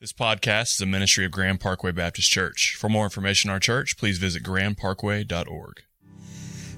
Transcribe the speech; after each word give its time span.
This 0.00 0.12
podcast 0.12 0.74
is 0.74 0.80
a 0.80 0.86
ministry 0.86 1.24
of 1.24 1.32
Grand 1.32 1.58
Parkway 1.58 1.90
Baptist 1.90 2.30
Church. 2.30 2.76
For 2.78 2.88
more 2.88 3.02
information 3.02 3.50
on 3.50 3.54
our 3.54 3.58
church, 3.58 3.96
please 3.98 4.18
visit 4.18 4.44
grandparkway.org. 4.44 5.82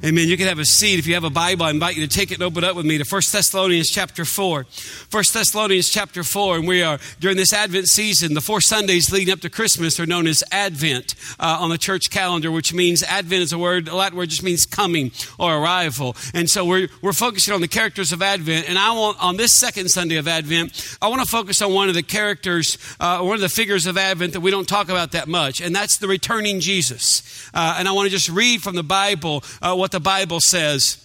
Amen. 0.02 0.28
You 0.28 0.38
can 0.38 0.46
have 0.46 0.58
a 0.58 0.64
seat. 0.64 0.98
If 0.98 1.06
you 1.06 1.12
have 1.12 1.24
a 1.24 1.30
Bible, 1.30 1.66
I 1.66 1.70
invite 1.70 1.94
you 1.94 2.06
to 2.06 2.16
take 2.16 2.30
it 2.30 2.36
and 2.36 2.42
open 2.42 2.64
up 2.64 2.74
with 2.74 2.86
me 2.86 2.96
to 2.96 3.04
1 3.04 3.22
Thessalonians 3.30 3.90
chapter 3.90 4.24
4. 4.24 4.64
1 5.10 5.24
Thessalonians 5.30 5.90
chapter 5.90 6.24
4, 6.24 6.56
and 6.56 6.66
we 6.66 6.82
are 6.82 6.98
during 7.18 7.36
this 7.36 7.52
Advent 7.52 7.86
season. 7.86 8.32
The 8.32 8.40
four 8.40 8.62
Sundays 8.62 9.12
leading 9.12 9.30
up 9.30 9.40
to 9.40 9.50
Christmas 9.50 10.00
are 10.00 10.06
known 10.06 10.26
as 10.26 10.42
Advent 10.50 11.14
uh, 11.38 11.58
on 11.60 11.68
the 11.68 11.76
church 11.76 12.08
calendar, 12.08 12.50
which 12.50 12.72
means 12.72 13.02
Advent 13.02 13.42
is 13.42 13.52
a 13.52 13.58
word, 13.58 13.88
a 13.88 13.94
Latin 13.94 14.16
word 14.16 14.30
just 14.30 14.42
means 14.42 14.64
coming 14.64 15.12
or 15.38 15.58
arrival. 15.58 16.16
And 16.32 16.48
so 16.48 16.64
we're, 16.64 16.88
we're 17.02 17.12
focusing 17.12 17.52
on 17.52 17.60
the 17.60 17.68
characters 17.68 18.10
of 18.10 18.22
Advent. 18.22 18.70
And 18.70 18.78
I 18.78 18.92
want, 18.92 19.22
on 19.22 19.36
this 19.36 19.52
second 19.52 19.90
Sunday 19.90 20.16
of 20.16 20.26
Advent, 20.26 20.96
I 21.02 21.08
want 21.08 21.20
to 21.20 21.28
focus 21.28 21.60
on 21.60 21.74
one 21.74 21.90
of 21.90 21.94
the 21.94 22.02
characters, 22.02 22.78
uh, 23.00 23.20
one 23.20 23.34
of 23.34 23.42
the 23.42 23.50
figures 23.50 23.84
of 23.84 23.98
Advent 23.98 24.32
that 24.32 24.40
we 24.40 24.50
don't 24.50 24.66
talk 24.66 24.88
about 24.88 25.12
that 25.12 25.28
much, 25.28 25.60
and 25.60 25.76
that's 25.76 25.98
the 25.98 26.08
returning 26.08 26.60
Jesus. 26.60 27.50
Uh, 27.52 27.76
and 27.78 27.86
I 27.86 27.92
want 27.92 28.06
to 28.06 28.10
just 28.10 28.30
read 28.30 28.62
from 28.62 28.76
the 28.76 28.82
Bible 28.82 29.44
uh, 29.60 29.76
what 29.76 29.89
what 29.90 30.04
the 30.04 30.08
Bible 30.08 30.38
says. 30.40 31.04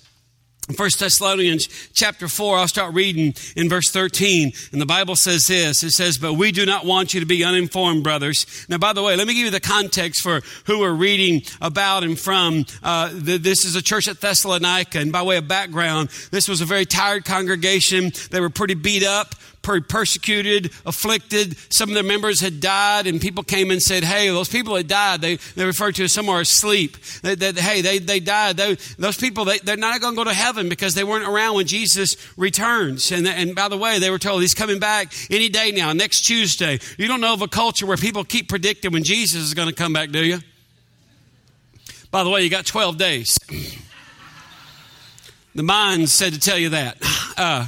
1 0.76 0.90
Thessalonians 1.00 1.68
chapter 1.94 2.28
4, 2.28 2.58
I'll 2.58 2.68
start 2.68 2.94
reading 2.94 3.34
in 3.56 3.68
verse 3.68 3.90
13. 3.90 4.52
And 4.72 4.80
the 4.80 4.86
Bible 4.86 5.16
says 5.16 5.48
this 5.48 5.82
it 5.84 5.92
says, 5.92 6.20
But 6.20 6.34
we 6.34 6.52
do 6.52 6.68
not 6.68 6.86
want 6.86 7.14
you 7.14 7.20
to 7.20 7.26
be 7.26 7.44
uninformed, 7.44 8.04
brothers. 8.04 8.66
Now, 8.70 8.78
by 8.78 8.94
the 8.94 9.02
way, 9.02 9.16
let 9.16 9.28
me 9.28 9.34
give 9.34 9.46
you 9.46 9.52
the 9.52 9.60
context 9.60 10.22
for 10.22 10.42
who 10.66 10.82
we're 10.82 10.94
reading 10.94 11.42
about 11.62 12.04
and 12.04 12.20
from. 12.20 12.66
Uh, 12.84 13.10
the, 13.12 13.38
this 13.38 13.66
is 13.66 13.76
a 13.76 13.82
church 13.82 14.08
at 14.08 14.22
Thessalonica. 14.22 15.00
And 15.00 15.12
by 15.12 15.24
way 15.24 15.38
of 15.38 15.48
background, 15.48 16.10
this 16.30 16.48
was 16.48 16.62
a 16.62 16.66
very 16.66 16.86
tired 16.86 17.26
congregation. 17.26 18.12
They 18.30 18.40
were 18.40 18.52
pretty 18.52 18.76
beat 18.76 19.04
up 19.04 19.34
persecuted, 19.66 20.72
afflicted. 20.86 21.58
Some 21.74 21.90
of 21.90 21.96
their 21.96 22.04
members 22.04 22.40
had 22.40 22.60
died, 22.60 23.08
and 23.08 23.20
people 23.20 23.44
came 23.44 23.72
and 23.72 23.82
said, 23.82 24.04
Hey, 24.04 24.30
those 24.30 24.50
people 24.50 24.76
that 24.76 24.88
died, 24.88 25.22
they, 25.22 25.36
they 25.56 25.66
referred 25.66 25.96
to 25.96 26.04
as 26.04 26.14
some 26.14 26.30
are 26.30 26.42
asleep. 26.42 26.98
They, 27.22 27.36
they, 27.36 27.52
hey, 27.54 27.82
they, 27.82 28.00
they 28.00 28.20
died. 28.20 28.58
They, 28.58 28.76
those 28.98 29.18
people, 29.18 29.46
they, 29.46 29.60
they're 29.60 29.78
not 29.78 30.02
going 30.02 30.14
to 30.14 30.18
go 30.18 30.24
to 30.24 30.34
heaven 30.34 30.70
because 30.70 30.94
they 30.94 31.04
weren't 31.04 31.28
around 31.28 31.56
when 31.56 31.68
Jesus 31.68 32.16
returns. 32.38 33.12
And, 33.12 33.28
and 33.28 33.56
by 33.56 33.68
the 33.68 33.78
way, 33.78 34.00
they 34.00 34.10
were 34.10 34.20
told 34.20 34.42
he's 34.42 34.54
coming 34.54 34.80
back 34.80 35.14
any 35.30 35.50
day 35.50 35.72
now, 35.72 35.94
next 35.94 36.22
Tuesday. 36.22 36.80
You 36.98 37.08
don't 37.08 37.22
know 37.22 37.34
of 37.34 37.42
a 37.42 37.48
culture 37.48 37.86
where 37.86 37.98
people 37.98 38.24
keep 38.24 38.50
predicting 38.50 38.92
when 38.92 39.04
Jesus 39.04 39.42
is 39.42 39.54
going 39.54 39.70
to 39.70 39.76
come 39.76 39.94
back, 39.94 40.12
do 40.12 40.24
you? 40.24 40.40
By 42.12 42.24
the 42.24 42.30
way, 42.30 42.44
you 42.44 42.50
got 42.50 42.66
12 42.66 42.98
days. 42.98 43.38
The 45.56 45.64
Mayans 45.64 46.10
said 46.10 46.34
to 46.34 46.40
tell 46.40 46.58
you 46.58 46.70
that. 46.70 46.98
Uh, 47.38 47.66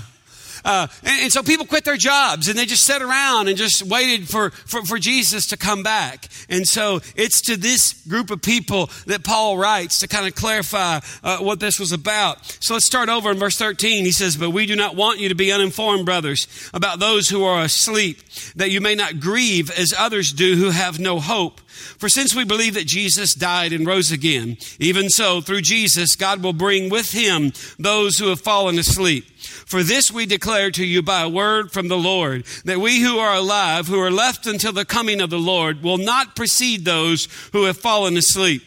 uh, 0.66 0.88
and, 1.04 1.24
and, 1.24 1.32
so 1.32 1.44
people 1.44 1.66
quit 1.66 1.86
their 1.86 1.98
jobs 1.98 2.48
and 2.48 2.58
they 2.58 2.66
just 2.66 2.84
sat 2.84 3.02
around 3.02 3.48
and 3.48 3.58
just 3.58 3.84
waited 3.84 4.28
for, 4.28 4.50
for, 4.52 4.84
for 4.86 4.98
Jesus 4.98 5.48
to 5.48 5.58
come 5.58 5.84
back. 5.84 6.28
And 6.50 6.68
so 6.68 7.02
it's 7.16 7.42
to 7.42 7.58
this 7.58 7.94
group 8.08 8.32
of 8.32 8.42
people 8.42 8.90
that 9.06 9.24
Paul 9.24 9.58
writes 9.58 10.00
to 10.00 10.08
kind 10.08 10.28
of 10.28 10.36
clarify 10.36 11.00
uh, 11.24 11.38
what 11.40 11.60
this 11.60 11.80
was 11.80 11.92
about. 11.92 12.46
So 12.62 12.74
let's 12.74 12.86
start 12.86 13.10
over 13.10 13.32
in 13.32 13.38
verse 13.38 13.58
13. 13.58 14.06
He 14.06 14.12
says, 14.12 14.38
But 14.38 14.52
we 14.52 14.66
do 14.66 14.76
not 14.76 14.96
want 14.96 15.20
you 15.20 15.30
to 15.30 15.36
be 15.36 15.52
uninformed, 15.52 16.06
brothers, 16.06 16.48
about 16.74 17.00
those 17.00 17.30
who 17.30 17.44
are 17.44 17.64
asleep, 17.64 18.22
that 18.56 18.72
you 18.72 18.82
may 18.82 18.96
not 18.96 19.20
grieve 19.20 19.72
as 19.72 19.94
others 19.98 20.32
do 20.32 20.56
who 20.56 20.70
have 20.70 21.00
no 21.00 21.20
hope. 21.20 21.62
For 21.98 22.10
since 22.10 22.36
we 22.36 22.44
believe 22.44 22.74
that 22.74 22.88
Jesus 22.88 23.34
died 23.34 23.74
and 23.74 23.86
rose 23.86 24.12
again, 24.12 24.58
even 24.80 25.10
so, 25.10 25.42
through 25.42 25.62
Jesus, 25.62 26.16
God 26.16 26.42
will 26.42 26.54
bring 26.54 26.90
with 26.90 27.12
him 27.12 27.54
those 27.78 28.18
who 28.18 28.30
have 28.30 28.42
fallen 28.42 28.80
asleep. 28.80 29.26
For 29.48 29.84
this 29.84 30.12
we 30.12 30.26
declare 30.26 30.72
to 30.72 30.86
you 30.86 31.02
by 31.02 31.22
a 31.22 31.30
word 31.30 31.72
from 31.72 31.88
the 31.88 31.98
Lord, 31.98 32.46
that 32.66 32.80
we 32.80 33.02
who 33.02 33.18
are 33.18 33.36
alive, 33.36 33.88
who 33.88 34.00
are 34.00 34.12
left 34.12 34.46
until 34.46 34.72
the 34.72 34.86
coming 34.86 35.22
of 35.22 35.30
the 35.30 35.40
Lord, 35.40 35.84
will 35.84 35.98
not 35.98 36.36
precede 36.36 36.86
those 36.86 37.28
who 37.54 37.66
have 37.66 37.78
fallen 37.78 38.18
asleep. 38.18 38.64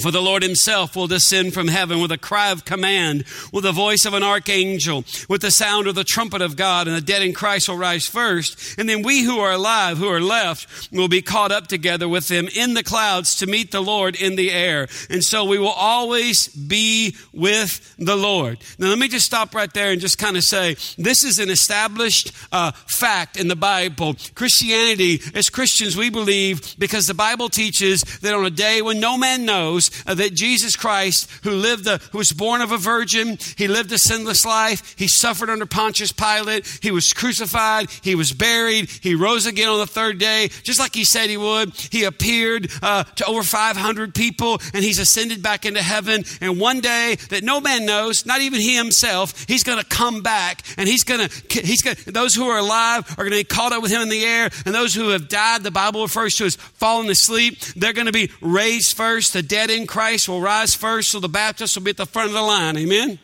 For 0.00 0.10
the 0.10 0.20
Lord 0.20 0.42
himself 0.42 0.96
will 0.96 1.06
descend 1.06 1.54
from 1.54 1.68
heaven 1.68 2.00
with 2.00 2.10
a 2.10 2.18
cry 2.18 2.50
of 2.50 2.64
command, 2.64 3.24
with 3.52 3.62
the 3.62 3.72
voice 3.72 4.04
of 4.04 4.12
an 4.12 4.24
archangel, 4.24 5.04
with 5.28 5.40
the 5.40 5.52
sound 5.52 5.86
of 5.86 5.94
the 5.94 6.02
trumpet 6.02 6.42
of 6.42 6.56
God, 6.56 6.88
and 6.88 6.96
the 6.96 7.00
dead 7.00 7.22
in 7.22 7.32
Christ 7.32 7.68
will 7.68 7.78
rise 7.78 8.06
first. 8.06 8.76
And 8.76 8.88
then 8.88 9.02
we 9.02 9.22
who 9.22 9.38
are 9.38 9.52
alive, 9.52 9.98
who 9.98 10.08
are 10.08 10.20
left, 10.20 10.90
will 10.90 11.06
be 11.06 11.22
caught 11.22 11.52
up 11.52 11.68
together 11.68 12.08
with 12.08 12.26
them 12.26 12.48
in 12.56 12.74
the 12.74 12.82
clouds 12.82 13.36
to 13.36 13.46
meet 13.46 13.70
the 13.70 13.80
Lord 13.80 14.16
in 14.16 14.34
the 14.34 14.50
air. 14.50 14.88
And 15.10 15.22
so 15.22 15.44
we 15.44 15.58
will 15.58 15.68
always 15.68 16.48
be 16.48 17.14
with 17.32 17.94
the 17.96 18.16
Lord. 18.16 18.58
Now 18.78 18.88
let 18.88 18.98
me 18.98 19.06
just 19.06 19.26
stop 19.26 19.54
right 19.54 19.72
there 19.72 19.92
and 19.92 20.00
just 20.00 20.18
kind 20.18 20.36
of 20.36 20.42
say, 20.42 20.74
this 20.98 21.22
is 21.22 21.38
an 21.38 21.50
established 21.50 22.32
uh, 22.50 22.72
fact 22.72 23.36
in 23.36 23.46
the 23.46 23.56
Bible. 23.56 24.16
Christianity, 24.34 25.20
as 25.34 25.50
Christians, 25.50 25.96
we 25.96 26.10
believe 26.10 26.74
because 26.78 27.06
the 27.06 27.14
Bible 27.14 27.48
teaches 27.48 28.02
that 28.20 28.34
on 28.34 28.44
a 28.44 28.50
day 28.50 28.82
when 28.82 28.98
no 28.98 29.16
man 29.16 29.44
knows, 29.44 29.83
uh, 30.06 30.14
that 30.14 30.34
Jesus 30.34 30.76
Christ, 30.76 31.30
who 31.42 31.50
lived, 31.50 31.84
the, 31.84 31.98
who 32.12 32.18
was 32.18 32.32
born 32.32 32.60
of 32.60 32.72
a 32.72 32.78
virgin, 32.78 33.38
he 33.56 33.68
lived 33.68 33.92
a 33.92 33.98
sinless 33.98 34.44
life, 34.44 34.94
he 34.98 35.08
suffered 35.08 35.50
under 35.50 35.66
Pontius 35.66 36.12
Pilate, 36.12 36.66
he 36.82 36.90
was 36.90 37.12
crucified, 37.12 37.90
he 38.02 38.14
was 38.14 38.32
buried, 38.32 38.88
he 38.88 39.14
rose 39.14 39.46
again 39.46 39.68
on 39.68 39.78
the 39.78 39.86
third 39.86 40.18
day, 40.18 40.48
just 40.62 40.78
like 40.78 40.94
he 40.94 41.04
said 41.04 41.30
he 41.30 41.36
would. 41.36 41.74
He 41.74 42.04
appeared 42.04 42.70
uh, 42.82 43.04
to 43.04 43.24
over 43.26 43.42
500 43.42 44.14
people, 44.14 44.58
and 44.72 44.84
he's 44.84 44.98
ascended 44.98 45.42
back 45.42 45.64
into 45.64 45.82
heaven. 45.82 46.24
And 46.40 46.60
one 46.60 46.80
day 46.80 47.16
that 47.30 47.42
no 47.42 47.60
man 47.60 47.86
knows, 47.86 48.26
not 48.26 48.40
even 48.40 48.60
he 48.60 48.76
himself, 48.76 49.46
he's 49.46 49.64
going 49.64 49.78
to 49.78 49.84
come 49.84 50.22
back, 50.22 50.62
and 50.76 50.88
he's 50.88 51.04
going 51.04 51.28
to, 51.28 51.62
he's 51.62 51.82
going 51.82 51.96
those 52.06 52.34
who 52.34 52.48
are 52.48 52.58
alive 52.58 53.10
are 53.12 53.24
going 53.24 53.30
to 53.30 53.38
be 53.38 53.44
caught 53.44 53.72
up 53.72 53.82
with 53.82 53.90
him 53.90 54.02
in 54.02 54.08
the 54.08 54.24
air, 54.24 54.50
and 54.64 54.74
those 54.74 54.94
who 54.94 55.10
have 55.10 55.28
died, 55.28 55.62
the 55.62 55.70
Bible 55.70 56.02
refers 56.02 56.34
to 56.36 56.44
as 56.44 56.56
fallen 56.56 57.08
asleep, 57.08 57.58
they're 57.76 57.92
going 57.92 58.06
to 58.06 58.12
be 58.12 58.30
raised 58.40 58.96
first. 58.96 59.32
The 59.32 59.42
dead 59.42 59.70
in 59.74 59.86
Christ 59.86 60.28
will 60.28 60.40
rise 60.40 60.74
first, 60.74 61.10
so 61.10 61.20
the 61.20 61.28
Baptists 61.28 61.76
will 61.76 61.84
be 61.84 61.90
at 61.90 61.96
the 61.96 62.06
front 62.06 62.28
of 62.28 62.34
the 62.34 62.42
line. 62.42 62.76
Amen? 62.76 63.18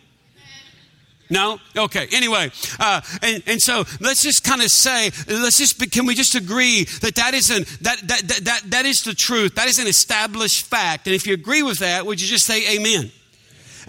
No? 1.30 1.60
Okay. 1.76 2.08
Anyway, 2.12 2.50
uh, 2.80 3.00
and, 3.22 3.42
and 3.46 3.62
so 3.62 3.84
let's 4.00 4.22
just 4.22 4.42
kind 4.42 4.60
of 4.60 4.68
say, 4.68 5.12
let's 5.28 5.58
just, 5.58 5.78
can 5.92 6.04
we 6.04 6.16
just 6.16 6.34
agree 6.34 6.84
that 7.02 7.14
that 7.14 7.34
is, 7.34 7.50
an, 7.50 7.64
that, 7.82 7.98
that, 8.08 8.20
that, 8.26 8.44
that, 8.44 8.62
that 8.66 8.86
is 8.86 9.02
the 9.02 9.14
truth? 9.14 9.54
That 9.54 9.68
is 9.68 9.78
an 9.78 9.86
established 9.86 10.66
fact. 10.66 11.06
And 11.06 11.14
if 11.14 11.28
you 11.28 11.34
agree 11.34 11.62
with 11.62 11.78
that, 11.78 12.04
would 12.04 12.20
you 12.20 12.26
just 12.26 12.46
say 12.46 12.76
amen? 12.76 13.12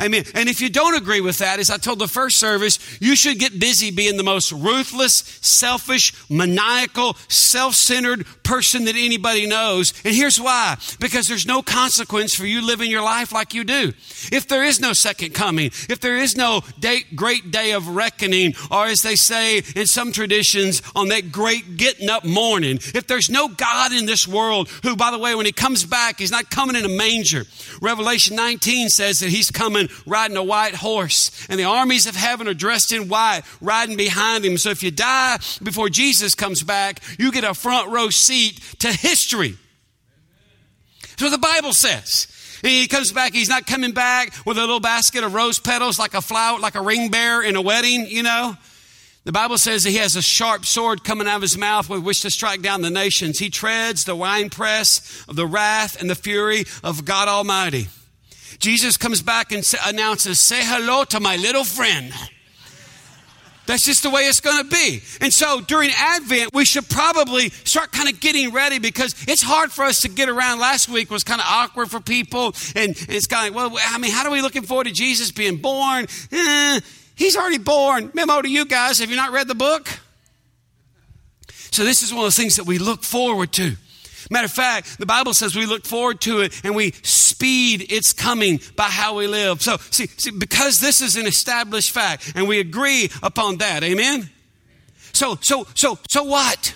Amen. 0.01 0.23
And 0.34 0.50
if 0.50 0.62
you 0.62 0.69
don't 0.69 0.95
agree 0.95 1.22
with 1.22 1.38
that, 1.39 1.59
as 1.59 1.69
I 1.69 1.78
told 1.78 2.00
the 2.00 2.07
first 2.07 2.38
service, 2.38 2.79
you 3.00 3.16
should 3.16 3.38
get 3.38 3.59
busy 3.59 3.91
being 3.91 4.17
the 4.17 4.23
most 4.23 4.51
ruthless, 4.51 5.13
selfish, 5.41 6.13
maniacal, 6.29 7.16
self 7.28 7.75
centered 7.75 8.25
person 8.44 8.85
that 8.85 8.95
anybody 8.95 9.45
knows. 9.45 9.94
And 10.03 10.16
here's 10.16 10.40
why 10.40 10.78
because 11.00 11.28
there's 11.28 11.45
no 11.45 11.61
consequence 11.61 12.34
for 12.34 12.45
you 12.45 12.66
living 12.66 12.90
your 12.90 13.03
life 13.03 13.31
like 13.31 13.53
you 13.53 13.63
do. 13.63 13.94
If 14.31 14.47
there 14.47 14.63
is 14.63 14.79
no 14.79 14.94
second 14.94 15.34
coming, 15.34 15.67
if 15.67 16.00
there 16.00 16.17
is 16.17 16.35
no 16.35 16.61
day, 16.79 17.01
great 17.13 17.51
day 17.51 17.73
of 17.73 17.88
reckoning, 17.88 18.56
or 18.72 18.88
as 18.88 19.03
they 19.03 19.16
say 19.16 19.61
in 19.75 19.85
some 19.85 20.11
traditions, 20.11 20.81
on 20.95 21.09
that 21.09 21.31
great 21.31 21.78
getting 21.78 22.09
up 22.09 22.25
morning, 22.25 22.78
if 22.95 23.06
there's 23.06 23.29
no 23.29 23.47
God 23.50 23.91
in 23.91 24.06
this 24.07 24.28
world, 24.28 24.67
who, 24.84 24.95
by 24.95 25.11
the 25.11 25.19
way, 25.19 25.35
when 25.35 25.45
he 25.45 25.51
comes 25.51 25.85
back, 25.85 26.17
he's 26.17 26.31
not 26.31 26.50
coming 26.50 26.75
in 26.75 26.85
a 26.85 26.90
manger. 26.90 27.45
Revelation 27.81 28.35
19 28.35 28.90
says 28.90 29.19
that 29.19 29.29
he's 29.29 29.51
coming 29.51 29.90
riding 30.06 30.38
a 30.38 30.44
white 30.44 30.75
horse, 30.75 31.47
and 31.50 31.59
the 31.59 31.66
armies 31.66 32.07
of 32.07 32.16
heaven 32.16 32.47
are 32.47 32.53
dressed 32.53 32.91
in 32.91 33.07
white, 33.09 33.41
riding 33.59 33.97
behind 33.97 34.46
him. 34.46 34.57
So 34.57 34.69
if 34.69 34.84
you 34.84 34.91
die 34.91 35.38
before 35.62 35.90
Jesus 35.90 36.35
comes 36.35 36.63
back, 36.63 37.02
you 37.18 37.31
get 37.31 37.44
a 37.44 37.53
front 37.53 37.90
row 37.90 38.09
seat 38.09 38.59
to 38.79 38.91
history. 38.91 39.57
That's 41.02 41.24
what 41.24 41.31
the 41.31 41.38
Bible 41.38 41.74
says. 41.74 42.28
He 42.62 42.88
comes 42.88 43.12
back, 43.12 43.34
he's 43.34 43.50
not 43.50 43.66
coming 43.66 43.91
back 43.91 44.34
with 44.46 44.57
a 44.57 44.62
little 44.62 44.79
basket 44.79 45.24
of 45.24 45.34
rose 45.34 45.59
petals 45.59 45.97
like 45.97 46.13
a 46.13 46.22
flower, 46.22 46.59
like 46.59 46.75
a 46.75 46.81
ring 46.81 47.09
bearer 47.09 47.44
in 47.44 47.56
a 47.56 47.62
wedding, 47.62 48.06
you 48.08 48.23
know. 48.23 48.56
The 49.23 49.31
Bible 49.31 49.59
says 49.59 49.84
that 49.84 49.91
he 49.91 49.97
has 49.97 50.16
a 50.16 50.22
sharp 50.22 50.66
sword 50.66 51.03
coming 51.03 51.28
out 51.28 51.35
of 51.35 51.41
his 51.44 51.58
mouth 51.58 51.90
with 51.90 52.03
which 52.03 52.22
to 52.22 52.31
strike 52.31 52.63
down 52.63 52.81
the 52.81 52.90
nations. 52.90 53.38
He 53.38 53.52
treads 53.52 54.03
the 54.03 54.16
winepress 54.16 55.23
of 55.28 55.35
the 55.35 55.46
wrath 55.46 55.99
and 56.02 56.09
the 56.09 56.16
fury 56.16 56.66
of 56.84 57.05
God 57.05 57.28
Almighty. 57.28 57.88
Jesus 58.59 58.98
comes 58.98 59.22
back 59.22 59.52
and 59.52 59.64
announces, 59.86 60.40
Say 60.40 60.62
hello 60.64 61.03
to 61.06 61.20
my 61.20 61.36
little 61.38 61.64
friend. 61.64 62.14
That's 63.68 63.86
just 63.86 64.03
the 64.03 64.09
way 64.09 64.24
it's 64.24 64.42
going 64.42 64.64
to 64.64 64.70
be. 64.70 65.02
And 65.22 65.32
so 65.32 65.62
during 65.62 65.92
Advent, 65.96 66.53
we 66.53 66.66
should 66.66 66.90
probably 66.90 67.50
start 67.50 67.92
kind 67.92 68.09
of 68.09 68.20
getting 68.20 68.52
ready 68.52 68.80
because 68.80 69.16
it's 69.28 69.42
hard 69.42 69.72
for 69.72 69.86
us 69.86 70.02
to 70.02 70.09
get 70.09 70.30
around. 70.30 70.59
Last 70.59 70.90
week 70.90 71.12
was 71.12 71.24
kind 71.24 71.40
of 71.40 71.48
awkward 71.48 71.90
for 71.90 72.00
people. 72.00 72.48
And, 72.76 72.96
it's 73.08 73.28
kind 73.28 73.50
of, 73.50 73.56
well, 73.56 73.78
I 73.82 73.98
mean, 73.98 74.12
how 74.12 74.26
are 74.26 74.32
we 74.32 74.42
looking 74.42 74.64
forward 74.64 74.88
to 74.88 74.94
Jesus 74.94 75.32
being 75.32 75.58
born? 75.58 76.08
Eh, 76.32 76.80
he's 77.16 77.38
already 77.38 77.59
born. 77.59 78.12
Memo 78.14 78.42
to 78.42 78.50
you 78.50 78.66
guys. 78.66 79.00
Have 79.00 79.09
you 79.09 79.16
not 79.16 79.32
read 79.32 79.48
the 79.48 79.56
book? 79.56 79.88
So 81.72 81.86
this 81.86 82.03
is 82.03 82.14
one 82.14 82.26
of 82.26 82.36
the 82.36 82.42
things 82.42 82.58
that 82.58 82.66
we 82.66 82.78
look 82.78 83.03
forward 83.03 83.53
to. 83.53 83.78
Matter 84.29 84.46
of 84.46 84.52
fact, 84.52 85.00
the 85.00 85.06
Bible 85.06 85.34
says 85.34 85.56
we 85.56 85.66
look 85.66 85.85
forward 85.85 86.22
to 86.22 86.41
it 86.41 86.64
and 86.64 86.76
we 86.76 86.91
speed 87.03 87.91
its 87.91 88.14
coming 88.14 88.59
by 88.76 88.84
how 88.84 89.16
we 89.16 89.28
live. 89.28 89.62
So, 89.62 89.78
see, 89.90 90.08
see, 90.08 90.32
because 90.32 90.79
this 90.79 91.02
is 91.02 91.16
an 91.16 91.26
established 91.26 91.91
fact 91.91 92.34
and 92.35 92.47
we 92.47 92.59
agree 92.59 93.09
upon 93.23 93.58
that, 93.58 93.84
amen? 93.84 94.29
So, 95.14 95.38
so, 95.41 95.68
so, 95.73 95.97
so 96.09 96.23
what? 96.23 96.76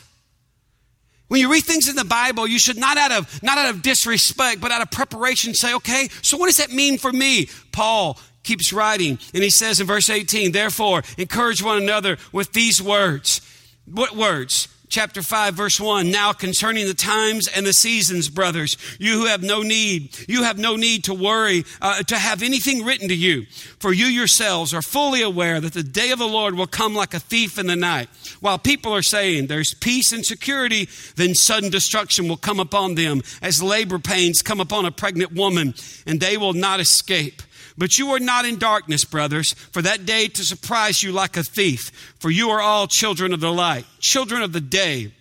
When 1.27 1.39
you 1.39 1.51
read 1.51 1.63
things 1.63 1.89
in 1.89 1.95
the 1.95 2.05
Bible, 2.05 2.45
you 2.47 2.59
should 2.59 2.77
not 2.77 2.97
out 2.97 3.11
of, 3.11 3.43
not 3.43 3.57
out 3.57 3.73
of 3.73 3.81
disrespect, 3.81 4.61
but 4.61 4.71
out 4.71 4.81
of 4.81 4.91
preparation 4.91 5.53
say, 5.53 5.73
okay, 5.75 6.09
so 6.21 6.37
what 6.37 6.47
does 6.47 6.57
that 6.57 6.71
mean 6.71 6.97
for 6.97 7.11
me? 7.11 7.49
Paul 7.71 8.19
keeps 8.43 8.71
writing 8.71 9.17
and 9.33 9.43
he 9.43 9.49
says 9.49 9.79
in 9.79 9.87
verse 9.87 10.09
18, 10.09 10.51
therefore, 10.51 11.03
encourage 11.17 11.63
one 11.63 11.81
another 11.81 12.17
with 12.31 12.53
these 12.53 12.81
words. 12.81 13.41
What 13.85 14.15
words? 14.15 14.67
Chapter 14.89 15.21
5 15.21 15.53
verse 15.53 15.79
1 15.79 16.09
now 16.11 16.33
concerning 16.33 16.87
the 16.87 16.93
times 16.93 17.47
and 17.47 17.65
the 17.65 17.73
seasons 17.73 18.29
brothers 18.29 18.77
you 18.99 19.19
who 19.19 19.25
have 19.25 19.43
no 19.43 19.61
need 19.61 20.15
you 20.27 20.43
have 20.43 20.57
no 20.57 20.75
need 20.75 21.03
to 21.03 21.13
worry 21.13 21.63
uh, 21.81 22.03
to 22.03 22.17
have 22.17 22.43
anything 22.43 22.83
written 22.85 23.07
to 23.09 23.15
you. 23.15 23.45
For 23.79 23.93
you 23.93 24.05
yourselves 24.05 24.73
are 24.73 24.81
fully 24.81 25.21
aware 25.21 25.59
that 25.59 25.73
the 25.73 25.83
day 25.83 26.11
of 26.11 26.19
the 26.19 26.27
lord 26.27 26.55
will 26.55 26.67
come 26.67 26.95
like 26.95 27.13
a 27.13 27.19
thief 27.19 27.57
in 27.57 27.67
the 27.67 27.75
night. 27.75 28.09
While 28.39 28.59
people 28.59 28.93
are 28.93 29.03
saying 29.03 29.47
there's 29.47 29.73
peace 29.73 30.11
and 30.11 30.25
security 30.25 30.87
then 31.15 31.35
sudden 31.35 31.69
destruction 31.69 32.27
will 32.27 32.37
come 32.37 32.59
upon 32.59 32.95
them 32.95 33.21
as 33.41 33.61
labor 33.61 33.99
pains 33.99 34.41
come 34.41 34.59
upon 34.59 34.85
a 34.85 34.91
pregnant 34.91 35.33
woman 35.33 35.73
and 36.05 36.19
they 36.19 36.37
will 36.37 36.53
not 36.53 36.79
escape 36.79 37.41
but 37.77 37.97
you 37.97 38.09
are 38.11 38.19
not 38.19 38.45
in 38.45 38.57
darkness, 38.57 39.03
brothers, 39.03 39.53
for 39.53 39.81
that 39.81 40.05
day 40.05 40.27
to 40.27 40.43
surprise 40.43 41.03
you 41.03 41.11
like 41.11 41.37
a 41.37 41.43
thief. 41.43 41.91
For 42.19 42.29
you 42.29 42.49
are 42.49 42.61
all 42.61 42.87
children 42.87 43.33
of 43.33 43.41
the 43.41 43.51
light, 43.51 43.85
children 43.99 44.41
of 44.41 44.53
the 44.53 44.61
day. 44.61 45.11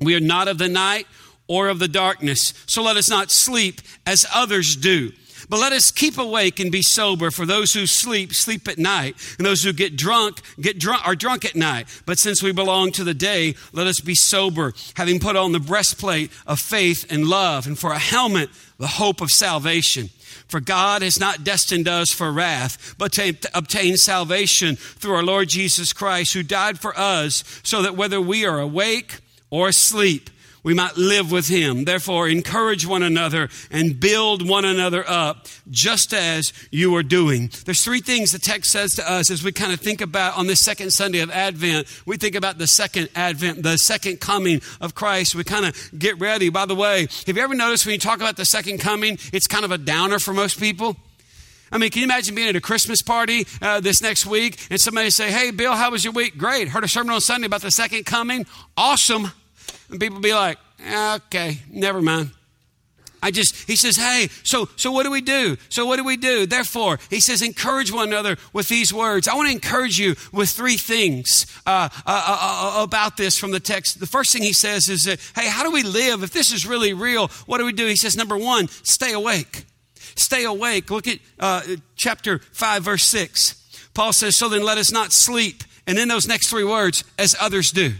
We 0.00 0.14
are 0.14 0.20
not 0.20 0.48
of 0.48 0.58
the 0.58 0.68
night 0.68 1.06
or 1.46 1.68
of 1.68 1.78
the 1.78 1.88
darkness. 1.88 2.54
So 2.66 2.82
let 2.82 2.96
us 2.96 3.10
not 3.10 3.30
sleep 3.30 3.80
as 4.06 4.26
others 4.32 4.76
do. 4.76 5.12
But 5.48 5.58
let 5.58 5.72
us 5.72 5.90
keep 5.90 6.16
awake 6.16 6.60
and 6.60 6.70
be 6.70 6.80
sober, 6.80 7.32
for 7.32 7.44
those 7.44 7.72
who 7.72 7.86
sleep, 7.86 8.32
sleep 8.32 8.68
at 8.68 8.78
night, 8.78 9.16
and 9.36 9.44
those 9.44 9.62
who 9.62 9.72
get 9.72 9.96
drunk, 9.96 10.40
get 10.60 10.78
drunk, 10.78 11.06
are 11.06 11.16
drunk 11.16 11.44
at 11.44 11.56
night. 11.56 11.88
But 12.06 12.20
since 12.20 12.40
we 12.40 12.52
belong 12.52 12.92
to 12.92 13.04
the 13.04 13.14
day, 13.14 13.56
let 13.72 13.88
us 13.88 14.00
be 14.00 14.14
sober, 14.14 14.74
having 14.94 15.18
put 15.18 15.34
on 15.34 15.50
the 15.50 15.58
breastplate 15.58 16.30
of 16.46 16.60
faith 16.60 17.04
and 17.10 17.26
love, 17.26 17.66
and 17.66 17.76
for 17.76 17.90
a 17.90 17.98
helmet, 17.98 18.48
the 18.78 18.86
hope 18.86 19.20
of 19.20 19.30
salvation. 19.30 20.10
For 20.50 20.58
God 20.58 21.02
has 21.02 21.20
not 21.20 21.44
destined 21.44 21.86
us 21.86 22.10
for 22.10 22.32
wrath, 22.32 22.96
but 22.98 23.12
to 23.12 23.36
obtain 23.54 23.96
salvation 23.96 24.74
through 24.74 25.14
our 25.14 25.22
Lord 25.22 25.48
Jesus 25.48 25.92
Christ, 25.92 26.34
who 26.34 26.42
died 26.42 26.80
for 26.80 26.98
us, 26.98 27.44
so 27.62 27.82
that 27.82 27.96
whether 27.96 28.20
we 28.20 28.44
are 28.44 28.58
awake 28.58 29.20
or 29.48 29.68
asleep, 29.68 30.28
we 30.62 30.74
might 30.74 30.96
live 30.96 31.30
with 31.30 31.48
him. 31.48 31.84
Therefore, 31.84 32.28
encourage 32.28 32.86
one 32.86 33.02
another 33.02 33.48
and 33.70 33.98
build 33.98 34.46
one 34.46 34.64
another 34.64 35.04
up, 35.08 35.46
just 35.70 36.12
as 36.12 36.52
you 36.70 36.94
are 36.96 37.02
doing. 37.02 37.50
There's 37.64 37.82
three 37.82 38.00
things 38.00 38.32
the 38.32 38.38
text 38.38 38.70
says 38.70 38.94
to 38.96 39.10
us 39.10 39.30
as 39.30 39.42
we 39.42 39.52
kind 39.52 39.72
of 39.72 39.80
think 39.80 40.00
about 40.00 40.36
on 40.36 40.46
this 40.46 40.60
second 40.60 40.90
Sunday 40.92 41.20
of 41.20 41.30
Advent. 41.30 41.86
We 42.06 42.16
think 42.16 42.34
about 42.34 42.58
the 42.58 42.66
second 42.66 43.08
Advent, 43.14 43.62
the 43.62 43.76
second 43.78 44.20
coming 44.20 44.60
of 44.80 44.94
Christ. 44.94 45.34
We 45.34 45.44
kind 45.44 45.66
of 45.66 45.90
get 45.98 46.18
ready. 46.18 46.48
By 46.50 46.66
the 46.66 46.74
way, 46.74 47.08
have 47.26 47.36
you 47.36 47.42
ever 47.42 47.54
noticed 47.54 47.86
when 47.86 47.94
you 47.94 47.98
talk 47.98 48.20
about 48.20 48.36
the 48.36 48.44
second 48.44 48.78
coming, 48.78 49.18
it's 49.32 49.46
kind 49.46 49.64
of 49.64 49.70
a 49.70 49.78
downer 49.78 50.18
for 50.18 50.34
most 50.34 50.60
people? 50.60 50.96
I 51.72 51.78
mean, 51.78 51.90
can 51.90 52.00
you 52.00 52.06
imagine 52.06 52.34
being 52.34 52.48
at 52.48 52.56
a 52.56 52.60
Christmas 52.60 53.00
party 53.00 53.46
uh, 53.62 53.80
this 53.80 54.02
next 54.02 54.26
week 54.26 54.66
and 54.70 54.80
somebody 54.80 55.10
say, 55.10 55.30
Hey, 55.30 55.52
Bill, 55.52 55.74
how 55.74 55.92
was 55.92 56.04
your 56.04 56.12
week? 56.12 56.36
Great. 56.36 56.68
Heard 56.68 56.84
a 56.84 56.88
sermon 56.88 57.14
on 57.14 57.20
Sunday 57.20 57.46
about 57.46 57.62
the 57.62 57.70
second 57.70 58.06
coming. 58.06 58.44
Awesome. 58.76 59.30
And 59.90 60.00
people 60.00 60.20
be 60.20 60.34
like, 60.34 60.58
okay, 60.80 61.58
never 61.70 62.00
mind. 62.00 62.30
I 63.22 63.30
just, 63.30 63.68
he 63.68 63.76
says, 63.76 63.96
hey, 63.96 64.28
so, 64.44 64.68
so 64.76 64.92
what 64.92 65.02
do 65.02 65.10
we 65.10 65.20
do? 65.20 65.56
So 65.68 65.84
what 65.84 65.96
do 65.96 66.04
we 66.04 66.16
do? 66.16 66.46
Therefore, 66.46 66.98
he 67.10 67.20
says, 67.20 67.42
encourage 67.42 67.92
one 67.92 68.08
another 68.08 68.38
with 68.52 68.68
these 68.68 68.94
words. 68.94 69.28
I 69.28 69.34
want 69.34 69.48
to 69.48 69.52
encourage 69.52 69.98
you 69.98 70.14
with 70.32 70.48
three 70.48 70.78
things 70.78 71.46
uh, 71.66 71.90
uh, 71.94 71.98
uh, 72.06 72.80
uh, 72.80 72.82
about 72.82 73.18
this 73.18 73.36
from 73.36 73.50
the 73.50 73.60
text. 73.60 74.00
The 74.00 74.06
first 74.06 74.32
thing 74.32 74.42
he 74.42 74.54
says 74.54 74.88
is 74.88 75.02
that, 75.02 75.20
hey, 75.34 75.48
how 75.48 75.62
do 75.62 75.70
we 75.70 75.82
live? 75.82 76.22
If 76.22 76.32
this 76.32 76.50
is 76.50 76.66
really 76.66 76.94
real, 76.94 77.28
what 77.44 77.58
do 77.58 77.66
we 77.66 77.72
do? 77.72 77.86
He 77.86 77.96
says, 77.96 78.16
number 78.16 78.38
one, 78.38 78.68
stay 78.68 79.12
awake. 79.12 79.64
Stay 80.16 80.44
awake. 80.44 80.90
Look 80.90 81.06
at 81.06 81.18
uh, 81.38 81.62
chapter 81.96 82.38
5, 82.38 82.82
verse 82.82 83.04
6. 83.04 83.90
Paul 83.92 84.14
says, 84.14 84.34
so 84.36 84.48
then 84.48 84.64
let 84.64 84.78
us 84.78 84.90
not 84.90 85.12
sleep. 85.12 85.62
And 85.86 85.98
then 85.98 86.08
those 86.08 86.26
next 86.26 86.48
three 86.48 86.64
words, 86.64 87.04
as 87.18 87.36
others 87.38 87.70
do. 87.70 87.92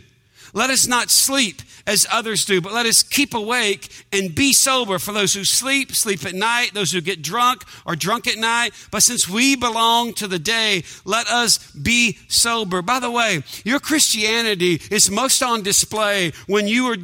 Let 0.53 0.71
us 0.71 0.87
not 0.87 1.11
sleep 1.11 1.63
as 1.91 2.07
others 2.11 2.45
do, 2.45 2.61
but 2.61 2.73
let 2.73 2.87
us 2.87 3.03
keep 3.03 3.35
awake 3.35 3.89
and 4.13 4.35
be 4.35 4.53
sober. 4.53 4.99
For 4.99 5.13
those 5.13 5.35
who 5.35 5.45
sleep, 5.45 5.93
sleep 5.93 6.25
at 6.25 6.35
night. 6.35 6.73
Those 6.73 6.93
who 6.93 7.01
get 7.01 7.21
drunk 7.21 7.65
are 7.85 7.97
drunk 7.97 8.27
at 8.27 8.39
night. 8.39 8.73
But 8.91 9.03
since 9.03 9.29
we 9.29 9.57
belong 9.57 10.15
to 10.15 10.29
the 10.29 10.39
day, 10.39 10.85
let 11.05 11.27
us 11.27 11.59
be 11.73 12.19
sober. 12.29 12.81
By 12.81 13.01
the 13.01 13.11
way, 13.11 13.43
your 13.65 13.81
Christianity 13.81 14.81
is 14.91 15.11
most 15.11 15.43
on 15.43 15.63
display 15.63 16.33
when 16.47 16.69
you 16.69 16.93
are, 16.93 16.97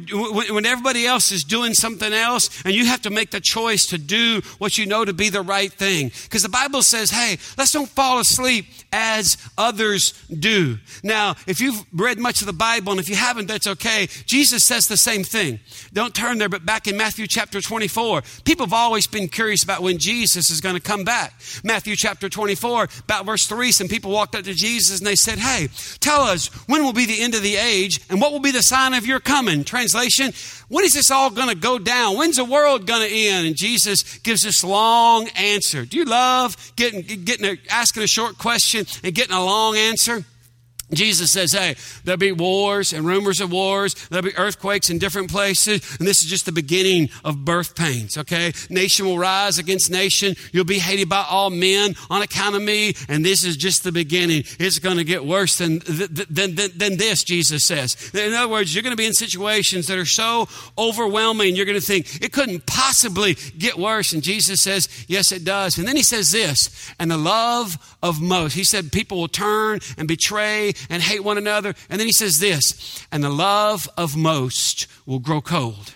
when 0.53 0.65
everybody 0.65 1.05
else 1.05 1.31
is 1.31 1.43
doing 1.43 1.73
something 1.73 2.13
else 2.13 2.63
and 2.63 2.73
you 2.73 2.85
have 2.85 3.01
to 3.01 3.09
make 3.09 3.31
the 3.31 3.41
choice 3.41 3.85
to 3.87 3.97
do 3.97 4.41
what 4.57 4.77
you 4.77 4.85
know 4.85 5.03
to 5.03 5.13
be 5.13 5.29
the 5.29 5.41
right 5.41 5.71
thing. 5.71 6.11
Because 6.23 6.43
the 6.43 6.49
Bible 6.49 6.81
says, 6.81 7.11
hey, 7.11 7.37
let's 7.57 7.73
don't 7.73 7.89
fall 7.89 8.19
asleep 8.19 8.65
as 8.93 9.37
others 9.57 10.13
do. 10.27 10.77
Now, 11.03 11.35
if 11.45 11.59
you've 11.59 11.83
read 11.93 12.19
much 12.19 12.41
of 12.41 12.47
the 12.47 12.53
Bible 12.53 12.91
and 12.91 13.01
if 13.01 13.09
you 13.09 13.15
haven't, 13.15 13.47
that's 13.47 13.67
okay. 13.67 14.07
Jesus 14.25 14.63
says 14.77 14.87
the 14.87 14.97
same 14.97 15.23
thing. 15.23 15.59
Don't 15.91 16.13
turn 16.13 16.37
there, 16.37 16.49
but 16.49 16.63
back 16.63 16.87
in 16.87 16.97
Matthew 16.97 17.25
chapter 17.25 17.61
24, 17.61 18.21
people 18.45 18.67
have 18.67 18.73
always 18.73 19.07
been 19.07 19.27
curious 19.27 19.63
about 19.63 19.81
when 19.81 19.97
Jesus 19.97 20.51
is 20.51 20.61
going 20.61 20.75
to 20.75 20.81
come 20.81 21.03
back. 21.03 21.33
Matthew 21.63 21.95
chapter 21.95 22.29
24, 22.29 22.87
about 22.99 23.25
verse 23.25 23.47
3, 23.47 23.71
some 23.71 23.87
people 23.87 24.11
walked 24.11 24.35
up 24.35 24.43
to 24.43 24.53
Jesus 24.53 24.99
and 24.99 25.07
they 25.07 25.15
said, 25.15 25.39
Hey, 25.39 25.69
tell 25.99 26.21
us 26.21 26.47
when 26.67 26.83
will 26.83 26.93
be 26.93 27.07
the 27.07 27.21
end 27.21 27.33
of 27.33 27.41
the 27.41 27.55
age 27.55 27.99
and 28.09 28.21
what 28.21 28.31
will 28.31 28.39
be 28.39 28.51
the 28.51 28.61
sign 28.61 28.93
of 28.93 29.07
your 29.07 29.19
coming? 29.19 29.63
Translation, 29.63 30.31
when 30.69 30.85
is 30.85 30.93
this 30.93 31.09
all 31.09 31.31
going 31.31 31.49
to 31.49 31.55
go 31.55 31.79
down? 31.79 32.15
When's 32.15 32.35
the 32.35 32.45
world 32.45 32.85
going 32.85 33.07
to 33.07 33.15
end? 33.15 33.47
And 33.47 33.55
Jesus 33.55 34.19
gives 34.19 34.43
this 34.43 34.63
long 34.63 35.27
answer. 35.29 35.85
Do 35.85 35.97
you 35.97 36.05
love 36.05 36.55
getting, 36.75 37.01
getting 37.23 37.45
a, 37.45 37.57
asking 37.71 38.03
a 38.03 38.07
short 38.07 38.37
question 38.37 38.85
and 39.03 39.15
getting 39.15 39.35
a 39.35 39.43
long 39.43 39.75
answer? 39.75 40.23
Jesus 40.93 41.31
says, 41.31 41.51
hey, 41.51 41.75
there'll 42.05 42.17
be 42.17 42.31
wars 42.31 42.93
and 42.93 43.05
rumors 43.05 43.41
of 43.41 43.51
wars. 43.51 43.93
There'll 44.07 44.23
be 44.23 44.35
earthquakes 44.37 44.89
in 44.89 44.99
different 44.99 45.29
places. 45.29 45.97
And 45.99 46.07
this 46.07 46.23
is 46.23 46.29
just 46.29 46.45
the 46.45 46.53
beginning 46.53 47.09
of 47.25 47.43
birth 47.43 47.75
pains, 47.75 48.17
okay? 48.17 48.53
Nation 48.69 49.05
will 49.05 49.17
rise 49.17 49.57
against 49.57 49.91
nation. 49.91 50.35
You'll 50.53 50.63
be 50.63 50.79
hated 50.79 51.09
by 51.09 51.25
all 51.29 51.49
men 51.49 51.95
on 52.09 52.21
account 52.21 52.55
of 52.55 52.61
me. 52.61 52.93
And 53.09 53.25
this 53.25 53.43
is 53.43 53.57
just 53.57 53.83
the 53.83 53.91
beginning. 53.91 54.43
It's 54.59 54.79
going 54.79 54.95
to 54.95 55.03
get 55.03 55.25
worse 55.25 55.57
than, 55.57 55.79
than, 55.79 56.55
than, 56.55 56.71
than 56.77 56.97
this, 56.97 57.23
Jesus 57.23 57.65
says. 57.65 58.11
In 58.13 58.33
other 58.33 58.47
words, 58.47 58.73
you're 58.73 58.83
going 58.83 58.95
to 58.95 58.97
be 58.97 59.07
in 59.07 59.13
situations 59.13 59.87
that 59.87 59.97
are 59.97 60.05
so 60.05 60.47
overwhelming, 60.77 61.55
you're 61.55 61.65
going 61.65 61.79
to 61.79 61.85
think 61.85 62.23
it 62.23 62.31
couldn't 62.31 62.65
possibly 62.65 63.35
get 63.57 63.77
worse. 63.77 64.13
And 64.13 64.23
Jesus 64.23 64.61
says, 64.61 64.87
yes, 65.07 65.33
it 65.33 65.43
does. 65.43 65.77
And 65.77 65.85
then 65.85 65.97
he 65.97 66.03
says 66.03 66.31
this, 66.31 66.93
and 66.97 67.11
the 67.11 67.17
love 67.17 67.95
of 68.01 68.21
most. 68.21 68.53
He 68.53 68.63
said 68.63 68.91
people 68.91 69.19
will 69.19 69.27
turn 69.27 69.79
and 69.97 70.07
betray 70.07 70.73
and 70.89 71.01
hate 71.01 71.23
one 71.23 71.37
another. 71.37 71.75
And 71.89 71.99
then 71.99 72.07
he 72.07 72.13
says 72.13 72.39
this, 72.39 73.05
and 73.11 73.23
the 73.23 73.29
love 73.29 73.89
of 73.97 74.15
most 74.15 74.87
will 75.05 75.19
grow 75.19 75.41
cold. 75.41 75.93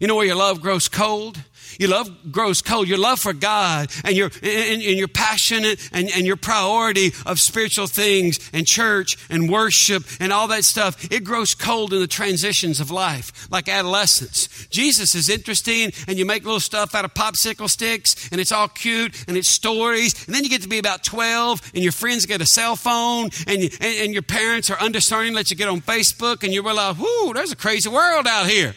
You 0.00 0.08
know 0.08 0.16
where 0.16 0.26
your 0.26 0.36
love 0.36 0.60
grows 0.60 0.88
cold? 0.88 1.38
Your 1.78 1.90
love 1.90 2.32
grows 2.32 2.62
cold. 2.62 2.88
Your 2.88 2.98
love 2.98 3.20
for 3.20 3.32
God 3.32 3.90
and 4.04 4.16
your, 4.16 4.30
and, 4.42 4.82
and 4.82 4.98
your 4.98 5.08
passionate 5.08 5.90
and, 5.92 6.10
and 6.10 6.26
your 6.26 6.36
priority 6.36 7.12
of 7.26 7.38
spiritual 7.38 7.86
things 7.86 8.50
and 8.52 8.66
church 8.66 9.16
and 9.30 9.50
worship 9.50 10.04
and 10.20 10.32
all 10.32 10.48
that 10.48 10.64
stuff, 10.64 11.10
it 11.10 11.24
grows 11.24 11.54
cold 11.54 11.92
in 11.92 12.00
the 12.00 12.06
transitions 12.06 12.80
of 12.80 12.90
life, 12.90 13.48
like 13.50 13.68
adolescence. 13.68 14.66
Jesus 14.68 15.14
is 15.14 15.28
interesting 15.28 15.92
and 16.08 16.18
you 16.18 16.24
make 16.24 16.44
little 16.44 16.60
stuff 16.60 16.94
out 16.94 17.04
of 17.04 17.14
popsicle 17.14 17.68
sticks 17.68 18.28
and 18.30 18.40
it's 18.40 18.52
all 18.52 18.68
cute 18.68 19.24
and 19.28 19.36
it's 19.36 19.50
stories. 19.50 20.26
And 20.26 20.34
then 20.34 20.44
you 20.44 20.50
get 20.50 20.62
to 20.62 20.68
be 20.68 20.78
about 20.78 21.04
12 21.04 21.72
and 21.74 21.82
your 21.82 21.92
friends 21.92 22.26
get 22.26 22.40
a 22.40 22.46
cell 22.46 22.76
phone 22.76 23.30
and, 23.46 23.62
you, 23.62 23.70
and, 23.80 24.04
and 24.04 24.12
your 24.12 24.22
parents 24.22 24.70
are 24.70 24.78
undiscerning, 24.80 25.34
let 25.34 25.50
you 25.50 25.56
get 25.56 25.68
on 25.68 25.80
Facebook 25.80 26.42
and 26.42 26.52
you 26.52 26.62
realize, 26.62 26.96
whoo, 26.98 27.32
there's 27.34 27.52
a 27.52 27.56
crazy 27.56 27.88
world 27.88 28.26
out 28.26 28.46
here. 28.46 28.74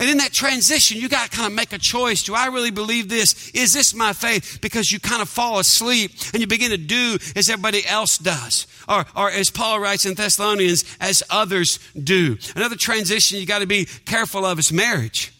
And 0.00 0.10
in 0.10 0.18
that 0.18 0.32
transition, 0.32 0.98
you 0.98 1.08
got 1.08 1.30
to 1.30 1.36
kind 1.36 1.46
of 1.46 1.54
make 1.54 1.72
a 1.72 1.78
choice. 1.78 2.22
Do 2.22 2.34
I 2.34 2.46
really 2.46 2.70
believe 2.70 3.08
this? 3.08 3.50
Is 3.50 3.72
this 3.72 3.94
my 3.94 4.12
faith? 4.12 4.58
Because 4.60 4.90
you 4.90 5.00
kind 5.00 5.22
of 5.22 5.28
fall 5.28 5.58
asleep 5.58 6.12
and 6.32 6.40
you 6.40 6.46
begin 6.46 6.70
to 6.70 6.76
do 6.76 7.18
as 7.36 7.48
everybody 7.48 7.86
else 7.86 8.18
does. 8.18 8.66
Or, 8.88 9.04
or 9.16 9.30
as 9.30 9.50
Paul 9.50 9.80
writes 9.80 10.04
in 10.04 10.14
Thessalonians, 10.14 10.84
as 11.00 11.22
others 11.30 11.78
do. 11.92 12.36
Another 12.56 12.76
transition 12.76 13.38
you 13.38 13.46
got 13.46 13.60
to 13.60 13.66
be 13.66 13.84
careful 13.84 14.44
of 14.44 14.58
is 14.58 14.72
marriage 14.72 15.32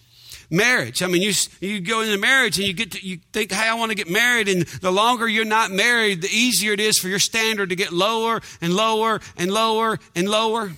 marriage. 0.50 1.02
I 1.02 1.06
mean, 1.06 1.22
you, 1.22 1.32
you 1.60 1.80
go 1.80 2.00
into 2.00 2.18
marriage 2.18 2.58
and 2.58 2.66
you 2.66 2.72
get 2.72 2.92
to, 2.92 3.06
you 3.06 3.18
think, 3.32 3.52
hey, 3.52 3.68
I 3.68 3.74
want 3.74 3.90
to 3.90 3.96
get 3.96 4.08
married. 4.08 4.48
And 4.48 4.62
the 4.62 4.90
longer 4.90 5.28
you're 5.28 5.44
not 5.44 5.70
married, 5.70 6.22
the 6.22 6.28
easier 6.28 6.72
it 6.72 6.80
is 6.80 6.98
for 6.98 7.08
your 7.08 7.18
standard 7.18 7.70
to 7.70 7.76
get 7.76 7.92
lower 7.92 8.40
and 8.60 8.72
lower 8.74 9.20
and 9.36 9.50
lower 9.50 9.98
and 10.14 10.28
lower. 10.28 10.72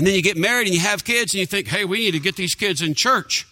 And 0.00 0.06
then 0.06 0.14
you 0.14 0.22
get 0.22 0.38
married 0.38 0.66
and 0.66 0.74
you 0.74 0.80
have 0.80 1.04
kids 1.04 1.34
and 1.34 1.40
you 1.40 1.44
think, 1.44 1.68
hey, 1.68 1.84
we 1.84 1.98
need 1.98 2.12
to 2.12 2.20
get 2.20 2.34
these 2.34 2.54
kids 2.54 2.80
in 2.80 2.94
church. 2.94 3.46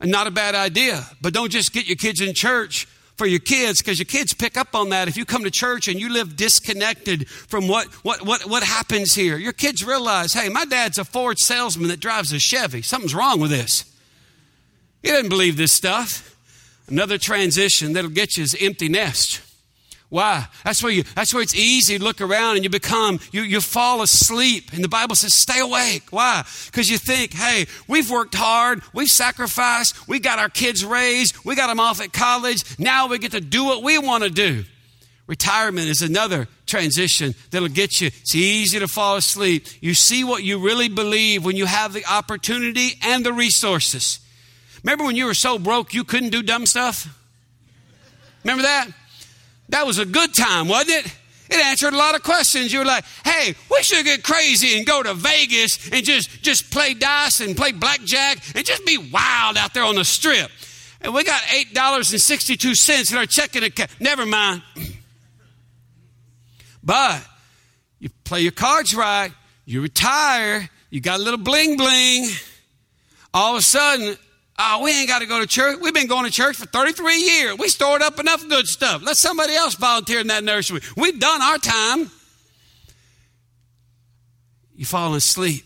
And 0.00 0.10
not 0.10 0.26
a 0.26 0.30
bad 0.30 0.54
idea. 0.54 1.04
But 1.20 1.34
don't 1.34 1.52
just 1.52 1.74
get 1.74 1.86
your 1.86 1.98
kids 1.98 2.22
in 2.22 2.32
church 2.32 2.86
for 3.16 3.26
your 3.26 3.38
kids 3.38 3.82
because 3.82 3.98
your 3.98 4.06
kids 4.06 4.32
pick 4.32 4.56
up 4.56 4.74
on 4.74 4.88
that 4.88 5.06
if 5.06 5.18
you 5.18 5.26
come 5.26 5.44
to 5.44 5.50
church 5.50 5.86
and 5.86 6.00
you 6.00 6.08
live 6.08 6.34
disconnected 6.34 7.28
from 7.28 7.68
what, 7.68 7.88
what, 8.02 8.24
what, 8.24 8.46
what 8.46 8.62
happens 8.62 9.14
here. 9.14 9.36
Your 9.36 9.52
kids 9.52 9.84
realize, 9.84 10.32
hey, 10.32 10.48
my 10.48 10.64
dad's 10.64 10.96
a 10.96 11.04
Ford 11.04 11.38
salesman 11.38 11.88
that 11.88 12.00
drives 12.00 12.32
a 12.32 12.38
Chevy. 12.38 12.80
Something's 12.80 13.14
wrong 13.14 13.38
with 13.38 13.50
this. 13.50 13.84
He 15.02 15.10
doesn't 15.10 15.28
believe 15.28 15.58
this 15.58 15.74
stuff. 15.74 16.38
Another 16.88 17.18
transition 17.18 17.92
that'll 17.92 18.08
get 18.08 18.38
you 18.38 18.44
is 18.44 18.56
empty 18.58 18.88
nest. 18.88 19.42
Why? 20.10 20.46
That's 20.64 20.82
where 20.82 20.90
you 20.90 21.02
that's 21.02 21.34
where 21.34 21.42
it's 21.42 21.54
easy 21.54 21.98
to 21.98 22.04
look 22.04 22.22
around 22.22 22.56
and 22.56 22.64
you 22.64 22.70
become 22.70 23.20
you 23.30 23.42
you 23.42 23.60
fall 23.60 24.00
asleep. 24.00 24.72
And 24.72 24.82
the 24.82 24.88
Bible 24.88 25.14
says 25.14 25.34
stay 25.34 25.60
awake. 25.60 26.04
Why? 26.10 26.44
Because 26.66 26.88
you 26.88 26.96
think, 26.96 27.34
hey, 27.34 27.66
we've 27.86 28.10
worked 28.10 28.34
hard, 28.34 28.80
we've 28.94 29.08
sacrificed, 29.08 30.08
we 30.08 30.18
got 30.18 30.38
our 30.38 30.48
kids 30.48 30.82
raised, 30.84 31.36
we 31.44 31.54
got 31.54 31.66
them 31.66 31.78
off 31.78 32.00
at 32.00 32.12
college, 32.12 32.78
now 32.78 33.06
we 33.06 33.18
get 33.18 33.32
to 33.32 33.40
do 33.40 33.64
what 33.64 33.82
we 33.82 33.98
want 33.98 34.24
to 34.24 34.30
do. 34.30 34.64
Retirement 35.26 35.88
is 35.88 36.00
another 36.00 36.48
transition 36.64 37.34
that'll 37.50 37.68
get 37.68 38.00
you. 38.00 38.06
It's 38.06 38.34
easy 38.34 38.78
to 38.78 38.88
fall 38.88 39.16
asleep. 39.16 39.66
You 39.82 39.92
see 39.92 40.24
what 40.24 40.42
you 40.42 40.58
really 40.58 40.88
believe 40.88 41.44
when 41.44 41.54
you 41.54 41.66
have 41.66 41.92
the 41.92 42.06
opportunity 42.06 42.92
and 43.02 43.26
the 43.26 43.34
resources. 43.34 44.20
Remember 44.82 45.04
when 45.04 45.16
you 45.16 45.26
were 45.26 45.34
so 45.34 45.58
broke 45.58 45.92
you 45.92 46.02
couldn't 46.02 46.30
do 46.30 46.42
dumb 46.42 46.64
stuff? 46.64 47.14
Remember 48.42 48.62
that? 48.62 48.88
That 49.70 49.86
was 49.86 49.98
a 49.98 50.06
good 50.06 50.34
time, 50.34 50.68
wasn't 50.68 51.06
it? 51.06 51.16
It 51.50 51.64
answered 51.64 51.94
a 51.94 51.96
lot 51.96 52.14
of 52.14 52.22
questions. 52.22 52.72
You 52.72 52.80
were 52.80 52.84
like, 52.84 53.04
hey, 53.24 53.54
we 53.70 53.82
should 53.82 54.04
get 54.04 54.22
crazy 54.22 54.76
and 54.76 54.86
go 54.86 55.02
to 55.02 55.14
Vegas 55.14 55.90
and 55.90 56.04
just, 56.04 56.42
just 56.42 56.70
play 56.70 56.94
dice 56.94 57.40
and 57.40 57.56
play 57.56 57.72
blackjack 57.72 58.38
and 58.54 58.66
just 58.66 58.84
be 58.84 58.98
wild 58.98 59.56
out 59.56 59.72
there 59.72 59.84
on 59.84 59.94
the 59.94 60.04
strip. 60.04 60.50
And 61.00 61.14
we 61.14 61.24
got 61.24 61.40
$8.62 61.42 63.12
in 63.12 63.18
our 63.18 63.26
checking 63.26 63.62
account. 63.62 63.90
Never 64.00 64.26
mind. 64.26 64.62
But 66.80 67.22
you 67.98 68.08
play 68.24 68.40
your 68.40 68.52
cards 68.52 68.94
right, 68.94 69.30
you 69.66 69.82
retire, 69.82 70.70
you 70.88 71.02
got 71.02 71.20
a 71.20 71.22
little 71.22 71.38
bling 71.38 71.76
bling. 71.76 72.30
All 73.34 73.52
of 73.52 73.58
a 73.58 73.62
sudden, 73.62 74.16
Oh, 74.60 74.82
we 74.82 74.90
ain't 74.90 75.08
got 75.08 75.20
to 75.20 75.26
go 75.26 75.40
to 75.40 75.46
church. 75.46 75.78
We've 75.80 75.94
been 75.94 76.08
going 76.08 76.24
to 76.24 76.32
church 76.32 76.56
for 76.56 76.66
33 76.66 77.16
years. 77.16 77.58
We 77.58 77.68
stored 77.68 78.02
up 78.02 78.18
enough 78.18 78.46
good 78.48 78.66
stuff. 78.66 79.02
Let 79.04 79.16
somebody 79.16 79.54
else 79.54 79.74
volunteer 79.74 80.18
in 80.18 80.26
that 80.28 80.42
nursery. 80.42 80.80
We've 80.96 81.18
done 81.18 81.40
our 81.40 81.58
time. 81.58 82.10
You 84.74 84.84
fall 84.84 85.14
asleep. 85.14 85.64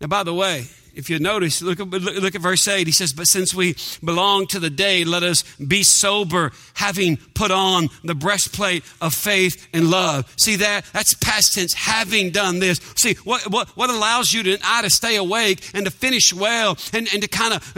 Now, 0.00 0.08
by 0.08 0.24
the 0.24 0.34
way, 0.34 0.66
if 0.98 1.08
you 1.08 1.20
notice, 1.20 1.62
look 1.62 1.78
at, 1.78 1.88
look 1.88 2.34
at 2.34 2.40
verse 2.40 2.66
8. 2.66 2.86
He 2.86 2.92
says, 2.92 3.12
But 3.12 3.28
since 3.28 3.54
we 3.54 3.76
belong 4.04 4.48
to 4.48 4.58
the 4.58 4.68
day, 4.68 5.04
let 5.04 5.22
us 5.22 5.44
be 5.54 5.84
sober, 5.84 6.50
having 6.74 7.18
put 7.34 7.52
on 7.52 7.88
the 8.02 8.16
breastplate 8.16 8.82
of 9.00 9.14
faith 9.14 9.68
and 9.72 9.90
love. 9.90 10.34
See 10.36 10.56
that? 10.56 10.84
That's 10.92 11.14
past 11.14 11.54
tense, 11.54 11.72
having 11.72 12.30
done 12.30 12.58
this. 12.58 12.80
See, 12.96 13.14
what, 13.22 13.48
what, 13.48 13.68
what 13.76 13.90
allows 13.90 14.32
you 14.32 14.42
to, 14.42 14.58
I, 14.64 14.82
to 14.82 14.90
stay 14.90 15.14
awake 15.14 15.70
and 15.72 15.86
to 15.86 15.92
finish 15.92 16.34
well 16.34 16.76
and, 16.92 17.08
and 17.12 17.22
to 17.22 17.28
kind 17.28 17.54
of 17.54 17.74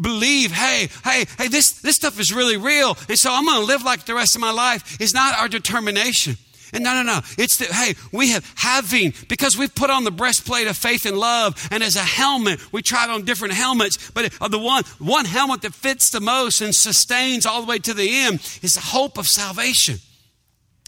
believe, 0.00 0.50
hey, 0.52 0.88
hey, 1.04 1.26
hey, 1.36 1.48
this, 1.48 1.72
this 1.82 1.96
stuff 1.96 2.18
is 2.18 2.32
really 2.32 2.56
real. 2.56 2.96
And 3.10 3.18
so 3.18 3.30
I'm 3.30 3.44
going 3.44 3.60
to 3.60 3.66
live 3.66 3.84
like 3.84 4.06
the 4.06 4.14
rest 4.14 4.34
of 4.34 4.40
my 4.40 4.52
life 4.52 4.98
is 5.02 5.12
not 5.12 5.38
our 5.38 5.48
determination. 5.48 6.38
And 6.72 6.84
no, 6.84 6.94
no, 6.94 7.02
no. 7.02 7.20
It's 7.36 7.58
that, 7.58 7.68
hey, 7.68 7.94
we 8.12 8.30
have 8.30 8.50
having, 8.56 9.14
because 9.28 9.56
we've 9.56 9.74
put 9.74 9.90
on 9.90 10.04
the 10.04 10.10
breastplate 10.10 10.66
of 10.66 10.76
faith 10.76 11.06
and 11.06 11.16
love, 11.16 11.68
and 11.70 11.82
as 11.82 11.96
a 11.96 12.00
helmet, 12.00 12.60
we 12.72 12.82
tried 12.82 13.10
on 13.10 13.24
different 13.24 13.54
helmets, 13.54 14.10
but 14.10 14.32
the 14.50 14.58
one, 14.58 14.84
one 14.98 15.24
helmet 15.24 15.62
that 15.62 15.74
fits 15.74 16.10
the 16.10 16.20
most 16.20 16.60
and 16.60 16.74
sustains 16.74 17.46
all 17.46 17.62
the 17.62 17.68
way 17.68 17.78
to 17.78 17.94
the 17.94 18.08
end 18.20 18.40
is 18.62 18.74
the 18.74 18.80
hope 18.80 19.18
of 19.18 19.26
salvation. 19.26 19.98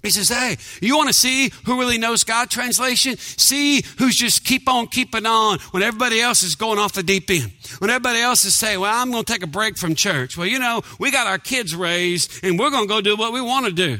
He 0.02 0.10
says, 0.10 0.28
Hey, 0.28 0.56
you 0.80 0.96
want 0.96 1.08
to 1.08 1.14
see 1.14 1.52
who 1.66 1.78
really 1.78 1.98
knows 1.98 2.24
God? 2.24 2.48
Translation? 2.48 3.16
See 3.18 3.82
who's 3.98 4.16
just 4.16 4.44
keep 4.44 4.68
on 4.68 4.86
keeping 4.86 5.26
on 5.26 5.58
when 5.72 5.82
everybody 5.82 6.20
else 6.20 6.42
is 6.42 6.54
going 6.54 6.78
off 6.78 6.94
the 6.94 7.02
deep 7.02 7.30
end. 7.30 7.52
When 7.78 7.90
everybody 7.90 8.20
else 8.20 8.44
is 8.44 8.54
saying, 8.54 8.80
Well, 8.80 8.92
I'm 8.94 9.10
going 9.10 9.24
to 9.24 9.32
take 9.32 9.42
a 9.42 9.46
break 9.46 9.76
from 9.76 9.94
church. 9.94 10.38
Well, 10.38 10.46
you 10.46 10.58
know, 10.58 10.82
we 10.98 11.10
got 11.10 11.26
our 11.26 11.38
kids 11.38 11.74
raised 11.74 12.42
and 12.42 12.58
we're 12.58 12.70
going 12.70 12.84
to 12.84 12.88
go 12.88 13.00
do 13.00 13.16
what 13.16 13.32
we 13.32 13.40
want 13.40 13.66
to 13.66 13.72
do. 13.72 13.98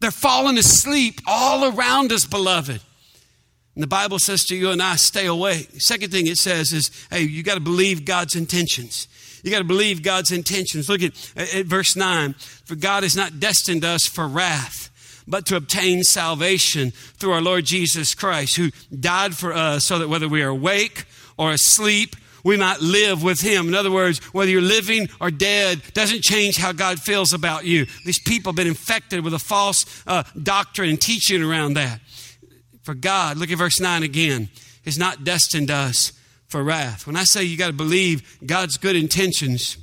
They're 0.00 0.10
falling 0.10 0.58
asleep 0.58 1.20
all 1.26 1.72
around 1.72 2.10
us, 2.12 2.24
beloved. 2.24 2.80
And 3.74 3.82
the 3.82 3.88
Bible 3.88 4.18
says 4.18 4.44
to 4.46 4.56
you 4.56 4.70
and 4.70 4.82
I, 4.82 4.96
stay 4.96 5.26
awake. 5.26 5.68
Second 5.78 6.10
thing 6.10 6.26
it 6.26 6.38
says 6.38 6.72
is, 6.72 6.90
hey, 7.10 7.22
you 7.22 7.42
got 7.42 7.54
to 7.54 7.60
believe 7.60 8.04
God's 8.04 8.34
intentions. 8.34 9.08
You 9.42 9.50
got 9.50 9.58
to 9.58 9.64
believe 9.64 10.02
God's 10.02 10.32
intentions. 10.32 10.88
Look 10.88 11.02
at, 11.02 11.12
at 11.36 11.66
verse 11.66 11.96
9. 11.96 12.34
For 12.34 12.74
God 12.74 13.02
has 13.04 13.16
not 13.16 13.40
destined 13.40 13.84
us 13.84 14.02
for 14.06 14.26
wrath, 14.26 14.90
but 15.26 15.46
to 15.46 15.56
obtain 15.56 16.02
salvation 16.02 16.90
through 16.90 17.32
our 17.32 17.40
Lord 17.40 17.64
Jesus 17.64 18.14
Christ, 18.14 18.56
who 18.56 18.70
died 18.98 19.34
for 19.34 19.52
us 19.52 19.84
so 19.84 19.98
that 19.98 20.08
whether 20.08 20.28
we 20.28 20.42
are 20.42 20.48
awake 20.48 21.04
or 21.36 21.52
asleep, 21.52 22.16
we 22.44 22.56
might 22.56 22.80
live 22.80 23.22
with 23.22 23.40
him. 23.40 23.68
In 23.68 23.74
other 23.74 23.90
words, 23.90 24.18
whether 24.32 24.50
you're 24.50 24.60
living 24.60 25.08
or 25.20 25.30
dead 25.30 25.82
doesn't 25.92 26.22
change 26.22 26.56
how 26.56 26.72
God 26.72 27.00
feels 27.00 27.32
about 27.32 27.64
you. 27.64 27.86
These 28.04 28.20
people 28.20 28.52
have 28.52 28.56
been 28.56 28.66
infected 28.66 29.24
with 29.24 29.34
a 29.34 29.38
false 29.38 29.86
uh, 30.06 30.22
doctrine 30.40 30.90
and 30.90 31.00
teaching 31.00 31.42
around 31.42 31.74
that. 31.74 32.00
For 32.82 32.94
God, 32.94 33.36
look 33.36 33.50
at 33.50 33.58
verse 33.58 33.80
9 33.80 34.02
again, 34.02 34.48
is 34.84 34.98
not 34.98 35.24
destined 35.24 35.70
us 35.70 36.12
for 36.48 36.62
wrath. 36.62 37.06
When 37.06 37.16
I 37.16 37.24
say 37.24 37.44
you 37.44 37.56
got 37.56 37.68
to 37.68 37.72
believe 37.72 38.38
God's 38.44 38.76
good 38.76 38.96
intentions, 38.96 39.76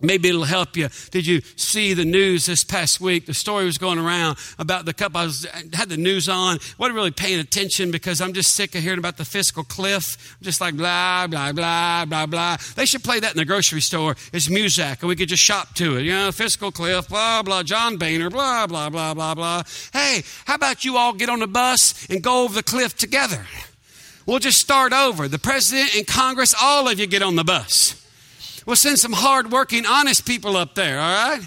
Maybe 0.00 0.28
it'll 0.28 0.44
help 0.44 0.76
you. 0.76 0.88
Did 1.10 1.26
you 1.26 1.40
see 1.56 1.92
the 1.92 2.04
news 2.04 2.46
this 2.46 2.62
past 2.62 3.00
week? 3.00 3.26
The 3.26 3.34
story 3.34 3.64
was 3.64 3.78
going 3.78 3.98
around 3.98 4.38
about 4.56 4.84
the 4.84 4.94
couple. 4.94 5.20
I 5.20 5.24
was, 5.24 5.44
had 5.72 5.88
the 5.88 5.96
news 5.96 6.28
on. 6.28 6.58
wasn't 6.78 6.94
really 6.94 7.10
paying 7.10 7.40
attention 7.40 7.90
because 7.90 8.20
I'm 8.20 8.32
just 8.32 8.54
sick 8.54 8.76
of 8.76 8.82
hearing 8.82 9.00
about 9.00 9.16
the 9.16 9.24
fiscal 9.24 9.64
cliff. 9.64 10.36
I'm 10.38 10.44
just 10.44 10.60
like 10.60 10.76
blah 10.76 11.26
blah 11.26 11.50
blah 11.50 12.04
blah 12.04 12.26
blah. 12.26 12.56
They 12.76 12.86
should 12.86 13.02
play 13.02 13.18
that 13.18 13.32
in 13.32 13.38
the 13.38 13.44
grocery 13.44 13.80
store 13.80 14.14
It's 14.32 14.48
music, 14.48 15.02
and 15.02 15.08
we 15.08 15.16
could 15.16 15.28
just 15.28 15.42
shop 15.42 15.74
to 15.74 15.96
it. 15.96 16.02
You 16.02 16.12
know, 16.12 16.30
fiscal 16.30 16.70
cliff, 16.70 17.08
blah 17.08 17.42
blah. 17.42 17.64
John 17.64 17.96
Boehner, 17.96 18.30
blah 18.30 18.68
blah 18.68 18.90
blah 18.90 19.14
blah 19.14 19.34
blah. 19.34 19.64
Hey, 19.92 20.22
how 20.44 20.54
about 20.54 20.84
you 20.84 20.96
all 20.96 21.12
get 21.12 21.28
on 21.28 21.40
the 21.40 21.48
bus 21.48 22.06
and 22.08 22.22
go 22.22 22.44
over 22.44 22.54
the 22.54 22.62
cliff 22.62 22.96
together? 22.96 23.46
We'll 24.26 24.38
just 24.38 24.58
start 24.58 24.92
over. 24.92 25.26
The 25.26 25.38
president 25.38 25.96
and 25.96 26.06
Congress, 26.06 26.54
all 26.60 26.86
of 26.86 27.00
you 27.00 27.08
get 27.08 27.22
on 27.22 27.34
the 27.34 27.44
bus. 27.44 27.96
We'll 28.68 28.76
send 28.76 28.98
some 28.98 29.14
hardworking, 29.14 29.86
honest 29.86 30.26
people 30.26 30.54
up 30.54 30.74
there, 30.74 31.00
all 31.00 31.30
right? 31.30 31.40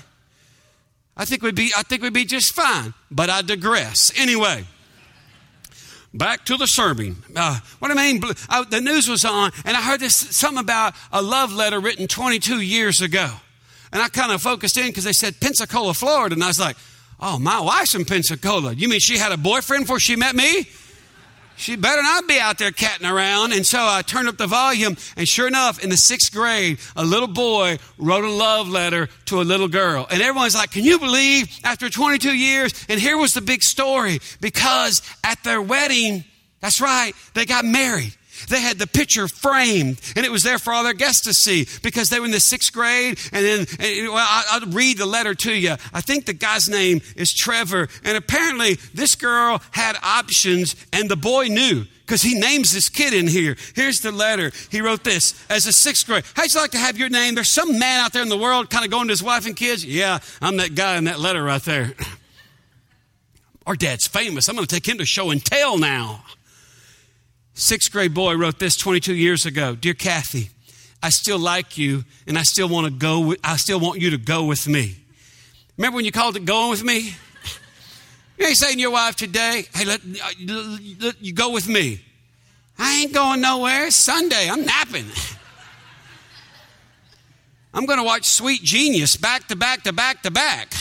I 1.15 1.23
think 1.23 1.43
we'd 1.43 1.53
be, 1.53 1.71
I 1.77 1.83
think 1.83 2.01
we'd 2.01 2.13
be 2.13 2.25
just 2.25 2.55
fine. 2.55 2.95
But 3.11 3.29
I 3.29 3.43
digress. 3.43 4.11
Anyway, 4.17 4.65
back 6.15 6.45
to 6.45 6.57
the 6.57 6.65
serving. 6.65 7.17
Uh, 7.35 7.59
what 7.77 7.91
I 7.91 7.93
mean, 7.93 8.23
I, 8.49 8.63
the 8.63 8.81
news 8.81 9.07
was 9.07 9.23
on, 9.23 9.51
and 9.65 9.77
I 9.77 9.83
heard 9.83 9.99
this 9.99 10.15
something 10.15 10.63
about 10.63 10.95
a 11.11 11.21
love 11.21 11.53
letter 11.53 11.79
written 11.79 12.07
22 12.07 12.59
years 12.59 13.01
ago. 13.01 13.29
And 13.93 14.01
I 14.01 14.07
kind 14.07 14.31
of 14.31 14.41
focused 14.41 14.77
in 14.77 14.87
because 14.87 15.03
they 15.03 15.13
said 15.13 15.39
Pensacola, 15.39 15.93
Florida. 15.93 16.33
And 16.33 16.43
I 16.43 16.47
was 16.47 16.59
like, 16.59 16.75
oh, 17.19 17.37
my 17.37 17.59
wife's 17.61 17.91
from 17.91 18.05
Pensacola. 18.05 18.73
You 18.73 18.89
mean 18.89 18.99
she 18.99 19.19
had 19.19 19.31
a 19.31 19.37
boyfriend 19.37 19.83
before 19.83 19.99
she 19.99 20.15
met 20.15 20.35
me? 20.35 20.67
She 21.61 21.75
better 21.75 22.01
not 22.01 22.27
be 22.27 22.39
out 22.39 22.57
there 22.57 22.71
catting 22.71 23.05
around. 23.05 23.53
And 23.53 23.65
so 23.65 23.77
I 23.79 24.01
turned 24.01 24.27
up 24.27 24.37
the 24.37 24.47
volume, 24.47 24.97
and 25.15 25.27
sure 25.27 25.47
enough, 25.47 25.83
in 25.83 25.91
the 25.91 25.97
sixth 25.97 26.33
grade, 26.33 26.79
a 26.95 27.05
little 27.05 27.27
boy 27.27 27.77
wrote 27.99 28.23
a 28.23 28.31
love 28.31 28.67
letter 28.67 29.09
to 29.25 29.41
a 29.41 29.43
little 29.43 29.67
girl. 29.67 30.07
And 30.09 30.23
everyone's 30.23 30.55
like, 30.55 30.71
Can 30.71 30.83
you 30.83 30.97
believe 30.97 31.47
after 31.63 31.87
22 31.87 32.35
years? 32.35 32.73
And 32.89 32.99
here 32.99 33.15
was 33.15 33.35
the 33.35 33.41
big 33.41 33.61
story 33.61 34.19
because 34.39 35.03
at 35.23 35.43
their 35.43 35.61
wedding, 35.61 36.23
that's 36.61 36.81
right, 36.81 37.13
they 37.35 37.45
got 37.45 37.63
married. 37.63 38.15
They 38.49 38.61
had 38.61 38.77
the 38.77 38.87
picture 38.87 39.27
framed, 39.27 39.99
and 40.15 40.25
it 40.25 40.31
was 40.31 40.43
there 40.43 40.59
for 40.59 40.73
all 40.73 40.83
their 40.83 40.93
guests 40.93 41.21
to 41.21 41.33
see 41.33 41.67
because 41.83 42.09
they 42.09 42.19
were 42.19 42.25
in 42.25 42.31
the 42.31 42.39
sixth 42.39 42.73
grade. 42.73 43.19
And 43.31 43.45
then, 43.45 43.59
and, 43.79 44.13
well, 44.13 44.27
I'll 44.29 44.61
read 44.67 44.97
the 44.97 45.05
letter 45.05 45.33
to 45.35 45.53
you. 45.53 45.75
I 45.93 46.01
think 46.01 46.25
the 46.25 46.33
guy's 46.33 46.69
name 46.69 47.01
is 47.15 47.33
Trevor, 47.33 47.87
and 48.03 48.17
apparently 48.17 48.75
this 48.93 49.15
girl 49.15 49.61
had 49.71 49.97
options, 50.03 50.75
and 50.91 51.09
the 51.09 51.15
boy 51.15 51.47
knew 51.47 51.85
because 52.11 52.23
he 52.23 52.37
names 52.37 52.73
this 52.73 52.89
kid 52.89 53.13
in 53.13 53.25
here. 53.25 53.55
Here's 53.73 54.01
the 54.01 54.11
letter. 54.11 54.51
He 54.69 54.81
wrote 54.81 55.05
this 55.05 55.33
as 55.49 55.65
a 55.65 55.71
sixth 55.71 56.05
grade. 56.05 56.25
How'd 56.35 56.53
you 56.53 56.59
like 56.59 56.71
to 56.71 56.77
have 56.77 56.97
your 56.97 57.07
name? 57.07 57.35
There's 57.35 57.49
some 57.49 57.79
man 57.79 58.01
out 58.01 58.11
there 58.11 58.21
in 58.21 58.27
the 58.27 58.37
world 58.37 58.69
kind 58.69 58.83
of 58.83 58.91
going 58.91 59.07
to 59.07 59.13
his 59.13 59.23
wife 59.23 59.45
and 59.45 59.55
kids. 59.55 59.85
Yeah, 59.85 60.19
I'm 60.41 60.57
that 60.57 60.75
guy 60.75 60.97
in 60.97 61.05
that 61.05 61.21
letter 61.21 61.41
right 61.41 61.61
there. 61.61 61.93
Our 63.65 63.77
dad's 63.77 64.07
famous. 64.07 64.49
I'm 64.49 64.55
going 64.55 64.67
to 64.67 64.75
take 64.75 64.85
him 64.85 64.97
to 64.97 65.05
show 65.05 65.29
and 65.29 65.43
tell 65.43 65.77
now. 65.77 66.25
Sixth 67.61 67.91
grade 67.91 68.15
boy 68.15 68.35
wrote 68.37 68.57
this 68.57 68.75
22 68.75 69.13
years 69.13 69.45
ago 69.45 69.75
Dear 69.75 69.93
Kathy, 69.93 70.49
I 71.03 71.09
still 71.09 71.37
like 71.37 71.77
you 71.77 72.05
and 72.25 72.35
I 72.35 72.41
still 72.41 72.67
want 72.67 72.87
to 72.87 72.91
go, 72.91 73.19
with, 73.19 73.39
I 73.43 73.57
still 73.57 73.79
want 73.79 74.01
you 74.01 74.09
to 74.09 74.17
go 74.17 74.45
with 74.45 74.67
me. 74.67 74.95
Remember 75.77 75.97
when 75.97 76.05
you 76.05 76.11
called 76.11 76.35
it 76.35 76.43
going 76.43 76.71
with 76.71 76.83
me? 76.83 77.13
You 78.39 78.47
ain't 78.47 78.57
saying 78.57 78.77
to 78.77 78.81
your 78.81 78.89
wife 78.89 79.15
today, 79.15 79.65
hey, 79.75 79.85
let, 79.85 79.99
uh, 79.99 80.77
let, 80.99 81.21
you 81.21 81.31
go 81.31 81.51
with 81.51 81.67
me. 81.67 82.01
I 82.79 83.01
ain't 83.01 83.13
going 83.13 83.39
nowhere. 83.39 83.85
It's 83.85 83.95
Sunday. 83.95 84.49
I'm 84.49 84.65
napping. 84.65 85.05
I'm 87.75 87.85
going 87.85 87.99
to 87.99 88.03
watch 88.03 88.25
Sweet 88.25 88.63
Genius 88.63 89.15
back 89.15 89.47
to 89.49 89.55
back 89.55 89.83
to 89.83 89.93
back 89.93 90.23
to 90.23 90.31
back. 90.31 90.73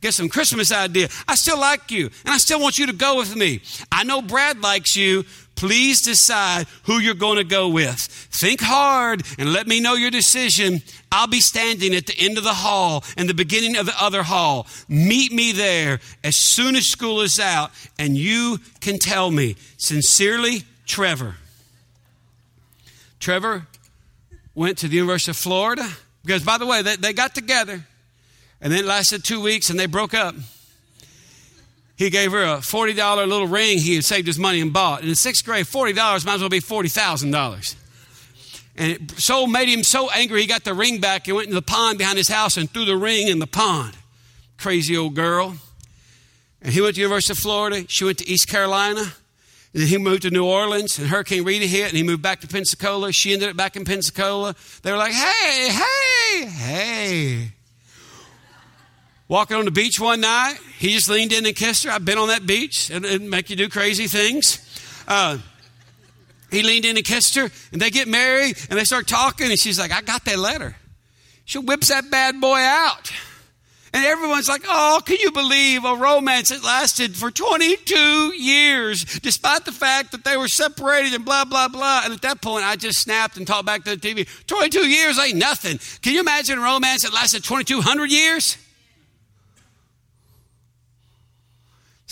Get 0.00 0.14
some 0.14 0.28
Christmas 0.28 0.72
idea. 0.72 1.08
I 1.28 1.36
still 1.36 1.60
like 1.60 1.92
you, 1.92 2.10
and 2.24 2.34
I 2.34 2.38
still 2.38 2.60
want 2.60 2.76
you 2.76 2.86
to 2.86 2.92
go 2.92 3.18
with 3.18 3.36
me. 3.36 3.60
I 3.92 4.02
know 4.02 4.20
Brad 4.20 4.60
likes 4.60 4.96
you. 4.96 5.24
Please 5.56 6.02
decide 6.02 6.66
who 6.84 6.98
you're 6.98 7.14
going 7.14 7.38
to 7.38 7.44
go 7.44 7.68
with. 7.68 7.98
Think 7.98 8.60
hard 8.60 9.24
and 9.38 9.52
let 9.52 9.66
me 9.66 9.80
know 9.80 9.94
your 9.94 10.10
decision. 10.10 10.82
I'll 11.10 11.26
be 11.26 11.40
standing 11.40 11.94
at 11.94 12.06
the 12.06 12.14
end 12.18 12.38
of 12.38 12.44
the 12.44 12.54
hall 12.54 13.04
and 13.16 13.28
the 13.28 13.34
beginning 13.34 13.76
of 13.76 13.86
the 13.86 13.94
other 14.00 14.22
hall. 14.22 14.66
Meet 14.88 15.32
me 15.32 15.52
there 15.52 16.00
as 16.22 16.36
soon 16.36 16.76
as 16.76 16.86
school 16.86 17.22
is 17.22 17.40
out, 17.40 17.70
and 17.98 18.16
you 18.16 18.58
can 18.80 18.98
tell 18.98 19.30
me. 19.30 19.56
Sincerely, 19.78 20.64
Trevor. 20.86 21.36
Trevor 23.18 23.66
went 24.54 24.78
to 24.78 24.88
the 24.88 24.96
University 24.96 25.30
of 25.30 25.36
Florida 25.36 25.88
because, 26.24 26.44
by 26.44 26.58
the 26.58 26.66
way, 26.66 26.82
they, 26.82 26.96
they 26.96 27.12
got 27.12 27.34
together 27.34 27.84
and 28.60 28.72
then 28.72 28.80
it 28.80 28.86
lasted 28.86 29.24
two 29.24 29.40
weeks 29.40 29.70
and 29.70 29.78
they 29.78 29.86
broke 29.86 30.14
up. 30.14 30.34
He 31.96 32.10
gave 32.10 32.32
her 32.32 32.42
a 32.42 32.58
$40 32.58 33.26
little 33.26 33.46
ring 33.46 33.78
he 33.78 33.94
had 33.94 34.04
saved 34.04 34.26
his 34.26 34.38
money 34.38 34.60
and 34.60 34.72
bought. 34.72 35.00
And 35.00 35.08
In 35.08 35.14
sixth 35.14 35.44
grade, 35.44 35.64
$40 35.64 36.26
might 36.26 36.34
as 36.34 36.40
well 36.40 36.50
be 36.50 36.60
$40,000. 36.60 37.74
And 38.76 38.92
it 38.92 39.10
so 39.12 39.46
made 39.46 39.68
him 39.68 39.82
so 39.82 40.10
angry, 40.10 40.42
he 40.42 40.46
got 40.46 40.64
the 40.64 40.74
ring 40.74 41.00
back 41.00 41.26
and 41.26 41.36
went 41.36 41.46
into 41.46 41.54
the 41.54 41.62
pond 41.62 41.96
behind 41.96 42.18
his 42.18 42.28
house 42.28 42.58
and 42.58 42.70
threw 42.70 42.84
the 42.84 42.96
ring 42.96 43.28
in 43.28 43.38
the 43.38 43.46
pond. 43.46 43.96
Crazy 44.58 44.96
old 44.96 45.14
girl. 45.14 45.56
And 46.60 46.74
he 46.74 46.82
went 46.82 46.96
to 46.96 47.00
University 47.00 47.32
of 47.32 47.38
Florida. 47.38 47.84
She 47.88 48.04
went 48.04 48.18
to 48.18 48.28
East 48.28 48.48
Carolina. 48.48 49.00
And 49.00 49.82
then 49.82 49.86
he 49.86 49.98
moved 49.98 50.22
to 50.22 50.30
New 50.30 50.44
Orleans, 50.44 50.98
and 50.98 51.08
Hurricane 51.08 51.44
Rita 51.44 51.66
hit, 51.66 51.88
and 51.88 51.96
he 51.96 52.02
moved 52.02 52.22
back 52.22 52.40
to 52.40 52.46
Pensacola. 52.46 53.12
She 53.12 53.32
ended 53.32 53.50
up 53.50 53.56
back 53.56 53.76
in 53.76 53.84
Pensacola. 53.84 54.54
They 54.82 54.90
were 54.90 54.96
like, 54.96 55.12
hey, 55.12 55.68
hey, 55.70 56.46
hey. 56.46 57.52
Walking 59.28 59.56
on 59.56 59.64
the 59.64 59.72
beach 59.72 59.98
one 59.98 60.20
night, 60.20 60.56
he 60.78 60.92
just 60.92 61.08
leaned 61.08 61.32
in 61.32 61.44
and 61.44 61.56
kissed 61.56 61.84
her. 61.84 61.90
I've 61.90 62.04
been 62.04 62.18
on 62.18 62.28
that 62.28 62.46
beach. 62.46 62.90
and 62.90 63.04
it 63.04 63.20
make 63.22 63.50
you 63.50 63.56
do 63.56 63.68
crazy 63.68 64.06
things. 64.06 64.62
Uh, 65.08 65.38
he 66.50 66.62
leaned 66.62 66.84
in 66.84 66.96
and 66.96 67.04
kissed 67.04 67.34
her, 67.34 67.50
and 67.72 67.82
they 67.82 67.90
get 67.90 68.06
married, 68.06 68.56
and 68.70 68.78
they 68.78 68.84
start 68.84 69.08
talking, 69.08 69.50
and 69.50 69.58
she's 69.58 69.80
like, 69.80 69.92
I 69.92 70.00
got 70.00 70.24
that 70.26 70.38
letter. 70.38 70.76
She 71.44 71.58
whips 71.58 71.88
that 71.88 72.10
bad 72.10 72.40
boy 72.40 72.58
out. 72.58 73.12
And 73.92 74.04
everyone's 74.04 74.48
like, 74.48 74.62
oh, 74.68 75.00
can 75.04 75.16
you 75.18 75.32
believe 75.32 75.84
a 75.84 75.96
romance 75.96 76.50
that 76.50 76.62
lasted 76.62 77.16
for 77.16 77.30
22 77.30 78.34
years, 78.36 79.04
despite 79.20 79.64
the 79.64 79.72
fact 79.72 80.12
that 80.12 80.22
they 80.22 80.36
were 80.36 80.48
separated 80.48 81.14
and 81.14 81.24
blah, 81.24 81.46
blah, 81.46 81.68
blah. 81.68 82.02
And 82.04 82.12
at 82.12 82.22
that 82.22 82.42
point, 82.42 82.64
I 82.64 82.76
just 82.76 83.00
snapped 83.00 83.38
and 83.38 83.46
talked 83.46 83.64
back 83.64 83.84
to 83.84 83.96
the 83.96 83.96
TV. 83.96 84.28
22 84.46 84.86
years 84.86 85.18
ain't 85.18 85.38
nothing. 85.38 85.78
Can 86.02 86.12
you 86.12 86.20
imagine 86.20 86.58
a 86.58 86.62
romance 86.62 87.02
that 87.04 87.14
lasted 87.14 87.42
2,200 87.42 88.10
years? 88.10 88.58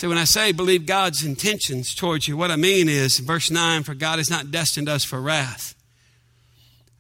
So 0.05 0.11
when 0.11 0.19
I 0.19 0.25
say 0.25 0.53
believe 0.53 0.85
God's 0.85 1.25
intentions 1.25 1.95
towards 1.95 2.29
you, 2.29 2.37
what 2.37 2.51
I 2.51 2.57
mean 2.57 2.91
is, 2.91 3.21
verse 3.21 3.51
9, 3.51 3.85
for 3.85 3.95
God 3.95 4.19
has 4.19 4.29
not 4.29 4.51
destined 4.51 4.87
us 4.87 5.03
for 5.03 5.19
wrath. 5.19 5.75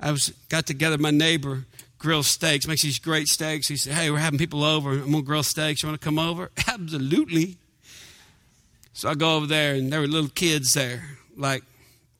I 0.00 0.10
was 0.10 0.30
got 0.48 0.64
together 0.64 0.96
my 0.96 1.10
neighbor, 1.10 1.66
grill 1.98 2.22
steaks, 2.22 2.66
makes 2.66 2.80
these 2.80 2.98
great 2.98 3.26
steaks. 3.26 3.68
He 3.68 3.76
said, 3.76 3.92
Hey, 3.92 4.10
we're 4.10 4.20
having 4.20 4.38
people 4.38 4.64
over. 4.64 4.92
I'm 4.92 5.10
gonna 5.10 5.20
grill 5.20 5.42
steaks. 5.42 5.82
You 5.82 5.88
wanna 5.88 5.98
come 5.98 6.18
over? 6.18 6.50
Absolutely. 6.66 7.58
So 8.94 9.10
I 9.10 9.14
go 9.16 9.36
over 9.36 9.46
there 9.46 9.74
and 9.74 9.92
there 9.92 10.00
were 10.00 10.06
little 10.06 10.30
kids 10.30 10.72
there, 10.72 11.04
like 11.36 11.62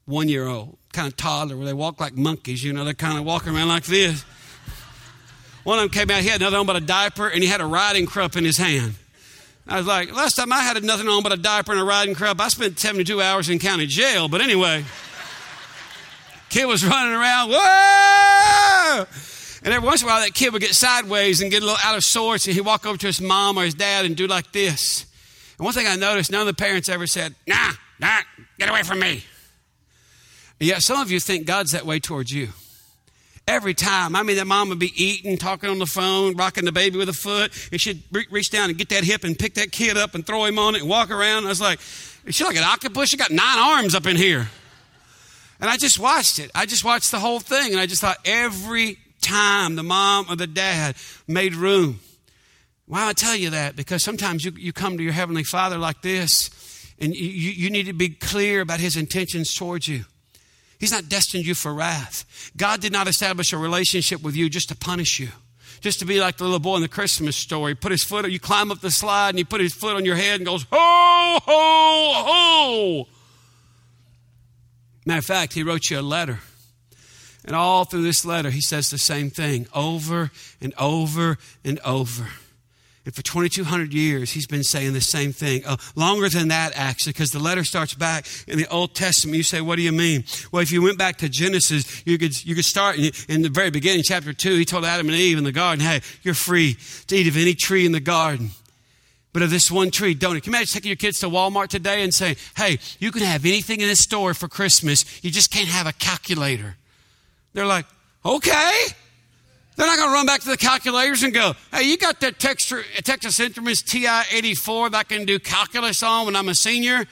one 0.05 0.29
year 0.29 0.45
old, 0.45 0.77
kind 0.93 1.07
of 1.07 1.17
toddler, 1.17 1.57
where 1.57 1.65
they 1.65 1.73
walk 1.73 1.99
like 1.99 2.13
monkeys, 2.13 2.63
you 2.63 2.73
know, 2.73 2.85
they're 2.85 2.93
kind 2.93 3.17
of 3.17 3.25
walking 3.25 3.55
around 3.55 3.69
like 3.69 3.85
this. 3.85 4.23
One 5.63 5.79
of 5.79 5.85
them 5.85 5.89
came 5.89 6.15
out, 6.15 6.21
he 6.21 6.29
had 6.29 6.41
nothing 6.41 6.59
on 6.59 6.67
but 6.67 6.75
a 6.75 6.79
diaper, 6.79 7.27
and 7.27 7.41
he 7.41 7.49
had 7.49 7.59
a 7.59 7.65
riding 7.65 8.05
crop 8.05 8.35
in 8.35 8.45
his 8.45 8.59
hand. 8.59 8.93
I 9.67 9.77
was 9.77 9.87
like, 9.87 10.15
last 10.15 10.35
time 10.35 10.53
I 10.53 10.59
had 10.59 10.81
nothing 10.83 11.07
on 11.07 11.23
but 11.23 11.31
a 11.31 11.37
diaper 11.37 11.71
and 11.71 11.81
a 11.81 11.83
riding 11.83 12.13
crop, 12.13 12.39
I 12.39 12.49
spent 12.49 12.77
72 12.77 13.19
hours 13.21 13.49
in 13.49 13.57
county 13.57 13.87
jail. 13.87 14.27
But 14.27 14.41
anyway, 14.41 14.85
kid 16.49 16.65
was 16.65 16.85
running 16.85 17.13
around, 17.13 17.49
whoa! 17.51 19.05
And 19.63 19.73
every 19.73 19.85
once 19.85 20.03
in 20.03 20.07
a 20.07 20.11
while, 20.11 20.21
that 20.21 20.35
kid 20.35 20.53
would 20.53 20.61
get 20.61 20.75
sideways 20.75 21.41
and 21.41 21.49
get 21.49 21.63
a 21.63 21.65
little 21.65 21.79
out 21.83 21.95
of 21.95 22.03
sorts, 22.03 22.45
and 22.45 22.55
he'd 22.55 22.61
walk 22.61 22.85
over 22.85 22.97
to 22.99 23.07
his 23.07 23.19
mom 23.19 23.57
or 23.57 23.63
his 23.63 23.73
dad 23.73 24.05
and 24.05 24.15
do 24.15 24.27
like 24.27 24.51
this. 24.51 25.07
And 25.57 25.65
one 25.65 25.73
thing 25.73 25.87
I 25.87 25.95
noticed, 25.95 26.31
none 26.31 26.41
of 26.41 26.47
the 26.47 26.53
parents 26.53 26.87
ever 26.87 27.07
said, 27.07 27.33
nah, 27.47 27.71
nah, 27.99 28.19
get 28.59 28.69
away 28.69 28.83
from 28.83 28.99
me. 28.99 29.23
And 30.59 30.69
yet 30.69 30.83
some 30.83 31.01
of 31.01 31.09
you 31.09 31.19
think 31.19 31.47
God's 31.47 31.71
that 31.71 31.85
way 31.85 31.99
towards 31.99 32.31
you. 32.31 32.49
Every 33.47 33.75
time. 33.75 34.15
I 34.15 34.23
mean, 34.23 34.37
that 34.37 34.47
mom 34.47 34.69
would 34.69 34.79
be 34.79 34.91
eating, 34.95 35.37
talking 35.37 35.69
on 35.69 35.77
the 35.77 35.85
phone, 35.85 36.35
rocking 36.35 36.65
the 36.65 36.71
baby 36.71 36.97
with 36.97 37.09
a 37.09 37.13
foot, 37.13 37.51
and 37.71 37.79
she'd 37.79 38.01
reach 38.31 38.49
down 38.49 38.69
and 38.69 38.77
get 38.77 38.89
that 38.89 39.03
hip 39.03 39.23
and 39.23 39.37
pick 39.37 39.53
that 39.55 39.71
kid 39.71 39.97
up 39.97 40.15
and 40.15 40.25
throw 40.25 40.45
him 40.45 40.57
on 40.57 40.73
it 40.73 40.81
and 40.81 40.89
walk 40.89 41.11
around. 41.11 41.45
I 41.45 41.49
was 41.49 41.61
like, 41.61 41.79
is 42.25 42.33
she 42.33 42.43
like 42.43 42.57
an 42.57 42.63
octopus? 42.63 43.09
She 43.09 43.17
got 43.17 43.29
nine 43.29 43.59
arms 43.59 43.93
up 43.93 44.07
in 44.07 44.15
here. 44.15 44.49
And 45.59 45.69
I 45.69 45.77
just 45.77 45.99
watched 45.99 46.39
it. 46.39 46.49
I 46.55 46.65
just 46.65 46.83
watched 46.83 47.11
the 47.11 47.19
whole 47.19 47.39
thing, 47.39 47.71
and 47.71 47.79
I 47.79 47.85
just 47.85 48.01
thought 48.01 48.17
every 48.25 48.97
time 49.21 49.75
the 49.75 49.83
mom 49.83 50.25
or 50.29 50.35
the 50.35 50.47
dad 50.47 50.95
made 51.27 51.55
room. 51.55 51.99
Why 52.87 53.07
I 53.07 53.13
tell 53.13 53.35
you 53.35 53.51
that? 53.51 53.75
Because 53.75 54.03
sometimes 54.03 54.45
you, 54.45 54.51
you 54.51 54.73
come 54.73 54.97
to 54.97 55.03
your 55.03 55.13
Heavenly 55.13 55.43
Father 55.43 55.77
like 55.77 56.01
this, 56.01 56.49
and 56.99 57.15
you, 57.15 57.27
you 57.27 57.69
need 57.69 57.87
to 57.87 57.93
be 57.93 58.09
clear 58.09 58.61
about 58.61 58.79
His 58.79 58.95
intentions 58.95 59.53
towards 59.53 59.87
you. 59.87 60.05
He's 60.85 60.91
not 60.91 61.09
destined 61.09 61.47
you 61.47 61.55
for 61.55 61.73
wrath. 61.73 62.51
God 62.55 62.79
did 62.79 62.91
not 62.91 63.07
establish 63.07 63.51
a 63.51 63.57
relationship 63.57 64.21
with 64.21 64.35
you 64.35 64.51
just 64.51 64.69
to 64.69 64.75
punish 64.75 65.19
you. 65.19 65.29
Just 65.81 65.97
to 66.01 66.05
be 66.05 66.19
like 66.19 66.37
the 66.37 66.43
little 66.43 66.59
boy 66.59 66.75
in 66.75 66.83
the 66.83 66.87
Christmas 66.87 67.35
story. 67.35 67.73
Put 67.73 67.91
his 67.91 68.03
foot, 68.03 68.29
you 68.29 68.39
climb 68.39 68.69
up 68.69 68.81
the 68.81 68.91
slide 68.91 69.29
and 69.29 69.39
he 69.39 69.43
put 69.43 69.61
his 69.61 69.73
foot 69.73 69.95
on 69.95 70.05
your 70.05 70.15
head 70.15 70.35
and 70.35 70.45
goes, 70.45 70.67
ho, 70.71 71.39
ho, 71.43 72.13
ho. 72.27 73.07
Matter 75.07 75.17
of 75.17 75.25
fact, 75.25 75.53
he 75.53 75.63
wrote 75.63 75.89
you 75.89 75.99
a 75.99 76.01
letter. 76.01 76.41
And 77.43 77.55
all 77.55 77.85
through 77.85 78.03
this 78.03 78.23
letter, 78.23 78.51
he 78.51 78.61
says 78.61 78.91
the 78.91 78.99
same 78.99 79.31
thing 79.31 79.65
over 79.73 80.29
and 80.61 80.71
over 80.77 81.39
and 81.63 81.79
over. 81.79 82.27
And 83.05 83.13
for 83.13 83.21
2,200 83.21 83.93
years, 83.93 84.31
he's 84.31 84.47
been 84.47 84.63
saying 84.63 84.93
the 84.93 85.01
same 85.01 85.31
thing. 85.31 85.63
Uh, 85.63 85.77
longer 85.95 86.27
than 86.27 86.47
that, 86.47 86.73
actually, 86.75 87.13
because 87.13 87.31
the 87.31 87.39
letter 87.39 87.63
starts 87.63 87.93
back 87.93 88.25
in 88.47 88.57
the 88.57 88.67
Old 88.69 88.95
Testament. 88.95 89.37
You 89.37 89.43
say, 89.43 89.61
what 89.61 89.75
do 89.75 89.83
you 89.83 89.91
mean? 89.91 90.23
Well, 90.51 90.63
if 90.63 90.71
you 90.71 90.81
went 90.81 90.97
back 90.97 91.17
to 91.17 91.29
Genesis, 91.29 92.03
you 92.05 92.17
could, 92.17 92.43
you 92.43 92.55
could 92.55 92.65
start 92.65 92.97
in, 92.97 93.11
in 93.29 93.43
the 93.43 93.49
very 93.49 93.69
beginning, 93.69 94.01
chapter 94.03 94.33
2. 94.33 94.55
He 94.55 94.65
told 94.65 94.85
Adam 94.85 95.07
and 95.07 95.15
Eve 95.15 95.37
in 95.37 95.43
the 95.43 95.51
garden, 95.51 95.85
hey, 95.85 96.01
you're 96.23 96.33
free 96.33 96.77
to 97.07 97.15
eat 97.15 97.27
of 97.27 97.37
any 97.37 97.53
tree 97.53 97.85
in 97.85 97.91
the 97.91 97.99
garden. 97.99 98.49
But 99.33 99.43
of 99.43 99.51
this 99.51 99.69
one 99.69 99.91
tree, 99.91 100.13
don't. 100.13 100.41
Can 100.41 100.53
you 100.53 100.57
imagine 100.57 100.73
taking 100.73 100.89
your 100.89 100.95
kids 100.95 101.19
to 101.19 101.27
Walmart 101.27 101.67
today 101.67 102.03
and 102.03 102.13
saying, 102.13 102.37
hey, 102.55 102.79
you 102.99 103.11
can 103.11 103.21
have 103.21 103.45
anything 103.45 103.81
in 103.81 103.87
this 103.87 103.99
store 103.99 104.33
for 104.33 104.47
Christmas. 104.47 105.23
You 105.23 105.29
just 105.29 105.51
can't 105.51 105.67
have 105.67 105.85
a 105.85 105.93
calculator. 105.93 106.77
They're 107.53 107.65
like, 107.65 107.85
okay. 108.25 108.71
They're 109.75 109.87
not 109.87 109.97
going 109.97 110.09
to 110.09 110.13
run 110.13 110.25
back 110.25 110.41
to 110.41 110.49
the 110.49 110.57
calculators 110.57 111.23
and 111.23 111.33
go, 111.33 111.53
hey, 111.73 111.83
you 111.83 111.97
got 111.97 112.21
that 112.21 112.39
Texas, 112.39 112.85
Texas 113.03 113.39
Instruments 113.39 113.81
TI 113.81 114.21
84 114.31 114.91
that 114.91 114.97
I 114.97 115.03
can 115.03 115.25
do 115.25 115.37
calculus 115.37 116.01
on 116.01 116.25
when 116.25 116.35
I'm 116.35 116.47
a 116.47 116.55
senior? 116.55 117.05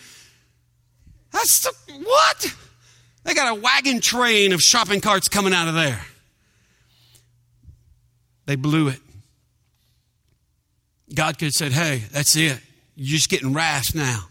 That's 1.32 1.62
the, 1.62 1.94
what? 2.04 2.56
They 3.26 3.34
got 3.34 3.58
a 3.58 3.60
wagon 3.60 4.00
train 4.00 4.54
of 4.54 4.62
shopping 4.62 5.02
carts 5.02 5.28
coming 5.28 5.54
out 5.54 5.68
of 5.68 5.74
there. 5.74 6.06
They 8.46 8.56
blew 8.56 8.90
it. 8.90 9.00
God 11.14 11.38
could 11.38 11.48
have 11.48 11.54
said, 11.54 11.72
hey, 11.72 12.04
that's 12.12 12.36
it. 12.36 12.60
You're 12.96 13.18
just 13.18 13.30
getting 13.30 13.54
wrath 13.54 13.94
now. 13.94 14.26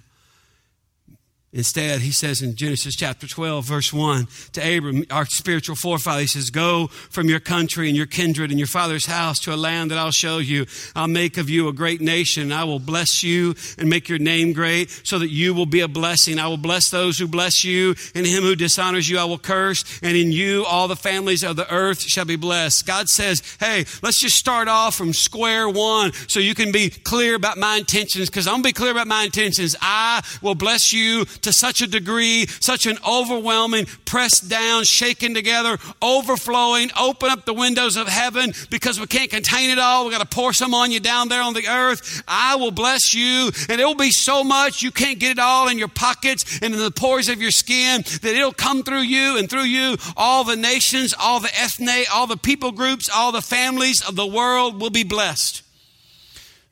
Instead, 1.54 2.00
he 2.00 2.10
says 2.10 2.40
in 2.40 2.56
Genesis 2.56 2.96
chapter 2.96 3.26
12, 3.26 3.66
verse 3.66 3.92
1 3.92 4.26
to 4.52 4.60
Abram, 4.78 5.04
our 5.10 5.26
spiritual 5.26 5.76
forefather, 5.76 6.22
he 6.22 6.26
says, 6.26 6.48
Go 6.48 6.86
from 6.86 7.28
your 7.28 7.40
country 7.40 7.88
and 7.88 7.96
your 7.96 8.06
kindred 8.06 8.48
and 8.48 8.58
your 8.58 8.66
father's 8.66 9.04
house 9.04 9.38
to 9.40 9.52
a 9.52 9.56
land 9.56 9.90
that 9.90 9.98
I'll 9.98 10.12
show 10.12 10.38
you. 10.38 10.64
I'll 10.96 11.08
make 11.08 11.36
of 11.36 11.50
you 11.50 11.68
a 11.68 11.74
great 11.74 12.00
nation. 12.00 12.52
I 12.52 12.64
will 12.64 12.78
bless 12.78 13.22
you 13.22 13.54
and 13.76 13.90
make 13.90 14.08
your 14.08 14.18
name 14.18 14.54
great 14.54 14.88
so 15.04 15.18
that 15.18 15.28
you 15.28 15.52
will 15.52 15.66
be 15.66 15.80
a 15.80 15.88
blessing. 15.88 16.38
I 16.38 16.48
will 16.48 16.56
bless 16.56 16.88
those 16.88 17.18
who 17.18 17.28
bless 17.28 17.64
you, 17.64 17.96
and 18.14 18.26
him 18.26 18.44
who 18.44 18.56
dishonors 18.56 19.10
you 19.10 19.18
I 19.18 19.24
will 19.24 19.36
curse, 19.36 19.84
and 20.02 20.16
in 20.16 20.32
you 20.32 20.64
all 20.64 20.88
the 20.88 20.96
families 20.96 21.44
of 21.44 21.56
the 21.56 21.70
earth 21.70 22.00
shall 22.00 22.24
be 22.24 22.36
blessed. 22.36 22.86
God 22.86 23.10
says, 23.10 23.42
Hey, 23.60 23.84
let's 24.02 24.18
just 24.18 24.36
start 24.36 24.68
off 24.68 24.94
from 24.94 25.12
square 25.12 25.68
one 25.68 26.12
so 26.28 26.40
you 26.40 26.54
can 26.54 26.72
be 26.72 26.88
clear 26.88 27.34
about 27.34 27.58
my 27.58 27.76
intentions 27.76 28.30
because 28.30 28.46
I'm 28.46 28.54
going 28.54 28.62
to 28.62 28.68
be 28.68 28.72
clear 28.72 28.92
about 28.92 29.06
my 29.06 29.24
intentions. 29.24 29.76
I 29.82 30.22
will 30.40 30.54
bless 30.54 30.94
you 30.94 31.26
to 31.42 31.52
such 31.52 31.82
a 31.82 31.86
degree, 31.86 32.46
such 32.60 32.86
an 32.86 32.98
overwhelming, 33.06 33.86
pressed 34.04 34.48
down, 34.48 34.84
shaken 34.84 35.34
together, 35.34 35.78
overflowing, 36.00 36.90
open 36.98 37.30
up 37.30 37.44
the 37.44 37.54
windows 37.54 37.96
of 37.96 38.08
heaven 38.08 38.52
because 38.70 38.98
we 38.98 39.06
can't 39.06 39.30
contain 39.30 39.70
it 39.70 39.78
all. 39.78 40.04
We've 40.04 40.12
got 40.12 40.28
to 40.28 40.34
pour 40.36 40.52
some 40.52 40.74
on 40.74 40.90
you 40.90 41.00
down 41.00 41.28
there 41.28 41.42
on 41.42 41.54
the 41.54 41.68
earth. 41.68 42.22
I 42.26 42.56
will 42.56 42.70
bless 42.70 43.14
you 43.14 43.50
and 43.68 43.80
it 43.80 43.84
will 43.84 43.94
be 43.94 44.10
so 44.10 44.44
much 44.44 44.82
you 44.82 44.90
can't 44.90 45.18
get 45.18 45.32
it 45.32 45.38
all 45.38 45.68
in 45.68 45.78
your 45.78 45.88
pockets 45.88 46.60
and 46.62 46.74
in 46.74 46.80
the 46.80 46.90
pores 46.90 47.28
of 47.28 47.40
your 47.40 47.50
skin 47.50 48.02
that 48.02 48.34
it'll 48.34 48.52
come 48.52 48.82
through 48.82 49.00
you 49.00 49.38
and 49.38 49.48
through 49.48 49.62
you 49.62 49.96
all 50.16 50.44
the 50.44 50.56
nations, 50.56 51.14
all 51.18 51.40
the 51.40 51.54
ethne, 51.58 52.04
all 52.12 52.26
the 52.26 52.36
people 52.36 52.72
groups, 52.72 53.08
all 53.08 53.32
the 53.32 53.42
families 53.42 54.02
of 54.06 54.16
the 54.16 54.26
world 54.26 54.80
will 54.80 54.90
be 54.90 55.04
blessed. 55.04 55.62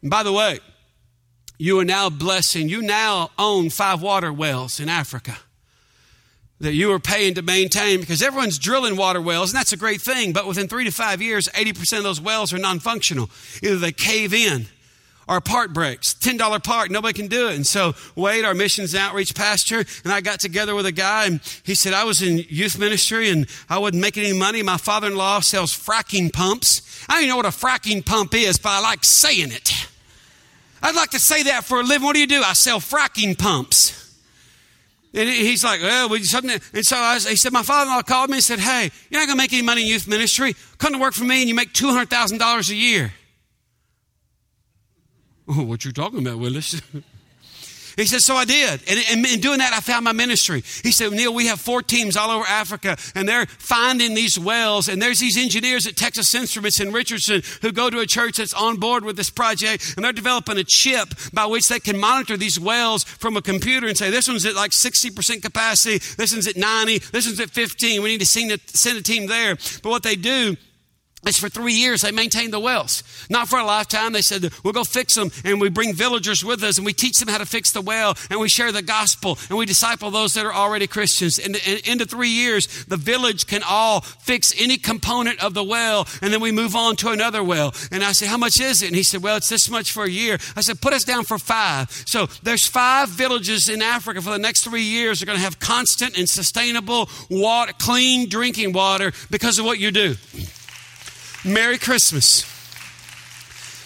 And 0.02 0.10
by 0.10 0.22
the 0.22 0.32
way, 0.32 0.60
you 1.60 1.78
are 1.78 1.84
now 1.84 2.08
blessing, 2.08 2.70
you 2.70 2.80
now 2.80 3.30
own 3.38 3.68
five 3.68 4.00
water 4.00 4.32
wells 4.32 4.80
in 4.80 4.88
Africa 4.88 5.36
that 6.58 6.72
you 6.72 6.90
are 6.90 6.98
paying 6.98 7.34
to 7.34 7.42
maintain 7.42 8.00
because 8.00 8.22
everyone's 8.22 8.58
drilling 8.58 8.96
water 8.96 9.20
wells, 9.20 9.50
and 9.50 9.58
that's 9.58 9.74
a 9.74 9.76
great 9.76 10.00
thing. 10.00 10.32
But 10.32 10.46
within 10.46 10.68
three 10.68 10.84
to 10.84 10.90
five 10.90 11.20
years, 11.20 11.48
80% 11.48 11.98
of 11.98 12.02
those 12.02 12.18
wells 12.18 12.54
are 12.54 12.58
non 12.58 12.80
functional. 12.80 13.28
Either 13.62 13.76
they 13.76 13.92
cave 13.92 14.32
in 14.32 14.68
or 15.28 15.42
part 15.42 15.74
breaks. 15.74 16.14
$10 16.14 16.64
part, 16.64 16.90
nobody 16.90 17.12
can 17.12 17.26
do 17.28 17.48
it. 17.48 17.56
And 17.56 17.66
so 17.66 17.94
Wade, 18.16 18.46
our 18.46 18.54
missions 18.54 18.94
outreach 18.94 19.34
pastor, 19.34 19.84
and 20.04 20.12
I 20.14 20.22
got 20.22 20.40
together 20.40 20.74
with 20.74 20.86
a 20.86 20.92
guy, 20.92 21.26
and 21.26 21.40
he 21.62 21.74
said, 21.74 21.92
I 21.92 22.04
was 22.04 22.22
in 22.22 22.38
youth 22.48 22.78
ministry 22.78 23.28
and 23.28 23.46
I 23.68 23.78
wasn't 23.78 24.00
making 24.00 24.24
any 24.24 24.38
money. 24.38 24.62
My 24.62 24.78
father 24.78 25.08
in 25.08 25.14
law 25.14 25.40
sells 25.40 25.74
fracking 25.74 26.32
pumps. 26.32 27.04
I 27.06 27.14
don't 27.14 27.24
even 27.24 27.28
know 27.28 27.36
what 27.36 27.44
a 27.44 27.50
fracking 27.50 28.04
pump 28.04 28.32
is, 28.32 28.58
but 28.58 28.70
I 28.70 28.80
like 28.80 29.04
saying 29.04 29.52
it. 29.52 29.89
I'd 30.82 30.94
like 30.94 31.10
to 31.10 31.18
say 31.18 31.42
that 31.44 31.64
for 31.64 31.80
a 31.80 31.82
living. 31.82 32.04
What 32.04 32.14
do 32.14 32.20
you 32.20 32.26
do? 32.26 32.42
I 32.42 32.54
sell 32.54 32.80
fracking 32.80 33.38
pumps. 33.38 33.96
And 35.12 35.28
he's 35.28 35.64
like, 35.64 35.80
well, 35.80 36.08
we 36.08 36.22
something. 36.22 36.60
And 36.72 36.84
so 36.84 36.96
I, 36.96 37.14
he 37.14 37.36
said, 37.36 37.52
my 37.52 37.64
father-in-law 37.64 38.02
called 38.02 38.30
me 38.30 38.36
and 38.36 38.44
said, 38.44 38.60
hey, 38.60 38.90
you're 39.10 39.20
not 39.20 39.26
going 39.26 39.36
to 39.36 39.42
make 39.42 39.52
any 39.52 39.62
money 39.62 39.82
in 39.82 39.88
youth 39.88 40.06
ministry. 40.06 40.54
Come 40.78 40.92
to 40.92 40.98
work 40.98 41.14
for 41.14 41.24
me 41.24 41.40
and 41.40 41.48
you 41.48 41.54
make 41.54 41.72
$200,000 41.72 42.70
a 42.70 42.74
year. 42.74 43.12
Oh, 45.52 45.64
what 45.64 45.84
you 45.84 45.90
talking 45.90 46.20
about, 46.20 46.38
Willis? 46.38 46.80
He 48.00 48.06
said, 48.06 48.20
So 48.20 48.34
I 48.34 48.44
did. 48.44 48.82
And, 48.88 49.26
in 49.26 49.40
doing 49.40 49.58
that, 49.58 49.72
I 49.72 49.80
found 49.80 50.04
my 50.04 50.12
ministry. 50.12 50.62
He 50.82 50.92
said, 50.92 51.12
Neil, 51.12 51.34
we 51.34 51.46
have 51.46 51.60
four 51.60 51.82
teams 51.82 52.16
all 52.16 52.30
over 52.30 52.44
Africa, 52.46 52.96
and 53.14 53.28
they're 53.28 53.46
finding 53.46 54.14
these 54.14 54.38
wells. 54.38 54.88
And 54.88 55.00
there's 55.00 55.20
these 55.20 55.36
engineers 55.36 55.86
at 55.86 55.96
Texas 55.96 56.34
Instruments 56.34 56.80
in 56.80 56.92
Richardson 56.92 57.42
who 57.62 57.72
go 57.72 57.90
to 57.90 58.00
a 58.00 58.06
church 58.06 58.38
that's 58.38 58.54
on 58.54 58.76
board 58.76 59.04
with 59.04 59.16
this 59.16 59.30
project, 59.30 59.94
and 59.96 60.04
they're 60.04 60.12
developing 60.12 60.56
a 60.58 60.64
chip 60.64 61.08
by 61.32 61.46
which 61.46 61.68
they 61.68 61.80
can 61.80 61.98
monitor 61.98 62.36
these 62.36 62.58
wells 62.58 63.04
from 63.04 63.36
a 63.36 63.42
computer 63.42 63.86
and 63.86 63.96
say, 63.96 64.10
This 64.10 64.28
one's 64.28 64.46
at 64.46 64.54
like 64.54 64.70
60% 64.70 65.42
capacity, 65.42 65.98
this 66.16 66.32
one's 66.32 66.46
at 66.46 66.56
90, 66.56 66.98
this 66.98 67.26
one's 67.26 67.40
at 67.40 67.50
15. 67.50 68.02
We 68.02 68.08
need 68.08 68.20
to 68.20 68.26
send 68.26 68.98
a 68.98 69.02
team 69.02 69.26
there. 69.26 69.56
But 69.82 69.90
what 69.90 70.02
they 70.02 70.16
do 70.16 70.56
it's 71.26 71.38
for 71.38 71.50
three 71.50 71.74
years 71.74 72.00
they 72.00 72.12
maintain 72.12 72.50
the 72.50 72.60
wells. 72.60 73.02
Not 73.28 73.48
for 73.48 73.58
a 73.58 73.64
lifetime. 73.64 74.12
They 74.12 74.22
said, 74.22 74.50
we'll 74.64 74.72
go 74.72 74.84
fix 74.84 75.14
them 75.14 75.30
and 75.44 75.60
we 75.60 75.68
bring 75.68 75.94
villagers 75.94 76.44
with 76.44 76.62
us 76.62 76.78
and 76.78 76.86
we 76.86 76.94
teach 76.94 77.18
them 77.18 77.28
how 77.28 77.38
to 77.38 77.46
fix 77.46 77.72
the 77.72 77.82
well 77.82 78.16
and 78.30 78.40
we 78.40 78.48
share 78.48 78.72
the 78.72 78.82
gospel 78.82 79.38
and 79.48 79.58
we 79.58 79.66
disciple 79.66 80.10
those 80.10 80.34
that 80.34 80.46
are 80.46 80.52
already 80.52 80.86
Christians. 80.86 81.38
And, 81.38 81.60
and 81.66 81.86
into 81.86 82.06
three 82.06 82.30
years, 82.30 82.84
the 82.86 82.96
village 82.96 83.46
can 83.46 83.62
all 83.68 84.00
fix 84.00 84.54
any 84.58 84.78
component 84.78 85.42
of 85.44 85.52
the 85.52 85.62
well 85.62 86.08
and 86.22 86.32
then 86.32 86.40
we 86.40 86.52
move 86.52 86.74
on 86.74 86.96
to 86.96 87.10
another 87.10 87.44
well. 87.44 87.74
And 87.92 88.02
I 88.02 88.12
said, 88.12 88.28
how 88.28 88.38
much 88.38 88.58
is 88.58 88.82
it? 88.82 88.86
And 88.86 88.96
he 88.96 89.02
said, 89.02 89.22
well, 89.22 89.36
it's 89.36 89.50
this 89.50 89.68
much 89.68 89.92
for 89.92 90.04
a 90.04 90.10
year. 90.10 90.38
I 90.56 90.62
said, 90.62 90.80
put 90.80 90.94
us 90.94 91.04
down 91.04 91.24
for 91.24 91.38
five. 91.38 91.90
So 92.06 92.26
there's 92.42 92.66
five 92.66 93.10
villages 93.10 93.68
in 93.68 93.82
Africa 93.82 94.22
for 94.22 94.30
the 94.30 94.38
next 94.38 94.64
three 94.64 94.84
years. 94.84 95.20
They're 95.20 95.26
going 95.26 95.38
to 95.38 95.44
have 95.44 95.60
constant 95.60 96.16
and 96.16 96.28
sustainable 96.28 97.10
water, 97.28 97.74
clean 97.78 98.28
drinking 98.30 98.72
water 98.72 99.12
because 99.30 99.58
of 99.58 99.66
what 99.66 99.78
you 99.78 99.90
do. 99.90 100.16
Merry 101.44 101.78
Christmas. 101.78 102.44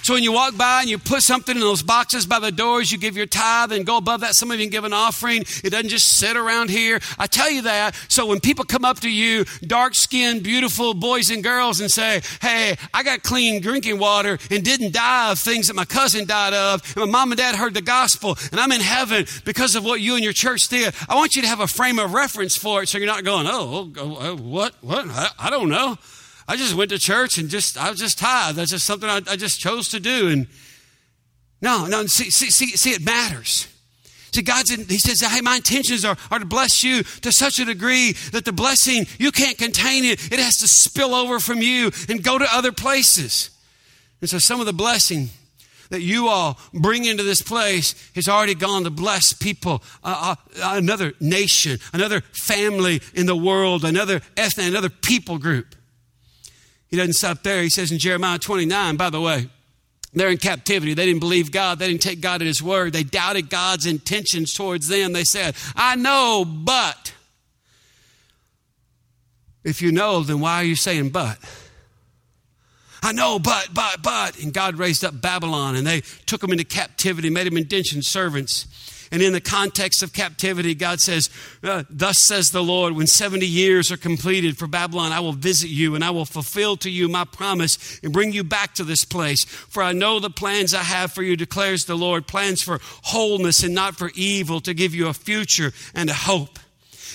So 0.05 0.13
when 0.13 0.23
you 0.23 0.33
walk 0.33 0.55
by 0.55 0.83
and 0.83 0.91
you 0.91 0.99
put 0.99 1.23
something 1.23 1.55
in 1.55 1.63
those 1.63 1.83
boxes 1.83 2.27
by 2.27 2.39
the 2.39 2.53
doors, 2.53 2.93
you 2.93 2.99
give 2.99 3.17
your 3.17 3.25
tithe 3.25 3.73
and 3.73 3.87
go 3.87 3.97
above 3.97 4.21
that. 4.21 4.35
Some 4.35 4.51
of 4.51 4.59
you 4.59 4.67
can 4.67 4.71
give 4.71 4.85
an 4.85 4.93
offering. 4.93 5.45
It 5.65 5.71
doesn't 5.71 5.89
just 5.89 6.19
sit 6.19 6.37
around 6.37 6.69
here. 6.69 7.01
I 7.19 7.27
tell 7.27 7.51
you 7.51 7.63
that. 7.63 7.95
So 8.09 8.27
when 8.27 8.41
people 8.41 8.67
come 8.67 8.85
up 8.85 9.01
to 9.01 9.11
you, 9.11 9.47
dark 9.63 9.95
skinned, 9.95 10.43
beautiful 10.43 10.93
boys 10.93 11.31
and 11.31 11.43
girls, 11.43 11.81
and 11.81 11.91
say, 11.91 12.21
Hey, 12.43 12.77
I 12.93 13.03
got 13.03 13.23
clean 13.23 13.63
drinking 13.63 13.99
water 13.99 14.39
and 14.51 14.63
didn't 14.63 14.93
die 14.93 15.33
of 15.33 15.39
things 15.39 15.69
that 15.69 15.75
my 15.75 15.87
cousin 15.87 16.27
died 16.27 16.53
of, 16.53 16.83
and 16.97 17.07
my 17.07 17.11
mom 17.11 17.33
and 17.33 17.39
dad 17.39 17.55
heard 17.55 17.73
the 17.73 17.81
gospel, 17.81 18.37
and 18.51 18.61
I'm 18.61 18.73
in 18.73 18.83
heaven 18.83 19.25
because 19.47 19.75
of 19.75 19.87
what 19.87 20.03
you 20.03 20.17
and 20.17 20.23
your 20.23 20.35
church 20.35 20.69
did. 20.69 20.95
I 21.09 21.15
want 21.15 21.35
you 21.35 21.41
to 21.41 21.49
have 21.49 21.61
a 21.61 21.67
frame 21.67 21.99
of 21.99 22.13
reference 22.13 22.59
for 22.59 22.83
it 22.83 22.91
so 22.91 22.99
you're 22.99 23.07
not 23.07 23.25
going, 23.25 23.47
Oh, 23.49 23.91
oh, 23.97 24.19
oh 24.21 24.37
what? 24.37 24.75
What? 24.83 25.07
I, 25.09 25.31
I 25.39 25.49
don't 25.49 25.71
know. 25.71 25.97
I 26.47 26.57
just 26.57 26.75
went 26.75 26.91
to 26.91 26.99
church 26.99 27.39
and 27.39 27.49
just, 27.49 27.79
I 27.79 27.91
was 27.91 27.99
just 27.99 28.19
tired. 28.19 28.57
That's 28.57 28.71
just 28.71 28.87
something 28.87 29.09
I, 29.09 29.21
I 29.29 29.37
just 29.37 29.61
chose 29.61 29.89
to 29.91 30.01
do. 30.01 30.29
And 30.29 30.47
no, 31.63 31.87
no, 31.87 32.07
see, 32.07 32.31
see, 32.31 32.51
see, 32.51 32.77
see 32.77 32.91
it 32.91 33.05
matters. 33.05 33.69
See, 34.35 34.43
God's, 34.43 34.73
in, 34.73 34.85
He 34.87 34.99
says, 34.99 35.21
hey, 35.21 35.41
my 35.41 35.57
intentions 35.57 36.05
are, 36.05 36.17
are 36.31 36.41
to 36.41 36.45
bless 36.45 36.83
you 36.83 37.03
to 37.03 37.31
such 37.31 37.61
a 37.61 37.65
degree 37.65 38.13
that 38.33 38.45
the 38.45 38.53
blessing, 38.53 39.07
you 39.19 39.31
can't 39.31 39.57
contain 39.57 40.05
it. 40.05 40.33
It 40.33 40.41
has 40.41 40.59
to 40.59 40.69
spill 40.69 41.15
over 41.15 41.39
from 41.39 41.63
you 41.63 41.93
and 42.09 42.23
go 42.23 42.37
to 42.39 42.47
other 42.53 42.73
places. 42.73 43.51
And 44.21 44.29
so 44.29 44.39
some 44.39 44.61
of 44.61 44.67
the 44.67 44.73
blessing 44.73 45.31
that 45.91 46.01
you 46.01 46.29
all 46.29 46.59
bring 46.73 47.05
into 47.05 47.23
this 47.23 47.43
place 47.43 47.95
has 48.15 48.27
already 48.29 48.55
gone 48.55 48.85
to 48.85 48.91
bless 48.91 49.33
people, 49.33 49.83
uh, 50.03 50.35
uh, 50.35 50.77
another 50.77 51.13
nation, 51.21 51.79
another 51.93 52.21
family 52.33 53.01
in 53.15 53.27
the 53.27 53.37
world, 53.37 53.85
another 53.85 54.21
ethnic, 54.37 54.67
another 54.67 54.89
people 54.89 55.39
group. 55.39 55.77
He 56.95 56.99
doesn't 56.99 57.15
stop 57.15 57.43
there. 57.43 57.61
He 57.61 57.71
says 57.71 57.91
in 57.91 57.99
Jeremiah 57.99 58.39
29, 58.39 58.95
by 58.95 59.11
the 59.11 59.21
way, 59.21 59.49
they're 60.13 60.29
in 60.29 60.39
captivity. 60.39 60.95
They 60.95 61.07
didn't 61.07 61.19
believe 61.19 61.51
God. 61.51 61.81
They 61.81 61.89
didn't 61.89 62.03
take 62.03 62.21
God 62.21 62.41
at 62.41 62.47
His 62.47 62.63
word. 62.63 62.93
They 62.93 63.03
doubted 63.03 63.51
God's 63.51 63.85
intentions 63.85 64.55
towards 64.55 64.87
them. 64.87 65.13
They 65.13 65.25
said, 65.25 65.57
I 65.75 65.97
know, 65.97 66.45
but. 66.47 67.13
If 69.65 69.83
you 69.83 69.91
know, 69.91 70.23
then 70.23 70.39
why 70.39 70.59
are 70.59 70.65
you 70.65 70.77
saying 70.77 71.09
but? 71.09 71.37
I 73.03 73.11
know, 73.11 73.41
but, 73.41 73.71
but, 73.75 74.01
but. 74.01 74.39
And 74.41 74.55
God 74.55 74.79
raised 74.79 75.05
up 75.05 75.21
Babylon 75.21 75.75
and 75.75 75.85
they 75.85 76.03
took 76.27 76.43
them 76.43 76.53
into 76.53 76.63
captivity, 76.63 77.29
made 77.29 77.49
them 77.49 77.57
indentured 77.57 78.05
servants. 78.05 78.69
And 79.15 79.23
in 79.23 79.33
the 79.33 79.41
context 79.41 80.03
of 80.03 80.13
captivity, 80.13 80.75
God 80.75 80.99
says, 80.99 81.31
uh, 81.63 81.85
Thus 81.89 82.19
says 82.19 82.51
the 82.51 82.65
Lord, 82.65 82.97
when 82.97 83.07
70 83.07 83.47
years 83.47 83.93
are 83.93 83.97
completed 83.97 84.59
for 84.59 84.67
Babylon, 84.67 85.13
I 85.13 85.21
will 85.21 85.33
visit 85.33 85.69
you 85.69 85.95
and 85.95 86.03
I 86.03 86.11
will 86.11 86.25
fulfill 86.25 86.77
to 86.79 86.91
you 86.91 87.09
my 87.09 87.23
promise 87.23 88.01
and 88.03 88.13
bring 88.13 88.33
you 88.33 88.43
back 88.43 88.75
to 88.75 88.83
this 88.83 89.05
place. 89.05 89.45
For 89.45 89.85
I 89.85 89.93
know 89.93 90.19
the 90.19 90.31
plans 90.31 90.75
I 90.75 90.83
have 90.83 91.13
for 91.13 91.23
you, 91.23 91.37
declares 91.37 91.85
the 91.85 91.95
Lord 91.95 92.27
plans 92.27 92.61
for 92.61 92.81
wholeness 93.05 93.63
and 93.63 93.73
not 93.73 93.95
for 93.95 94.11
evil, 94.17 94.61
to 94.63 94.75
give 94.75 94.97
you 94.97 95.07
a 95.07 95.15
future 95.15 95.73
and 95.95 96.11
a 96.11 96.15
hope. 96.15 96.59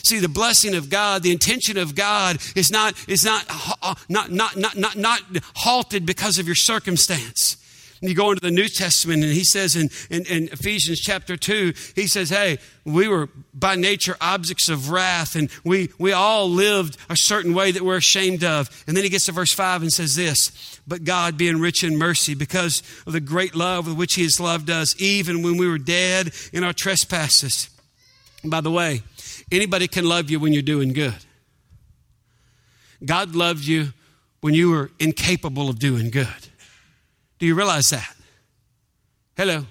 See, 0.01 0.19
the 0.19 0.29
blessing 0.29 0.75
of 0.75 0.89
God, 0.89 1.21
the 1.21 1.33
intention 1.33 1.77
of 1.77 1.95
God 1.95 2.37
is 2.55 2.71
not, 2.71 2.93
is 3.09 3.25
not, 3.25 3.43
uh, 3.81 3.95
not, 4.07 4.31
not, 4.31 4.55
not, 4.55 4.77
not, 4.77 4.95
not 4.95 5.19
halted 5.55 6.05
because 6.05 6.39
of 6.39 6.45
your 6.45 6.55
circumstance. 6.55 7.57
You 8.01 8.15
go 8.15 8.29
into 8.29 8.41
the 8.41 8.51
New 8.51 8.69
Testament, 8.69 9.23
and 9.23 9.33
he 9.33 9.43
says 9.43 9.75
in, 9.75 9.89
in, 10.09 10.25
in, 10.25 10.49
Ephesians 10.49 11.01
chapter 11.01 11.35
2, 11.35 11.73
he 11.95 12.07
says, 12.07 12.29
Hey, 12.29 12.59
we 12.85 13.09
were 13.09 13.29
by 13.53 13.75
nature 13.75 14.15
objects 14.21 14.69
of 14.69 14.89
wrath, 14.89 15.35
and 15.35 15.49
we, 15.65 15.89
we 15.99 16.13
all 16.13 16.49
lived 16.49 16.97
a 17.09 17.17
certain 17.17 17.53
way 17.53 17.71
that 17.71 17.83
we're 17.83 17.97
ashamed 17.97 18.43
of. 18.43 18.69
And 18.87 18.95
then 18.95 19.03
he 19.03 19.09
gets 19.09 19.25
to 19.25 19.33
verse 19.33 19.53
5 19.53 19.81
and 19.81 19.91
says 19.91 20.15
this 20.15 20.79
But 20.87 21.03
God, 21.03 21.37
being 21.37 21.59
rich 21.59 21.83
in 21.83 21.97
mercy, 21.97 22.35
because 22.35 22.81
of 23.05 23.11
the 23.11 23.19
great 23.19 23.53
love 23.53 23.87
with 23.87 23.97
which 23.97 24.13
he 24.13 24.23
has 24.23 24.39
loved 24.39 24.69
us, 24.69 24.99
even 25.01 25.43
when 25.43 25.57
we 25.57 25.67
were 25.67 25.77
dead 25.77 26.31
in 26.53 26.63
our 26.63 26.73
trespasses. 26.73 27.69
And 28.43 28.51
by 28.51 28.61
the 28.61 28.71
way, 28.71 29.03
anybody 29.51 29.89
can 29.89 30.05
love 30.05 30.29
you 30.29 30.39
when 30.39 30.53
you're 30.53 30.61
doing 30.61 30.93
good. 30.93 31.15
God 33.03 33.35
loved 33.35 33.65
you 33.65 33.89
when 34.41 34.53
you 34.53 34.71
were 34.71 34.91
incapable 34.99 35.69
of 35.69 35.79
doing 35.79 36.09
good. 36.09 36.27
Do 37.39 37.45
you 37.45 37.55
realize 37.55 37.89
that? 37.89 38.15
Hello? 39.35 39.65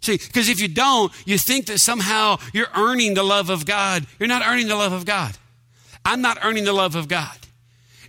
See, 0.00 0.16
because 0.16 0.48
if 0.48 0.60
you 0.60 0.68
don't, 0.68 1.12
you 1.26 1.38
think 1.38 1.66
that 1.66 1.78
somehow 1.78 2.38
you're 2.52 2.70
earning 2.74 3.14
the 3.14 3.22
love 3.22 3.50
of 3.50 3.66
God. 3.66 4.06
You're 4.18 4.28
not 4.28 4.42
earning 4.46 4.66
the 4.66 4.76
love 4.76 4.92
of 4.92 5.04
God. 5.04 5.36
I'm 6.04 6.22
not 6.22 6.38
earning 6.42 6.64
the 6.64 6.72
love 6.72 6.94
of 6.94 7.06
God. 7.06 7.36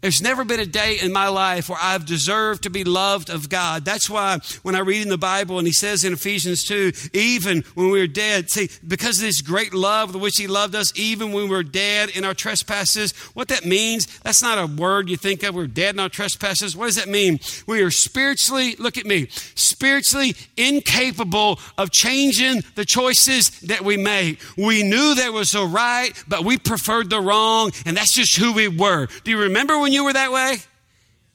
There's 0.02 0.22
never 0.22 0.44
been 0.44 0.60
a 0.60 0.66
day 0.66 0.98
in 1.00 1.14
my 1.14 1.28
life 1.28 1.70
where 1.70 1.78
I've 1.80 2.08
deserved 2.08 2.64
to 2.64 2.72
be 2.72 2.84
loved 2.84 3.30
of 3.30 3.50
God. 3.50 3.86
That's 3.86 4.10
why 4.10 4.40
when 4.64 4.76
I 4.76 4.80
read 4.80 5.04
in 5.04 5.10
the 5.10 5.18
Bible 5.18 5.60
and 5.60 5.68
he 5.68 5.74
says 5.74 6.04
in 6.04 6.14
Ephesians 6.14 6.64
2, 6.64 6.92
even 7.14 7.64
when 7.76 7.92
we 7.92 8.00
were 8.00 8.08
dead, 8.08 8.50
see, 8.50 8.70
because 8.88 9.20
of 9.20 9.24
this 9.24 9.42
great 9.42 9.76
love 9.76 10.14
with 10.14 10.24
which 10.24 10.38
he 10.38 10.48
loved 10.48 10.74
us, 10.74 10.92
even 11.00 11.32
when 11.32 11.44
we 11.44 11.50
were 11.50 11.64
dead 11.64 12.10
in 12.10 12.26
our 12.26 12.34
trespasses, 12.34 13.12
what 13.36 13.48
that 13.50 13.64
means, 13.64 14.20
that's 14.20 14.42
not 14.42 14.58
a 14.58 14.66
word 14.66 15.08
you 15.08 15.18
think 15.18 15.44
of. 15.44 15.54
We're 15.54 15.68
dead 15.68 15.94
in 15.94 16.00
our 16.00 16.10
trespasses. 16.10 16.76
What 16.76 16.88
does 16.88 16.96
that 16.96 17.08
mean? 17.08 17.40
We 17.68 17.84
are 17.84 17.92
spiritually, 17.92 18.76
look 18.80 18.98
at 18.98 19.06
me, 19.06 19.28
spiritually 19.54 20.36
incapable 20.58 21.60
of 21.78 21.92
changing 21.92 22.64
the 22.74 22.86
choices 22.86 23.52
that 23.62 23.82
we 23.82 23.98
make. 23.98 24.40
We 24.58 24.82
knew 24.82 25.14
there 25.14 25.32
was 25.32 25.54
a 25.54 25.66
right, 25.66 26.12
but 26.28 26.44
we 26.44 26.58
preferred 26.58 27.12
the 27.12 27.22
wrong, 27.22 27.72
and 27.86 27.96
that's 27.96 28.14
just 28.14 28.36
who 28.38 28.54
we 28.54 28.68
were. 28.68 29.08
Do 29.24 29.30
you 29.30 29.38
remember 29.38 29.78
when 29.80 29.91
when 29.92 29.96
you 29.96 30.06
were 30.06 30.14
that 30.14 30.32
way? 30.32 30.56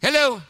Hello? 0.00 0.40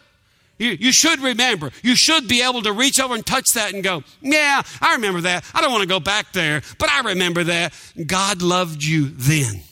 You, 0.58 0.76
you 0.78 0.92
should 0.92 1.18
remember. 1.18 1.72
You 1.82 1.96
should 1.96 2.28
be 2.28 2.40
able 2.40 2.62
to 2.62 2.72
reach 2.72 3.00
over 3.00 3.16
and 3.16 3.26
touch 3.26 3.46
that 3.54 3.74
and 3.74 3.82
go, 3.82 4.04
Yeah, 4.22 4.62
I 4.80 4.94
remember 4.94 5.22
that. 5.22 5.44
I 5.52 5.60
don't 5.60 5.72
want 5.72 5.82
to 5.82 5.88
go 5.88 5.98
back 5.98 6.30
there, 6.32 6.62
but 6.78 6.88
I 6.88 7.00
remember 7.00 7.42
that. 7.44 7.74
God 8.06 8.42
loved 8.42 8.84
you 8.84 9.08
then. 9.08 9.62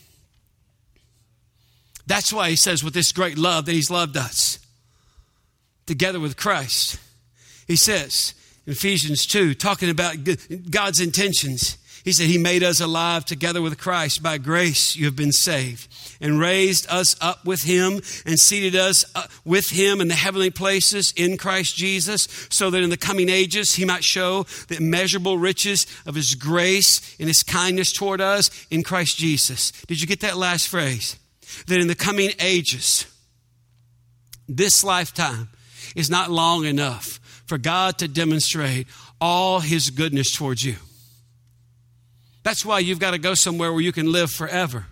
That's 2.09 2.33
why 2.33 2.51
he 2.51 2.57
says, 2.57 2.83
with 2.83 2.93
this 2.93 3.13
great 3.13 3.39
love, 3.39 3.67
that 3.67 3.73
he's 3.73 3.91
loved 3.91 4.17
us 4.17 4.59
together 5.87 6.19
with 6.19 6.37
Christ. 6.37 6.99
He 7.69 7.77
says 7.77 8.35
in 8.67 8.73
Ephesians 8.73 9.27
2, 9.27 9.55
talking 9.55 9.91
about 9.91 10.17
God's 10.71 11.01
intentions, 11.01 11.79
he 12.05 12.13
said, 12.13 12.27
He 12.27 12.37
made 12.37 12.63
us 12.63 12.81
alive 12.81 13.25
together 13.25 13.63
with 13.63 13.79
Christ. 13.79 14.23
By 14.23 14.37
grace 14.37 14.95
you 14.95 15.07
have 15.07 15.17
been 15.17 15.33
saved, 15.33 15.89
and 16.21 16.39
raised 16.39 16.87
us 16.91 17.17
up 17.21 17.47
with 17.47 17.63
Him, 17.63 18.03
and 18.27 18.39
seated 18.39 18.77
us 18.77 19.07
uh, 19.15 19.27
with 19.45 19.71
Him 19.71 20.03
in 20.03 20.09
the 20.09 20.15
heavenly 20.15 20.51
places 20.51 21.15
in 21.17 21.39
Christ 21.39 21.75
Jesus, 21.75 22.29
so 22.51 22.69
that 22.71 22.83
in 22.83 22.91
the 22.91 22.99
coming 22.99 23.31
ages 23.31 23.75
He 23.75 23.87
might 23.87 24.05
show 24.05 24.43
the 24.69 24.77
immeasurable 24.77 25.39
riches 25.39 25.87
of 26.05 26.15
His 26.15 26.35
grace 26.35 27.17
and 27.19 27.27
His 27.27 27.43
kindness 27.43 27.91
toward 27.91 28.21
us 28.21 28.67
in 28.71 28.83
Christ 28.83 29.17
Jesus. 29.17 29.73
Did 29.87 30.03
you 30.03 30.07
get 30.07 30.21
that 30.21 30.37
last 30.37 30.69
phrase? 30.69 31.19
That 31.69 31.81
in 31.81 31.89
the 31.89 31.95
coming 31.95 32.33
ages, 32.39 33.07
this 34.47 34.85
lifetime 34.85 35.49
is 35.97 36.11
not 36.11 36.31
long 36.31 36.67
enough 36.67 37.19
for 37.47 37.57
God 37.57 37.97
to 37.99 38.09
demonstrate 38.09 38.89
all 39.23 39.61
His 39.61 39.89
goodness 39.89 40.37
towards 40.37 40.63
you. 40.63 40.77
That's 42.45 42.65
why 42.65 42.79
you've 42.79 43.01
got 43.01 43.13
to 43.13 43.19
go 43.19 43.35
somewhere 43.35 43.73
where 43.73 43.81
you 43.81 43.91
can 43.91 44.13
live 44.13 44.31
forever 44.31 44.87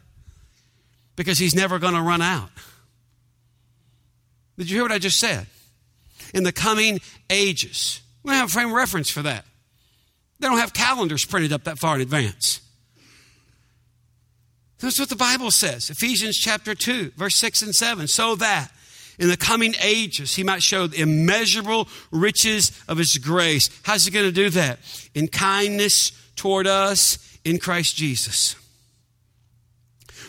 because 1.14 1.38
he's 1.38 1.54
never 1.54 1.78
going 1.78 1.94
to 1.94 2.00
run 2.00 2.22
out. 2.22 2.48
Did 4.58 4.70
you 4.70 4.76
hear 4.76 4.84
what 4.84 4.92
I 4.92 4.98
just 4.98 5.20
said? 5.20 5.46
In 6.34 6.44
the 6.44 6.52
coming 6.52 7.00
ages. 7.30 8.00
We 8.22 8.30
don't 8.30 8.38
have 8.38 8.48
a 8.48 8.52
frame 8.52 8.68
of 8.68 8.74
reference 8.74 9.10
for 9.10 9.22
that. 9.22 9.44
They 10.40 10.48
don't 10.48 10.58
have 10.58 10.72
calendars 10.72 11.24
printed 11.24 11.52
up 11.52 11.64
that 11.64 11.78
far 11.78 11.96
in 11.96 12.00
advance. 12.00 12.60
That's 14.78 14.98
what 14.98 15.10
the 15.10 15.16
Bible 15.16 15.50
says. 15.50 15.90
Ephesians 15.90 16.36
chapter 16.36 16.74
2, 16.74 17.12
verse 17.16 17.36
6 17.36 17.62
and 17.62 17.74
7. 17.74 18.08
So 18.08 18.34
that 18.36 18.70
in 19.18 19.28
the 19.28 19.36
coming 19.36 19.74
ages 19.80 20.34
he 20.34 20.42
might 20.42 20.62
show 20.62 20.86
the 20.86 21.02
immeasurable 21.02 21.86
riches 22.10 22.72
of 22.88 22.98
his 22.98 23.18
grace. 23.18 23.68
How's 23.84 24.06
he 24.06 24.10
going 24.10 24.26
to 24.26 24.32
do 24.32 24.50
that? 24.50 24.80
In 25.14 25.28
kindness 25.28 26.12
toward 26.34 26.66
us 26.66 27.31
in 27.44 27.58
Christ 27.58 27.96
Jesus. 27.96 28.56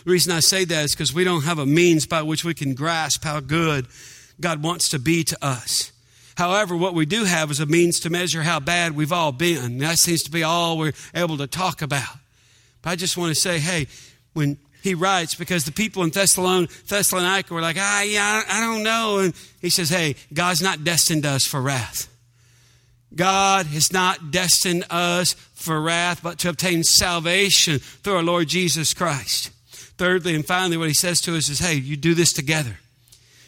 The 0.04 0.10
reason 0.10 0.32
I 0.32 0.40
say 0.40 0.64
that 0.64 0.84
is 0.84 0.94
because 0.94 1.14
we 1.14 1.24
don't 1.24 1.44
have 1.44 1.58
a 1.58 1.66
means 1.66 2.06
by 2.06 2.22
which 2.22 2.44
we 2.44 2.54
can 2.54 2.74
grasp 2.74 3.24
how 3.24 3.40
good 3.40 3.86
God 4.40 4.62
wants 4.62 4.88
to 4.90 4.98
be 4.98 5.24
to 5.24 5.44
us. 5.44 5.92
However, 6.36 6.76
what 6.76 6.94
we 6.94 7.06
do 7.06 7.24
have 7.24 7.50
is 7.50 7.60
a 7.60 7.66
means 7.66 8.00
to 8.00 8.10
measure 8.10 8.42
how 8.42 8.60
bad 8.60 8.96
we've 8.96 9.12
all 9.12 9.32
been. 9.32 9.78
That 9.78 9.98
seems 9.98 10.22
to 10.24 10.30
be 10.30 10.42
all 10.42 10.76
we're 10.76 10.92
able 11.14 11.38
to 11.38 11.46
talk 11.46 11.80
about. 11.80 12.16
But 12.82 12.90
I 12.90 12.96
just 12.96 13.16
want 13.16 13.34
to 13.34 13.40
say, 13.40 13.60
hey, 13.60 13.86
when 14.32 14.58
he 14.82 14.94
writes, 14.94 15.36
because 15.36 15.64
the 15.64 15.72
people 15.72 16.02
in 16.02 16.10
Thessalonica 16.10 17.54
were 17.54 17.62
like, 17.62 17.76
ah, 17.78 18.02
yeah, 18.02 18.42
I 18.48 18.60
don't 18.60 18.82
know. 18.82 19.20
And 19.20 19.34
he 19.62 19.70
says, 19.70 19.88
hey, 19.88 20.16
God's 20.32 20.60
not 20.60 20.84
destined 20.84 21.24
us 21.24 21.44
for 21.44 21.62
wrath. 21.62 22.13
God 23.14 23.66
has 23.66 23.92
not 23.92 24.30
destined 24.30 24.84
us 24.90 25.34
for 25.54 25.80
wrath, 25.80 26.22
but 26.22 26.38
to 26.40 26.48
obtain 26.48 26.82
salvation 26.82 27.78
through 27.78 28.16
our 28.16 28.22
Lord 28.22 28.48
Jesus 28.48 28.92
Christ. 28.94 29.50
Thirdly 29.96 30.34
and 30.34 30.44
finally, 30.44 30.76
what 30.76 30.88
he 30.88 30.94
says 30.94 31.20
to 31.22 31.36
us 31.36 31.48
is, 31.48 31.60
hey, 31.60 31.74
you 31.74 31.96
do 31.96 32.14
this 32.14 32.32
together. 32.32 32.78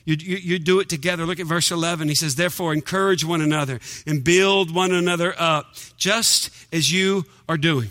You, 0.05 0.15
you, 0.21 0.37
you, 0.37 0.59
do 0.61 0.79
it 0.79 0.89
together. 0.89 1.27
Look 1.27 1.41
at 1.41 1.47
verse 1.47 1.73
11. 1.73 2.09
He 2.09 2.15
says, 2.15 2.37
Therefore, 2.37 2.73
encourage 2.73 3.25
one 3.25 3.41
another 3.41 3.81
and 4.07 4.23
build 4.23 4.73
one 4.73 4.93
another 4.93 5.35
up, 5.37 5.75
just 5.97 6.51
as 6.73 6.93
you 6.93 7.25
are 7.49 7.57
doing. 7.57 7.89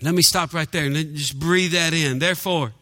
Let 0.00 0.14
me 0.14 0.22
stop 0.22 0.54
right 0.54 0.70
there 0.72 0.86
and 0.86 0.94
just 1.14 1.38
breathe 1.38 1.72
that 1.72 1.92
in. 1.92 2.20
Therefore, 2.20 2.72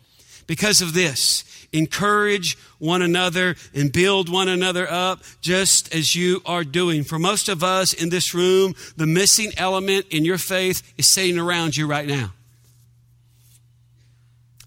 because 0.46 0.80
of 0.80 0.94
this, 0.94 1.42
encourage 1.72 2.58
one 2.78 3.02
another 3.02 3.56
and 3.74 3.92
build 3.92 4.28
one 4.28 4.48
another 4.48 4.90
up 4.90 5.20
just 5.40 5.94
as 5.94 6.14
you 6.14 6.42
are 6.46 6.64
doing. 6.64 7.04
For 7.04 7.18
most 7.18 7.48
of 7.48 7.62
us 7.62 7.92
in 7.92 8.10
this 8.10 8.34
room, 8.34 8.74
the 8.96 9.06
missing 9.06 9.52
element 9.56 10.06
in 10.10 10.24
your 10.24 10.38
faith 10.38 10.82
is 10.96 11.06
sitting 11.06 11.38
around 11.38 11.76
you 11.76 11.86
right 11.86 12.06
now. 12.06 12.32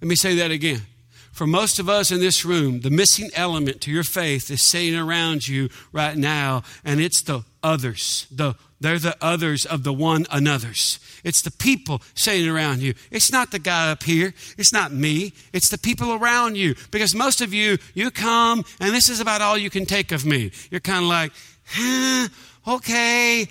Let 0.02 0.08
me 0.08 0.15
say 0.15 0.36
that 0.36 0.52
again. 0.52 0.82
For 1.32 1.46
most 1.46 1.80
of 1.80 1.89
us 1.89 2.12
in 2.12 2.22
this 2.22 2.46
room, 2.46 2.80
the 2.80 2.89
missing 2.89 3.30
element 3.36 3.82
to 3.82 3.91
your 3.91 4.04
faith 4.04 4.50
is 4.50 4.63
sitting 4.63 4.96
around 4.96 5.48
you 5.48 5.70
right 5.91 6.15
now, 6.15 6.63
and 6.86 7.02
it's 7.02 7.22
the 7.22 7.44
others. 7.62 8.26
The, 8.32 8.56
they're 8.80 9.00
the 9.00 9.16
others 9.22 9.66
of 9.66 9.84
the 9.84 9.94
one 9.94 10.26
another's. 10.32 11.00
It's 11.24 11.42
the 11.42 11.52
people 11.52 12.02
sitting 12.14 12.48
around 12.48 12.82
you. 12.82 12.94
It's 13.10 13.32
not 13.32 13.52
the 13.52 13.60
guy 13.60 13.92
up 13.92 14.04
here. 14.04 14.34
It's 14.58 14.74
not 14.74 14.92
me. 14.92 15.34
It's 15.54 15.70
the 15.70 15.78
people 15.78 16.14
around 16.14 16.58
you. 16.58 16.76
Because 16.92 17.16
most 17.16 17.42
of 17.42 17.54
you, 17.54 17.78
you 17.94 18.12
come, 18.12 18.64
and 18.80 18.94
this 18.94 19.10
is 19.10 19.20
about 19.20 19.42
all 19.42 19.58
you 19.58 19.70
can 19.70 19.86
take 19.86 20.12
of 20.12 20.26
me. 20.26 20.52
You're 20.70 20.82
kind 20.82 21.04
of 21.04 21.10
like, 21.10 21.32
huh, 21.66 22.28
okay, 22.68 23.48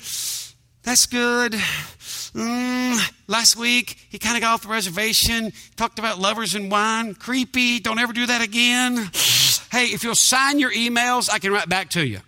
that's 0.83 1.07
good. 1.07 1.53
Mm, 1.53 3.13
last 3.27 3.57
week, 3.57 4.07
he 4.11 4.19
kind 4.19 4.37
of 4.37 4.43
got 4.43 4.55
off 4.55 4.63
the 4.63 4.69
reservation, 4.69 5.53
talked 5.77 5.99
about 5.99 6.19
lovers 6.19 6.55
and 6.55 6.71
wine. 6.71 7.15
Creepy. 7.15 7.81
Don't 7.81 7.99
ever 7.99 8.13
do 8.13 8.27
that 8.27 8.43
again. 8.43 9.11
Hey, 9.73 9.87
if 9.87 10.05
you'll 10.05 10.15
sign 10.15 10.59
your 10.59 10.73
emails, 10.73 11.31
I 11.33 11.39
can 11.39 11.53
write 11.53 11.69
back 11.69 11.91
to 11.91 12.07
you. 12.07 12.21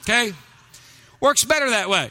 Okay? 0.00 0.32
Works 1.20 1.44
better 1.44 1.70
that 1.70 1.88
way. 1.88 2.10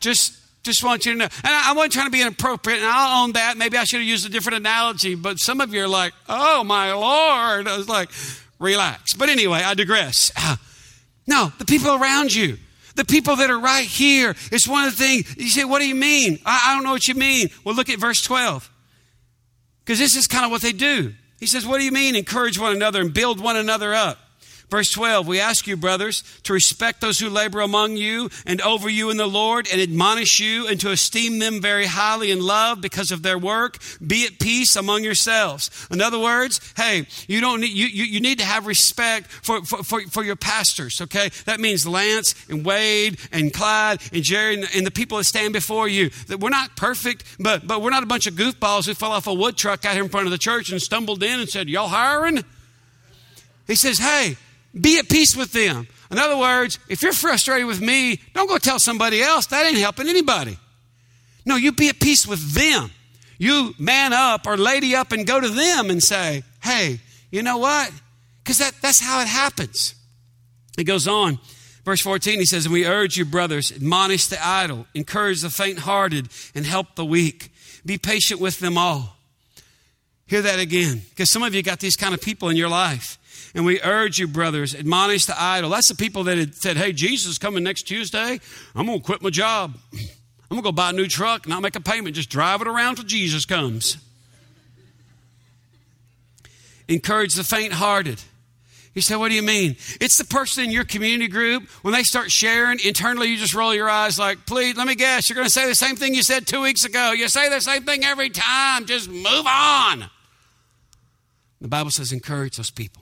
Just 0.00 0.36
just 0.62 0.84
want 0.84 1.06
you 1.06 1.12
to 1.12 1.18
know. 1.18 1.24
And 1.24 1.46
I, 1.46 1.72
wasn't 1.72 1.94
trying 1.94 2.06
to 2.06 2.12
be 2.12 2.20
inappropriate, 2.20 2.80
and 2.80 2.88
I'll 2.88 3.24
own 3.24 3.32
that. 3.32 3.56
Maybe 3.56 3.78
I 3.78 3.84
should 3.84 4.00
have 4.00 4.08
used 4.08 4.26
a 4.26 4.28
different 4.28 4.58
analogy, 4.58 5.14
but 5.14 5.36
some 5.36 5.60
of 5.60 5.72
you 5.72 5.84
are 5.84 5.88
like, 5.88 6.12
oh 6.28 6.64
my 6.64 6.92
Lord. 6.92 7.66
I 7.66 7.76
was 7.76 7.88
like, 7.88 8.10
relax. 8.58 9.14
But 9.14 9.28
anyway, 9.28 9.62
I 9.64 9.74
digress. 9.74 10.32
No, 11.26 11.52
the 11.58 11.64
people 11.64 11.94
around 11.94 12.34
you. 12.34 12.58
The 12.96 13.04
people 13.04 13.36
that 13.36 13.50
are 13.50 13.60
right 13.60 13.86
here. 13.86 14.34
It's 14.50 14.66
one 14.66 14.88
of 14.88 14.96
the 14.96 15.04
things 15.04 15.36
you 15.36 15.48
say, 15.48 15.64
What 15.64 15.78
do 15.78 15.86
you 15.86 15.94
mean? 15.94 16.40
I, 16.44 16.70
I 16.70 16.74
don't 16.74 16.82
know 16.82 16.90
what 16.90 17.06
you 17.06 17.14
mean. 17.14 17.50
Well, 17.62 17.76
look 17.76 17.88
at 17.88 18.00
verse 18.00 18.20
12. 18.22 18.68
Because 19.84 20.00
this 20.00 20.16
is 20.16 20.26
kind 20.26 20.44
of 20.44 20.50
what 20.50 20.60
they 20.60 20.72
do. 20.72 21.14
He 21.38 21.46
says, 21.46 21.64
What 21.64 21.78
do 21.78 21.84
you 21.84 21.92
mean? 21.92 22.16
Encourage 22.16 22.58
one 22.58 22.74
another 22.74 23.00
and 23.00 23.14
build 23.14 23.38
one 23.38 23.56
another 23.56 23.94
up. 23.94 24.18
Verse 24.70 24.90
12, 24.90 25.26
we 25.26 25.40
ask 25.40 25.66
you, 25.66 25.76
brothers, 25.76 26.22
to 26.44 26.52
respect 26.52 27.00
those 27.00 27.18
who 27.18 27.28
labor 27.28 27.60
among 27.60 27.96
you 27.96 28.30
and 28.46 28.60
over 28.60 28.88
you 28.88 29.10
in 29.10 29.16
the 29.16 29.26
Lord 29.26 29.66
and 29.70 29.80
admonish 29.80 30.38
you 30.38 30.68
and 30.68 30.80
to 30.80 30.92
esteem 30.92 31.40
them 31.40 31.60
very 31.60 31.86
highly 31.86 32.30
in 32.30 32.40
love 32.40 32.80
because 32.80 33.10
of 33.10 33.22
their 33.22 33.36
work. 33.36 33.78
Be 34.06 34.26
at 34.26 34.38
peace 34.38 34.76
among 34.76 35.02
yourselves. 35.02 35.70
In 35.90 36.00
other 36.00 36.20
words, 36.20 36.60
hey, 36.76 37.06
you 37.26 37.40
don't 37.40 37.60
need, 37.60 37.72
you, 37.72 37.86
you, 37.86 38.04
you 38.04 38.20
need 38.20 38.38
to 38.38 38.44
have 38.44 38.66
respect 38.66 39.26
for, 39.26 39.64
for, 39.64 39.82
for, 39.82 40.02
for, 40.02 40.20
your 40.22 40.36
pastors, 40.36 41.00
okay? 41.00 41.30
That 41.46 41.58
means 41.58 41.84
Lance 41.84 42.34
and 42.48 42.64
Wade 42.64 43.18
and 43.32 43.52
Clyde 43.52 44.00
and 44.12 44.22
Jerry 44.22 44.54
and, 44.54 44.68
and 44.76 44.86
the 44.86 44.92
people 44.92 45.18
that 45.18 45.24
stand 45.24 45.52
before 45.52 45.88
you. 45.88 46.10
That 46.28 46.38
we're 46.38 46.50
not 46.50 46.76
perfect, 46.76 47.24
but, 47.40 47.66
but 47.66 47.82
we're 47.82 47.90
not 47.90 48.04
a 48.04 48.06
bunch 48.06 48.28
of 48.28 48.34
goofballs 48.34 48.86
who 48.86 48.94
fell 48.94 49.10
off 49.10 49.26
a 49.26 49.34
wood 49.34 49.56
truck 49.56 49.84
out 49.84 49.94
here 49.94 50.04
in 50.04 50.10
front 50.10 50.26
of 50.26 50.30
the 50.30 50.38
church 50.38 50.70
and 50.70 50.80
stumbled 50.80 51.24
in 51.24 51.40
and 51.40 51.48
said, 51.48 51.68
y'all 51.68 51.88
hiring? 51.88 52.44
He 53.66 53.74
says, 53.74 53.98
hey, 53.98 54.36
be 54.78 54.98
at 54.98 55.08
peace 55.08 55.36
with 55.36 55.52
them. 55.52 55.88
In 56.10 56.18
other 56.18 56.36
words, 56.36 56.78
if 56.88 57.02
you're 57.02 57.12
frustrated 57.12 57.66
with 57.66 57.80
me, 57.80 58.20
don't 58.34 58.48
go 58.48 58.58
tell 58.58 58.78
somebody 58.78 59.22
else. 59.22 59.46
That 59.46 59.66
ain't 59.66 59.78
helping 59.78 60.08
anybody. 60.08 60.58
No, 61.44 61.56
you 61.56 61.72
be 61.72 61.88
at 61.88 62.00
peace 62.00 62.26
with 62.26 62.52
them. 62.52 62.90
You 63.38 63.74
man 63.78 64.12
up 64.12 64.46
or 64.46 64.56
lady 64.56 64.94
up 64.94 65.12
and 65.12 65.26
go 65.26 65.40
to 65.40 65.48
them 65.48 65.88
and 65.88 66.02
say, 66.02 66.42
hey, 66.62 67.00
you 67.30 67.42
know 67.42 67.58
what? 67.58 67.90
Because 68.42 68.58
that, 68.58 68.74
that's 68.82 69.00
how 69.00 69.20
it 69.20 69.28
happens. 69.28 69.94
It 70.76 70.84
goes 70.84 71.08
on. 71.08 71.38
Verse 71.84 72.00
14, 72.02 72.38
he 72.38 72.44
says, 72.44 72.66
And 72.66 72.72
we 72.72 72.86
urge 72.86 73.16
you, 73.16 73.24
brothers, 73.24 73.72
admonish 73.72 74.26
the 74.26 74.44
idle, 74.44 74.86
encourage 74.94 75.40
the 75.40 75.50
faint 75.50 75.80
hearted, 75.80 76.28
and 76.54 76.66
help 76.66 76.94
the 76.94 77.04
weak. 77.04 77.50
Be 77.86 77.96
patient 77.98 78.40
with 78.40 78.58
them 78.58 78.76
all. 78.76 79.16
Hear 80.26 80.42
that 80.42 80.60
again. 80.60 81.02
Because 81.10 81.30
some 81.30 81.42
of 81.42 81.54
you 81.54 81.62
got 81.62 81.80
these 81.80 81.96
kind 81.96 82.14
of 82.14 82.20
people 82.20 82.48
in 82.50 82.56
your 82.56 82.68
life. 82.68 83.18
And 83.54 83.64
we 83.64 83.80
urge 83.82 84.18
you, 84.18 84.28
brothers, 84.28 84.74
admonish 84.74 85.26
the 85.26 85.40
idle. 85.40 85.70
That's 85.70 85.88
the 85.88 85.96
people 85.96 86.24
that 86.24 86.38
had 86.38 86.54
said, 86.54 86.76
Hey, 86.76 86.92
Jesus 86.92 87.32
is 87.32 87.38
coming 87.38 87.64
next 87.64 87.82
Tuesday. 87.82 88.40
I'm 88.74 88.86
going 88.86 89.00
to 89.00 89.04
quit 89.04 89.22
my 89.22 89.30
job. 89.30 89.76
I'm 89.92 90.56
going 90.56 90.62
to 90.62 90.68
go 90.68 90.72
buy 90.72 90.90
a 90.90 90.92
new 90.92 91.06
truck 91.06 91.48
I'll 91.48 91.60
make 91.60 91.76
a 91.76 91.80
payment. 91.80 92.16
Just 92.16 92.30
drive 92.30 92.60
it 92.60 92.68
around 92.68 92.96
till 92.96 93.04
Jesus 93.04 93.44
comes. 93.44 93.96
Encourage 96.88 97.34
the 97.34 97.44
faint 97.44 97.72
hearted. 97.72 98.20
He 98.92 99.00
said, 99.00 99.16
what 99.16 99.28
do 99.28 99.34
you 99.34 99.42
mean? 99.42 99.76
It's 100.00 100.18
the 100.18 100.24
person 100.24 100.64
in 100.64 100.72
your 100.72 100.84
community 100.84 101.28
group, 101.28 101.68
when 101.82 101.94
they 101.94 102.02
start 102.02 102.32
sharing, 102.32 102.80
internally 102.80 103.28
you 103.28 103.36
just 103.36 103.54
roll 103.54 103.72
your 103.72 103.88
eyes 103.88 104.18
like, 104.18 104.46
please, 104.46 104.76
let 104.76 104.88
me 104.88 104.96
guess, 104.96 105.30
you're 105.30 105.36
going 105.36 105.46
to 105.46 105.52
say 105.52 105.68
the 105.68 105.76
same 105.76 105.94
thing 105.94 106.12
you 106.12 106.24
said 106.24 106.48
two 106.48 106.60
weeks 106.60 106.84
ago. 106.84 107.12
You 107.12 107.28
say 107.28 107.48
the 107.48 107.60
same 107.60 107.84
thing 107.84 108.04
every 108.04 108.30
time. 108.30 108.86
Just 108.86 109.08
move 109.08 109.46
on. 109.46 110.10
The 111.60 111.68
Bible 111.68 111.92
says, 111.92 112.12
encourage 112.12 112.56
those 112.56 112.70
people. 112.70 112.99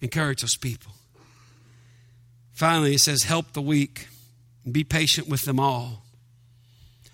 Encourage 0.00 0.42
those 0.42 0.56
people. 0.56 0.92
Finally, 2.52 2.94
it 2.94 3.00
says, 3.00 3.24
help 3.24 3.52
the 3.52 3.62
weak. 3.62 4.08
Be 4.70 4.84
patient 4.84 5.28
with 5.28 5.42
them 5.42 5.60
all. 5.60 6.02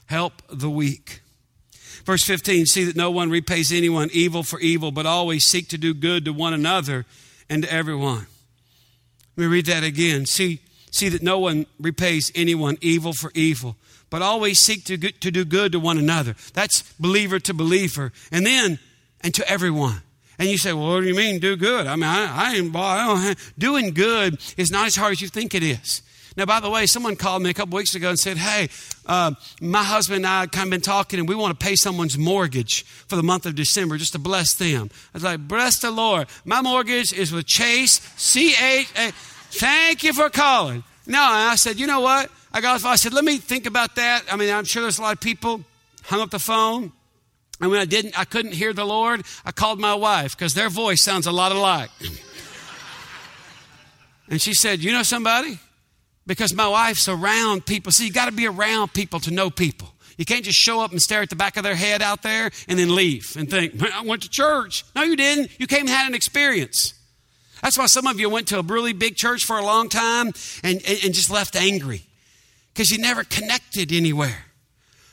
Help 0.07 0.43
the 0.49 0.71
weak. 0.71 1.21
Verse 2.05 2.25
15 2.25 2.67
see 2.67 2.85
that 2.85 2.97
no 2.97 3.11
one 3.11 3.31
repays 3.31 3.73
anyone 3.73 4.09
evil 4.13 4.43
for 4.43 4.59
evil, 4.61 4.91
but 4.91 5.07
always 5.07 5.45
seek 5.45 5.69
to 5.69 5.79
do 5.79 5.95
good 5.95 6.25
to 6.25 6.33
one 6.33 6.55
another 6.55 7.05
and 7.49 7.63
to 7.63 7.73
everyone. 7.73 8.27
Let 9.37 9.45
me 9.45 9.47
read 9.47 9.67
that 9.67 9.85
again. 9.85 10.27
See, 10.27 10.61
see 10.91 11.09
that 11.09 11.23
no 11.23 11.39
one 11.39 11.67
repays 11.81 12.31
anyone 12.35 12.77
evil 12.81 13.13
for 13.13 13.31
evil, 13.35 13.77
but 14.11 14.23
always 14.23 14.61
seek 14.61 14.85
to, 14.85 14.99
to 14.99 15.31
do 15.31 15.45
good 15.45 15.73
to 15.73 15.81
one 15.81 15.99
another. 15.99 16.35
That's 16.53 16.83
believer 16.95 17.39
to 17.41 17.55
believer. 17.55 18.13
And 18.31 18.45
then, 18.45 18.79
and 19.23 19.35
to 19.35 19.49
everyone. 19.49 20.03
And 20.39 20.49
you 20.49 20.59
say, 20.59 20.73
well, 20.73 20.95
what 20.95 21.01
do 21.01 21.07
you 21.07 21.15
mean 21.15 21.39
do 21.39 21.57
good? 21.57 21.87
I 21.87 21.95
mean, 21.97 22.05
I, 22.05 22.53
I 22.53 23.27
ain't, 23.27 23.39
doing 23.59 23.93
good 23.93 24.39
is 24.57 24.71
not 24.71 24.87
as 24.87 24.97
hard 24.97 25.13
as 25.13 25.21
you 25.21 25.29
think 25.29 25.55
it 25.55 25.63
is. 25.63 26.03
Now, 26.37 26.47
by 26.47 26.61
the 26.61 26.71
way, 26.71 26.87
someone 26.87 27.17
called 27.17 27.43
me 27.43 27.51
a 27.51 27.55
couple 27.55 27.77
weeks 27.77 27.95
ago 27.95 28.09
and 28.09 28.19
said, 28.19 28.39
Hey, 28.39 28.69
uh, 29.07 29.33
my 29.61 29.83
husband 29.83 30.19
and 30.19 30.27
I 30.27 30.41
have 30.41 30.51
kind 30.51 30.67
of 30.67 30.71
been 30.71 30.81
talking, 30.81 31.19
and 31.19 31.29
we 31.29 31.35
want 31.35 31.59
to 31.59 31.65
pay 31.65 31.77
someone's 31.77 32.17
mortgage 32.17 32.85
for 32.85 33.17
the 33.17 33.23
month 33.23 33.45
of 33.45 33.55
December 33.55 33.99
just 33.99 34.13
to 34.13 34.19
bless 34.19 34.55
them. 34.55 34.91
I 34.93 34.97
was 35.15 35.25
like, 35.25 35.47
Bless 35.47 35.81
the 35.81 35.91
Lord. 35.91 36.29
My 36.45 36.63
mortgage 36.63 37.13
is 37.13 37.33
with 37.33 37.47
Chase, 37.47 38.01
C 38.17 38.55
H 38.55 38.89
A. 38.97 39.13
Thank 39.51 40.03
you 40.03 40.15
for 40.15 40.31
calling. 40.31 40.85
No, 41.07 41.21
I 41.21 41.57
said, 41.57 41.79
You 41.79 41.87
know 41.87 42.01
what? 42.01 42.31
I 42.53 42.61
got 42.61 42.85
I 42.85 42.97
said, 42.97 43.13
Let 43.13 43.25
me 43.25 43.37
think 43.37 43.67
about 43.67 43.97
that. 43.97 44.25
I 44.31 44.37
mean, 44.37 44.53
I'm 44.53 44.65
sure 44.65 44.83
there's 44.83 44.99
a 44.99 45.03
lot 45.03 45.13
of 45.13 45.21
people 45.21 45.63
hung 46.05 46.21
up 46.21 46.31
the 46.31 46.39
phone. 46.39 46.93
And 47.61 47.71
when 47.71 47.81
I 47.81 47.85
didn't, 47.85 48.19
I 48.19 48.25
couldn't 48.25 48.53
hear 48.53 48.73
the 48.73 48.85
Lord, 48.85 49.25
I 49.45 49.53
called 49.53 49.79
my 49.79 49.95
wife 49.95 50.37
because 50.37 50.55
their 50.55 50.69
voice 50.69 51.03
sounds 51.03 51.27
a 51.27 51.33
lot 51.33 51.53
alike. 51.53 51.91
and 54.29 54.41
she 54.41 54.55
said, 54.55 54.83
You 54.83 54.93
know 54.93 55.03
somebody? 55.03 55.59
because 56.27 56.55
my 56.55 56.69
wife's 56.69 57.09
around 57.09 57.67
people. 57.67 57.93
See, 57.93 58.07
you 58.07 58.13
got 58.13 58.27
to 58.27 58.33
be 58.33 58.47
around 58.47 58.93
people 58.93 59.21
to 59.21 59.31
know 59.31 59.51
people. 59.51 59.89
You 60.17 60.25
can't 60.25 60.45
just 60.45 60.59
show 60.59 60.81
up 60.81 60.93
and 60.93 61.01
stare 61.01 61.23
at 61.23 61.31
the 61.31 61.37
back 61.37 61.57
of 61.57 61.63
their 61.63 61.75
head 61.75 62.03
out 62.03 62.23
there 62.23 62.51
and 62.69 62.79
then 62.79 62.95
leave 62.95 63.35
and 63.37 63.51
think, 63.51 63.83
I 63.83 64.03
went 64.03 64.23
to 64.23 64.29
church. 64.29 64.85
No, 64.95 65.03
you 65.03 65.17
didn't. 65.17 65.59
You 65.59 65.67
came 65.67 65.81
and 65.81 65.89
had 65.89 66.07
an 66.07 66.15
experience. 66.15 66.95
That's 67.63 67.79
why 67.79 67.87
some 67.87 68.07
of 68.07 68.21
you 68.21 68.29
went 68.29 68.49
to 68.49 68.59
a 68.59 68.63
really 68.63 68.93
big 68.93 69.17
church 69.17 69.45
for 69.45 69.57
a 69.57 69.65
long 69.65 69.89
time 69.89 70.29
and, 70.63 70.83
and, 70.87 71.05
and 71.05 71.15
just 71.15 71.31
left 71.31 71.57
angry 71.57 72.03
because 72.73 72.91
you 72.91 72.99
never 72.99 73.25
connected 73.25 73.93
anywhere. 73.93 74.47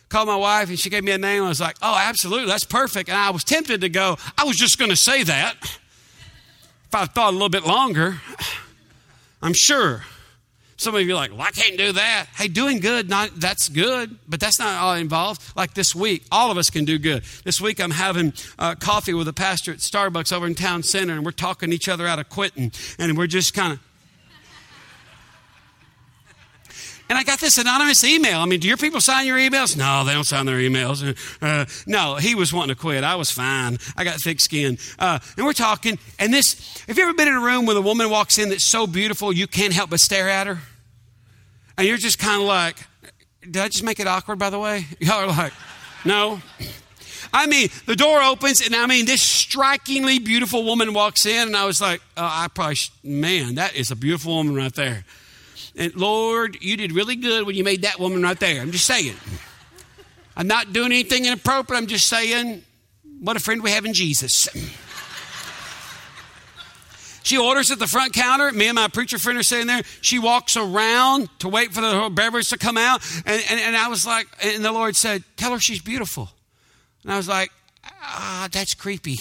Called 0.10 0.28
my 0.28 0.36
wife 0.36 0.70
and 0.70 0.80
she 0.80 0.90
gave 0.90 1.04
me 1.04 1.12
a 1.12 1.18
name. 1.18 1.44
I 1.44 1.48
was 1.48 1.62
like, 1.62 1.78
oh, 1.82 1.96
absolutely, 1.96 2.48
that's 2.48 2.64
perfect. 2.64 3.10
And 3.10 3.18
I 3.18 3.30
was 3.30 3.44
tempted 3.44 3.82
to 3.82 3.90
go, 3.90 4.18
I 4.38 4.44
was 4.44 4.58
just 4.58 4.80
going 4.80 4.90
to 4.90 4.98
say 4.98 5.24
that. 5.24 5.56
If 5.62 6.96
I 6.96 7.06
thought 7.06 7.30
a 7.30 7.34
little 7.34 7.50
bit 7.50 7.64
longer, 7.64 8.20
I'm 9.44 9.54
sure. 9.54 10.04
Some 10.78 10.96
of 10.96 11.02
you 11.02 11.12
are 11.12 11.16
like, 11.16 11.32
well, 11.32 11.42
I 11.42 11.52
can't 11.52 11.78
do 11.78 11.92
that. 11.92 12.28
Hey, 12.36 12.48
doing 12.48 12.80
good, 12.80 13.10
not, 13.10 13.32
that's 13.36 13.68
good, 13.70 14.18
but 14.28 14.40
that's 14.40 14.58
not 14.58 14.82
all 14.82 14.96
involved. 14.96 15.42
Like 15.56 15.74
this 15.74 15.94
week, 15.94 16.24
all 16.32 16.50
of 16.50 16.58
us 16.58 16.70
can 16.70 16.86
do 16.86 16.98
good. 16.98 17.24
This 17.44 17.60
week, 17.60 17.80
I'm 17.80 17.92
having 17.92 18.34
uh, 18.58 18.76
coffee 18.76 19.14
with 19.14 19.28
a 19.28 19.34
pastor 19.34 19.74
at 19.74 19.80
Starbucks 19.80 20.32
over 20.32 20.48
in 20.48 20.56
town 20.56 20.82
center, 20.84 21.14
and 21.14 21.26
we're 21.26 21.32
talking 21.32 21.74
each 21.74 21.90
other 21.90 22.08
out 22.08 22.18
of 22.18 22.30
quitting, 22.30 22.72
and 22.98 23.18
we're 23.18 23.28
just 23.28 23.54
kind 23.54 23.74
of. 23.74 23.80
And 27.10 27.18
I 27.18 27.24
got 27.24 27.40
this 27.40 27.58
anonymous 27.58 28.04
email. 28.04 28.40
I 28.40 28.46
mean, 28.46 28.60
do 28.60 28.68
your 28.68 28.78
people 28.78 29.02
sign 29.02 29.26
your 29.26 29.40
emails? 29.40 29.76
No, 29.76 30.04
they 30.06 30.14
don't 30.14 30.26
sign 30.26 30.46
their 30.46 30.60
emails. 30.60 31.02
Uh, 31.42 31.66
no, 31.88 32.16
he 32.16 32.36
was 32.36 32.54
wanting 32.54 32.76
to 32.76 32.80
quit. 32.80 33.04
I 33.04 33.16
was 33.16 33.32
fine. 33.32 33.80
I 33.98 34.04
got 34.04 34.22
thick 34.22 34.40
skin. 34.40 34.78
Uh, 35.00 35.18
and 35.36 35.44
we're 35.44 35.54
talking, 35.54 35.98
and 36.20 36.32
this, 36.32 36.84
have 36.88 36.98
you 36.98 37.04
ever 37.04 37.16
been 37.16 37.28
in 37.28 37.34
a 37.34 37.42
room 37.42 37.66
where 37.66 37.76
a 37.76 37.82
woman 37.82 38.12
walks 38.12 38.38
in 38.38 38.50
that's 38.50 38.64
so 38.64 38.86
beautiful 38.86 39.34
you 39.34 39.48
can't 39.48 39.74
help 39.74 39.90
but 39.90 40.00
stare 40.00 40.30
at 40.30 40.46
her? 40.46 40.60
And 41.80 41.88
you're 41.88 41.98
just 41.98 42.20
kind 42.20 42.42
of 42.42 42.48
like, 42.48 42.78
did 43.42 43.58
I 43.58 43.70
just 43.70 43.84
make 43.84 44.00
it 44.00 44.06
awkward, 44.06 44.38
by 44.38 44.52
the 44.52 44.60
way? 44.60 44.86
Y'all 45.00 45.24
are 45.24 45.28
like, 45.28 45.54
no. 46.06 46.40
I 47.34 47.48
mean, 47.48 47.70
the 47.88 47.96
door 47.96 48.22
opens, 48.22 48.62
and 48.62 48.76
I 48.76 48.86
mean, 48.86 49.06
this 49.06 49.22
strikingly 49.22 50.20
beautiful 50.20 50.64
woman 50.64 50.94
walks 50.94 51.26
in, 51.26 51.48
and 51.48 51.56
I 51.56 51.66
was 51.66 51.82
like, 51.82 52.02
oh, 52.18 52.24
I 52.24 52.48
probably, 52.54 52.76
sh- 52.76 52.92
man, 53.04 53.56
that 53.56 53.76
is 53.76 53.90
a 53.90 53.96
beautiful 53.96 54.36
woman 54.36 54.56
right 54.56 54.74
there. 54.74 55.06
And 55.80 55.96
Lord, 55.96 56.58
you 56.62 56.76
did 56.76 56.92
really 56.92 57.16
good 57.16 57.48
when 57.48 57.56
you 57.56 57.64
made 57.64 57.84
that 57.84 58.00
woman 58.00 58.22
right 58.22 58.40
there. 58.40 58.62
I'm 58.62 58.72
just 58.72 58.86
saying. 58.86 59.16
I'm 60.36 60.48
not 60.48 60.74
doing 60.74 60.92
anything 60.92 61.26
inappropriate. 61.26 61.82
I'm 61.82 61.88
just 61.88 62.08
saying, 62.08 62.64
what 63.22 63.38
a 63.38 63.40
friend 63.40 63.64
we 63.64 63.72
have 63.72 63.86
in 63.86 63.94
Jesus. 63.94 64.50
She 67.24 67.38
orders 67.38 67.70
at 67.72 67.80
the 67.80 67.88
front 67.88 68.14
counter. 68.14 68.52
Me 68.52 68.68
and 68.68 68.76
my 68.76 68.88
preacher 68.88 69.18
friend 69.18 69.38
are 69.38 69.44
sitting 69.44 69.68
there. 69.68 69.84
She 70.02 70.20
walks 70.20 70.58
around 70.58 71.30
to 71.40 71.48
wait 71.48 71.74
for 71.74 71.82
the 71.82 72.10
beverage 72.12 72.50
to 72.50 72.58
come 72.58 72.78
out. 72.78 73.02
And, 73.26 73.44
and, 73.50 73.60
and 73.60 73.78
I 73.78 73.88
was 73.88 74.06
like, 74.06 74.28
and 74.44 74.66
the 74.66 74.72
Lord 74.72 74.96
said, 74.96 75.24
Tell 75.38 75.52
her 75.52 75.60
she's 75.60 75.82
beautiful. 75.82 76.30
And 77.04 77.14
I 77.14 77.18
was 77.18 77.28
like, 77.28 77.52
Ah, 78.02 78.50
that's 78.52 78.74
creepy. 78.74 79.20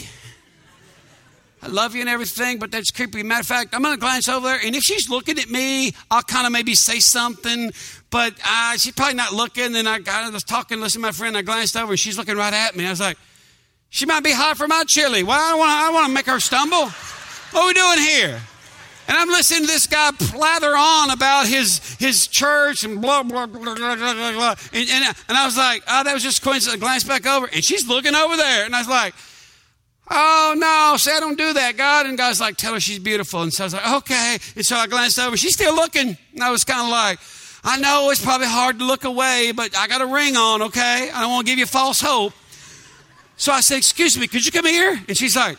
I 1.61 1.67
love 1.67 1.95
you 1.95 2.01
and 2.01 2.09
everything, 2.09 2.59
but 2.59 2.71
that's 2.71 2.91
creepy. 2.91 3.23
Matter 3.23 3.41
of 3.41 3.47
fact, 3.47 3.75
I'm 3.75 3.83
going 3.83 3.95
to 3.95 4.01
glance 4.01 4.29
over 4.29 4.47
there, 4.47 4.61
and 4.65 4.77
if 4.77 4.83
she's 4.83 5.11
looking 5.11 5.39
at 5.39 5.51
me, 5.51 5.93
I'll 6.11 6.23
kind 6.23 6.47
of 6.47 6.53
maybe 6.53 6.75
say 6.75 7.01
something, 7.01 7.73
but 8.11 8.35
uh, 8.45 8.77
she's 8.77 8.93
probably 8.93 9.15
not 9.15 9.33
looking. 9.33 9.75
And 9.75 9.89
I, 9.89 9.99
I 10.07 10.31
was 10.31 10.45
talking, 10.45 10.81
listening 10.81 11.03
to 11.03 11.09
my 11.09 11.13
friend, 11.13 11.37
I 11.37 11.43
glanced 11.43 11.77
over, 11.77 11.93
and 11.93 11.99
she's 11.99 12.17
looking 12.17 12.37
right 12.37 12.53
at 12.53 12.77
me. 12.77 12.87
I 12.87 12.91
was 12.91 13.01
like, 13.01 13.19
she 13.91 14.07
might 14.07 14.23
be 14.23 14.33
hot 14.33 14.57
for 14.57 14.69
my 14.69 14.85
chili. 14.87 15.23
Well, 15.23 15.39
I 15.39 15.51
don't 15.51 15.59
want 15.59 15.71
to, 15.71 15.87
I 15.87 15.91
want 15.91 16.07
to 16.09 16.13
make 16.13 16.27
her 16.27 16.41
stumble. 16.41 16.87
What 16.87 17.63
are 17.63 17.67
we 17.67 17.75
doing 17.75 17.99
here? 17.99 18.41
And 19.09 19.17
I'm 19.17 19.29
listening 19.29 19.63
to 19.63 19.67
this 19.67 19.87
guy 19.87 20.11
plather 20.11 20.77
on 20.79 21.11
about 21.11 21.47
his, 21.47 21.79
his 21.95 22.27
church 22.27 22.85
and 22.85 23.01
blah, 23.01 23.23
blah, 23.23 23.47
blah, 23.47 23.75
blah, 23.75 23.97
blah, 23.97 24.33
blah. 24.33 24.55
And, 24.75 24.89
and, 24.91 25.17
and 25.29 25.39
I 25.39 25.47
was 25.47 25.57
like, 25.57 25.83
oh, 25.89 26.05
that 26.05 26.13
was 26.13 26.23
just 26.23 26.43
coincidence. 26.43 26.77
I 26.77 26.79
glanced 26.79 27.09
back 27.09 27.27
over, 27.27 27.47
and 27.47 27.65
she's 27.65 27.89
looking 27.89 28.15
over 28.15 28.37
there. 28.37 28.67
And 28.67 28.77
I 28.77 28.81
was 28.81 28.89
like, 28.89 29.15
oh, 30.11 30.55
no, 30.57 30.97
say 30.97 31.17
I 31.17 31.21
don't 31.21 31.39
do 31.39 31.53
that, 31.53 31.77
God. 31.77 32.07
And 32.07 32.17
God's 32.17 32.41
like, 32.41 32.57
tell 32.57 32.75
her 32.75 32.81
she's 32.81 32.99
beautiful. 32.99 33.43
And 33.43 33.53
so 33.53 33.65
I 33.65 33.67
was 33.67 33.75
like, 33.75 33.93
okay. 33.95 34.39
And 34.57 34.65
so 34.65 34.77
I 34.77 34.87
glanced 34.87 35.19
over. 35.19 35.37
She's 35.37 35.55
still 35.55 35.75
looking. 35.75 36.17
And 36.35 36.43
I 36.43 36.51
was 36.51 36.65
kind 36.65 36.83
of 36.83 36.91
like, 36.91 37.19
I 37.65 37.79
know 37.79 38.11
it's 38.11 38.25
probably 38.25 38.47
hard 38.47 38.79
to 38.79 38.85
look 38.85 39.05
away, 39.05 39.53
but 39.55 39.77
I 39.77 39.89
got 39.89 40.01
a 40.01 40.07
ring 40.07 40.37
on, 40.37 40.63
okay? 40.63 41.11
I 41.13 41.21
don't 41.21 41.31
want 41.31 41.47
to 41.47 41.53
give 41.53 41.59
you 41.59 41.67
false 41.67 42.01
hope. 42.01 42.33
So 43.37 43.53
I 43.53 43.61
said, 43.61 43.79
excuse 43.79 44.19
me, 44.19 44.27
could 44.27 44.45
you 44.45 44.53
come 44.53 44.67
here? 44.67 45.01
And 45.09 45.17
she's 45.17 45.37
like, 45.37 45.59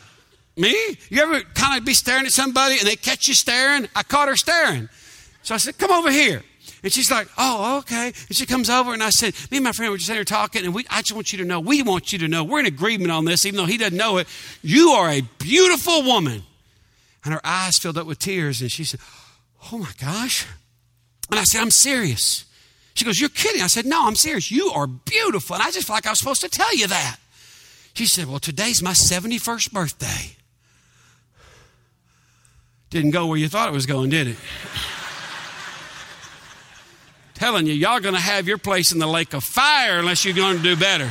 me? 0.59 0.97
You 1.09 1.21
ever 1.21 1.41
kind 1.41 1.79
of 1.79 1.85
be 1.85 1.93
staring 1.93 2.25
at 2.25 2.31
somebody 2.31 2.77
and 2.77 2.87
they 2.87 2.95
catch 2.95 3.27
you 3.27 3.33
staring? 3.33 3.87
I 3.95 4.03
caught 4.03 4.27
her 4.27 4.35
staring. 4.35 4.89
So 5.41 5.55
I 5.55 5.57
said, 5.57 5.77
Come 5.77 5.91
over 5.91 6.11
here. 6.11 6.43
And 6.83 6.91
she's 6.91 7.11
like, 7.11 7.27
Oh, 7.37 7.79
okay. 7.79 8.07
And 8.07 8.35
she 8.35 8.45
comes 8.45 8.69
over 8.69 8.93
and 8.93 9.03
I 9.03 9.09
said, 9.09 9.33
Me 9.51 9.57
and 9.57 9.63
my 9.63 9.71
friend 9.71 9.91
were 9.91 9.97
just 9.97 10.11
here 10.11 10.23
talking, 10.23 10.65
and 10.65 10.73
we, 10.73 10.85
I 10.89 11.01
just 11.01 11.13
want 11.13 11.31
you 11.31 11.39
to 11.39 11.45
know, 11.45 11.59
we 11.59 11.83
want 11.83 12.13
you 12.13 12.19
to 12.19 12.27
know, 12.27 12.43
we're 12.43 12.59
in 12.59 12.65
agreement 12.65 13.11
on 13.11 13.25
this, 13.25 13.45
even 13.45 13.57
though 13.57 13.65
he 13.65 13.77
doesn't 13.77 13.97
know 13.97 14.17
it. 14.17 14.27
You 14.61 14.89
are 14.91 15.09
a 15.09 15.21
beautiful 15.39 16.03
woman. 16.03 16.43
And 17.25 17.33
her 17.33 17.41
eyes 17.43 17.77
filled 17.77 17.97
up 17.97 18.07
with 18.07 18.19
tears, 18.19 18.61
and 18.61 18.71
she 18.71 18.83
said, 18.83 18.99
Oh 19.71 19.77
my 19.77 19.91
gosh. 19.99 20.47
And 21.29 21.39
I 21.39 21.43
said, 21.43 21.61
I'm 21.61 21.71
serious. 21.71 22.45
She 22.93 23.05
goes, 23.05 23.19
You're 23.19 23.29
kidding. 23.29 23.61
I 23.61 23.67
said, 23.67 23.85
No, 23.85 24.07
I'm 24.07 24.15
serious. 24.15 24.51
You 24.51 24.69
are 24.69 24.87
beautiful. 24.87 25.55
And 25.55 25.63
I 25.63 25.71
just 25.71 25.87
felt 25.87 25.97
like 25.97 26.07
I 26.07 26.11
was 26.11 26.19
supposed 26.19 26.41
to 26.41 26.49
tell 26.49 26.75
you 26.75 26.87
that. 26.87 27.17
She 27.93 28.05
said, 28.05 28.27
Well, 28.27 28.39
today's 28.39 28.81
my 28.81 28.91
71st 28.93 29.71
birthday. 29.71 30.35
Didn't 32.89 33.11
go 33.11 33.27
where 33.27 33.37
you 33.37 33.47
thought 33.47 33.69
it 33.69 33.73
was 33.73 33.85
going, 33.85 34.09
did 34.09 34.27
it? 34.27 34.37
Telling 37.39 37.67
you, 37.67 37.73
y'all 37.73 38.01
going 38.01 38.15
to 38.15 38.19
have 38.19 38.49
your 38.49 38.57
place 38.57 38.91
in 38.91 38.99
the 38.99 39.07
lake 39.07 39.33
of 39.33 39.45
fire 39.45 39.99
unless 39.99 40.25
you're 40.25 40.35
going 40.35 40.57
to 40.57 40.61
do 40.61 40.75
better. 40.75 41.09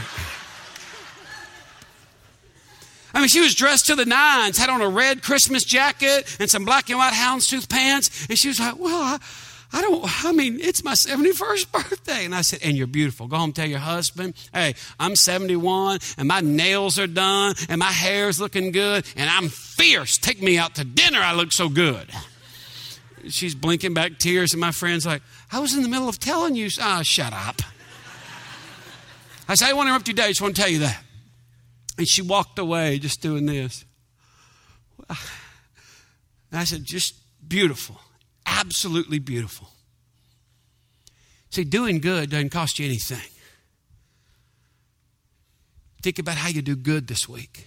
I 3.14 3.20
mean, 3.20 3.28
she 3.28 3.40
was 3.40 3.54
dressed 3.54 3.86
to 3.86 3.96
the 3.96 4.04
nines, 4.04 4.58
had 4.58 4.68
on 4.68 4.82
a 4.82 4.90
red 4.90 5.22
Christmas 5.22 5.64
jacket 5.64 6.36
and 6.38 6.50
some 6.50 6.66
black 6.66 6.90
and 6.90 6.98
white 6.98 7.14
houndstooth 7.14 7.70
pants, 7.70 8.26
and 8.28 8.38
she 8.38 8.48
was 8.48 8.60
like, 8.60 8.78
Well, 8.78 8.94
I, 8.94 9.18
I 9.72 9.80
don't, 9.80 10.24
I 10.26 10.32
mean, 10.32 10.60
it's 10.60 10.84
my 10.84 10.92
71st 10.92 11.72
birthday. 11.72 12.26
And 12.26 12.34
I 12.34 12.42
said, 12.42 12.58
And 12.62 12.76
you're 12.76 12.86
beautiful. 12.86 13.26
Go 13.26 13.38
home, 13.38 13.52
tell 13.52 13.66
your 13.66 13.78
husband, 13.78 14.34
Hey, 14.52 14.74
I'm 15.00 15.16
71 15.16 16.00
and 16.18 16.28
my 16.28 16.40
nails 16.40 16.98
are 16.98 17.06
done 17.06 17.54
and 17.70 17.78
my 17.78 17.86
hair's 17.86 18.38
looking 18.38 18.70
good 18.70 19.06
and 19.16 19.30
I'm 19.30 19.48
fierce. 19.48 20.18
Take 20.18 20.42
me 20.42 20.58
out 20.58 20.74
to 20.74 20.84
dinner. 20.84 21.20
I 21.20 21.32
look 21.32 21.52
so 21.52 21.70
good. 21.70 22.06
She's 23.28 23.54
blinking 23.54 23.94
back 23.94 24.18
tears, 24.18 24.52
and 24.52 24.60
my 24.60 24.70
friend's 24.70 25.04
like, 25.04 25.22
I 25.50 25.60
was 25.60 25.74
in 25.74 25.82
the 25.82 25.88
middle 25.88 26.08
of 26.08 26.18
telling 26.18 26.54
you. 26.54 26.68
Ah, 26.80 26.98
oh, 26.98 27.02
shut 27.02 27.32
up. 27.32 27.62
I 29.48 29.54
said, 29.54 29.70
I 29.70 29.72
want 29.72 29.86
to 29.86 29.90
interrupt 29.90 30.08
your 30.08 30.14
day. 30.14 30.24
I 30.24 30.28
just 30.28 30.42
want 30.42 30.56
to 30.56 30.60
tell 30.62 30.70
you 30.70 30.80
that. 30.80 31.02
And 31.96 32.06
she 32.06 32.22
walked 32.22 32.58
away 32.58 32.98
just 32.98 33.22
doing 33.22 33.46
this. 33.46 33.84
And 35.08 36.60
I 36.60 36.64
said, 36.64 36.84
just 36.84 37.14
beautiful. 37.46 38.00
Absolutely 38.46 39.18
beautiful. 39.18 39.68
See, 41.50 41.64
doing 41.64 42.00
good 42.00 42.30
doesn't 42.30 42.50
cost 42.50 42.78
you 42.78 42.86
anything. 42.86 43.30
Think 46.02 46.18
about 46.18 46.36
how 46.36 46.48
you 46.48 46.62
do 46.62 46.76
good 46.76 47.06
this 47.06 47.28
week. 47.28 47.66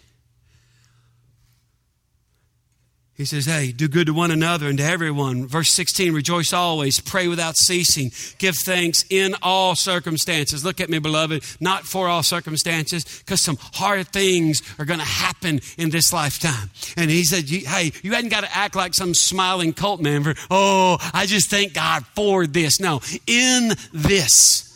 He 3.22 3.26
says, 3.26 3.46
Hey, 3.46 3.72
do 3.72 3.88
good 3.88 4.08
to 4.08 4.16
one 4.16 4.32
another 4.32 4.68
and 4.68 4.80
to 4.80 4.84
everyone. 4.84 5.46
Verse 5.46 5.72
16, 5.74 6.12
rejoice 6.12 6.54
always, 6.54 7.00
pray 7.00 7.28
without 7.28 7.56
ceasing, 7.56 8.12
give 8.40 8.56
thanks 8.56 9.06
in 9.12 9.36
all 9.44 9.76
circumstances. 9.76 10.66
Look 10.66 10.82
at 10.82 10.90
me, 10.90 10.98
beloved, 10.98 11.44
not 11.60 11.84
for 11.84 12.08
all 12.08 12.24
circumstances, 12.24 13.04
because 13.20 13.40
some 13.40 13.58
hard 13.74 14.08
things 14.08 14.64
are 14.80 14.86
going 14.86 15.00
to 15.00 15.06
happen 15.06 15.62
in 15.78 15.92
this 15.92 16.12
lifetime. 16.12 16.72
And 16.98 17.12
he 17.12 17.24
said, 17.24 17.48
Hey, 17.48 17.92
you 18.02 18.14
hadn't 18.14 18.32
got 18.32 18.42
to 18.42 18.58
act 18.58 18.76
like 18.76 18.96
some 18.96 19.14
smiling 19.14 19.74
cult 19.74 20.02
member. 20.02 20.34
Oh, 20.50 20.98
I 21.14 21.28
just 21.28 21.52
thank 21.52 21.76
God 21.76 22.04
for 22.16 22.48
this. 22.48 22.80
No, 22.80 23.02
in 23.28 23.74
this. 23.94 24.68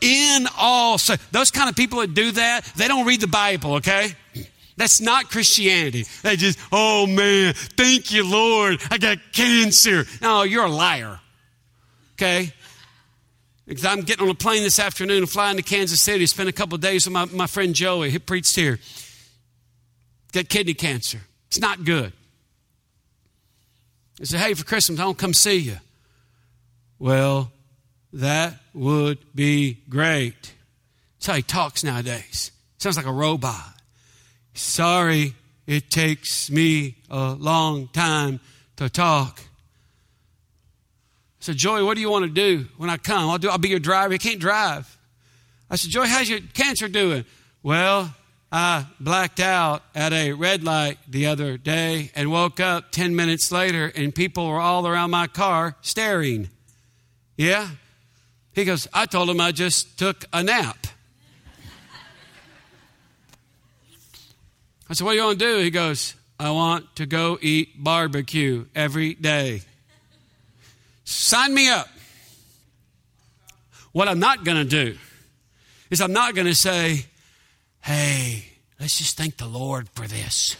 In 0.00 0.46
all, 0.56 0.98
so 0.98 1.16
those 1.32 1.50
kind 1.50 1.68
of 1.68 1.74
people 1.74 1.98
that 1.98 2.14
do 2.14 2.30
that, 2.30 2.64
they 2.76 2.86
don't 2.86 3.06
read 3.08 3.20
the 3.20 3.26
Bible, 3.26 3.74
okay? 3.74 4.14
That's 4.78 5.00
not 5.00 5.28
Christianity. 5.28 6.06
They 6.22 6.36
just, 6.36 6.56
oh 6.70 7.06
man, 7.08 7.52
thank 7.52 8.12
you, 8.12 8.24
Lord. 8.24 8.80
I 8.92 8.98
got 8.98 9.18
cancer. 9.32 10.06
No, 10.22 10.44
you're 10.44 10.64
a 10.64 10.70
liar. 10.70 11.18
Okay? 12.14 12.52
Because 13.66 13.84
I'm 13.84 14.02
getting 14.02 14.24
on 14.24 14.30
a 14.30 14.34
plane 14.34 14.62
this 14.62 14.78
afternoon 14.78 15.18
and 15.18 15.28
flying 15.28 15.56
to 15.56 15.64
Kansas 15.64 16.00
City, 16.00 16.20
to 16.20 16.26
spend 16.28 16.48
a 16.48 16.52
couple 16.52 16.78
days 16.78 17.06
with 17.06 17.12
my, 17.12 17.24
my 17.24 17.48
friend 17.48 17.74
Joey. 17.74 18.10
He 18.10 18.20
preached 18.20 18.54
here. 18.54 18.78
Got 20.32 20.48
kidney 20.48 20.74
cancer. 20.74 21.22
It's 21.48 21.58
not 21.58 21.84
good. 21.84 22.12
He 24.20 24.26
said, 24.26 24.38
hey, 24.38 24.54
for 24.54 24.64
Christmas, 24.64 25.00
I 25.00 25.02
don't 25.02 25.18
come 25.18 25.34
see 25.34 25.58
you. 25.58 25.76
Well, 27.00 27.50
that 28.12 28.54
would 28.74 29.18
be 29.34 29.78
great. 29.88 30.54
That's 31.18 31.26
how 31.26 31.34
he 31.34 31.42
talks 31.42 31.82
nowadays. 31.82 32.52
Sounds 32.78 32.96
like 32.96 33.06
a 33.06 33.12
robot. 33.12 33.74
Sorry, 34.58 35.34
it 35.68 35.88
takes 35.88 36.50
me 36.50 36.96
a 37.08 37.34
long 37.34 37.86
time 37.86 38.40
to 38.74 38.88
talk. 38.88 39.38
I 39.40 39.44
said, 41.38 41.56
Joey, 41.56 41.84
what 41.84 41.94
do 41.94 42.00
you 42.00 42.10
want 42.10 42.24
to 42.24 42.30
do 42.30 42.66
when 42.76 42.90
I 42.90 42.96
come? 42.96 43.30
I'll, 43.30 43.38
do, 43.38 43.48
I'll 43.48 43.58
be 43.58 43.68
your 43.68 43.78
driver. 43.78 44.12
You 44.12 44.18
can't 44.18 44.40
drive. 44.40 44.98
I 45.70 45.76
said, 45.76 45.92
Joey, 45.92 46.08
how's 46.08 46.28
your 46.28 46.40
cancer 46.54 46.88
doing? 46.88 47.24
Well, 47.62 48.12
I 48.50 48.86
blacked 48.98 49.38
out 49.38 49.84
at 49.94 50.12
a 50.12 50.32
red 50.32 50.64
light 50.64 50.98
the 51.06 51.26
other 51.26 51.56
day 51.56 52.10
and 52.16 52.32
woke 52.32 52.58
up 52.58 52.90
10 52.90 53.14
minutes 53.14 53.52
later, 53.52 53.92
and 53.94 54.12
people 54.12 54.48
were 54.48 54.60
all 54.60 54.88
around 54.88 55.12
my 55.12 55.28
car 55.28 55.76
staring. 55.82 56.48
Yeah? 57.36 57.68
He 58.54 58.64
goes, 58.64 58.88
I 58.92 59.06
told 59.06 59.30
him 59.30 59.40
I 59.40 59.52
just 59.52 60.00
took 60.00 60.24
a 60.32 60.42
nap. 60.42 60.87
I 64.88 64.94
said, 64.94 65.04
What 65.04 65.12
do 65.12 65.18
you 65.18 65.24
want 65.24 65.38
to 65.38 65.44
do? 65.44 65.58
He 65.58 65.70
goes, 65.70 66.14
I 66.38 66.50
want 66.50 66.96
to 66.96 67.06
go 67.06 67.38
eat 67.40 67.82
barbecue 67.82 68.66
every 68.74 69.14
day. 69.14 69.62
Sign 71.04 71.54
me 71.54 71.68
up. 71.68 71.88
What 73.92 74.08
I'm 74.08 74.20
not 74.20 74.44
going 74.44 74.58
to 74.58 74.64
do 74.64 74.96
is 75.90 76.00
I'm 76.00 76.12
not 76.12 76.34
going 76.34 76.46
to 76.46 76.54
say, 76.54 77.06
Hey, 77.82 78.44
let's 78.78 78.98
just 78.98 79.16
thank 79.16 79.36
the 79.36 79.46
Lord 79.46 79.88
for 79.90 80.06
this. 80.06 80.56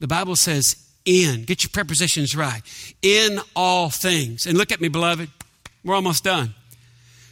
The 0.00 0.06
Bible 0.06 0.36
says, 0.36 0.88
in, 1.04 1.44
get 1.44 1.64
your 1.64 1.70
prepositions 1.70 2.36
right, 2.36 2.62
in 3.02 3.40
all 3.56 3.90
things. 3.90 4.46
And 4.46 4.56
look 4.56 4.70
at 4.70 4.80
me, 4.80 4.88
beloved, 4.88 5.30
we're 5.84 5.94
almost 5.94 6.22
done. 6.22 6.54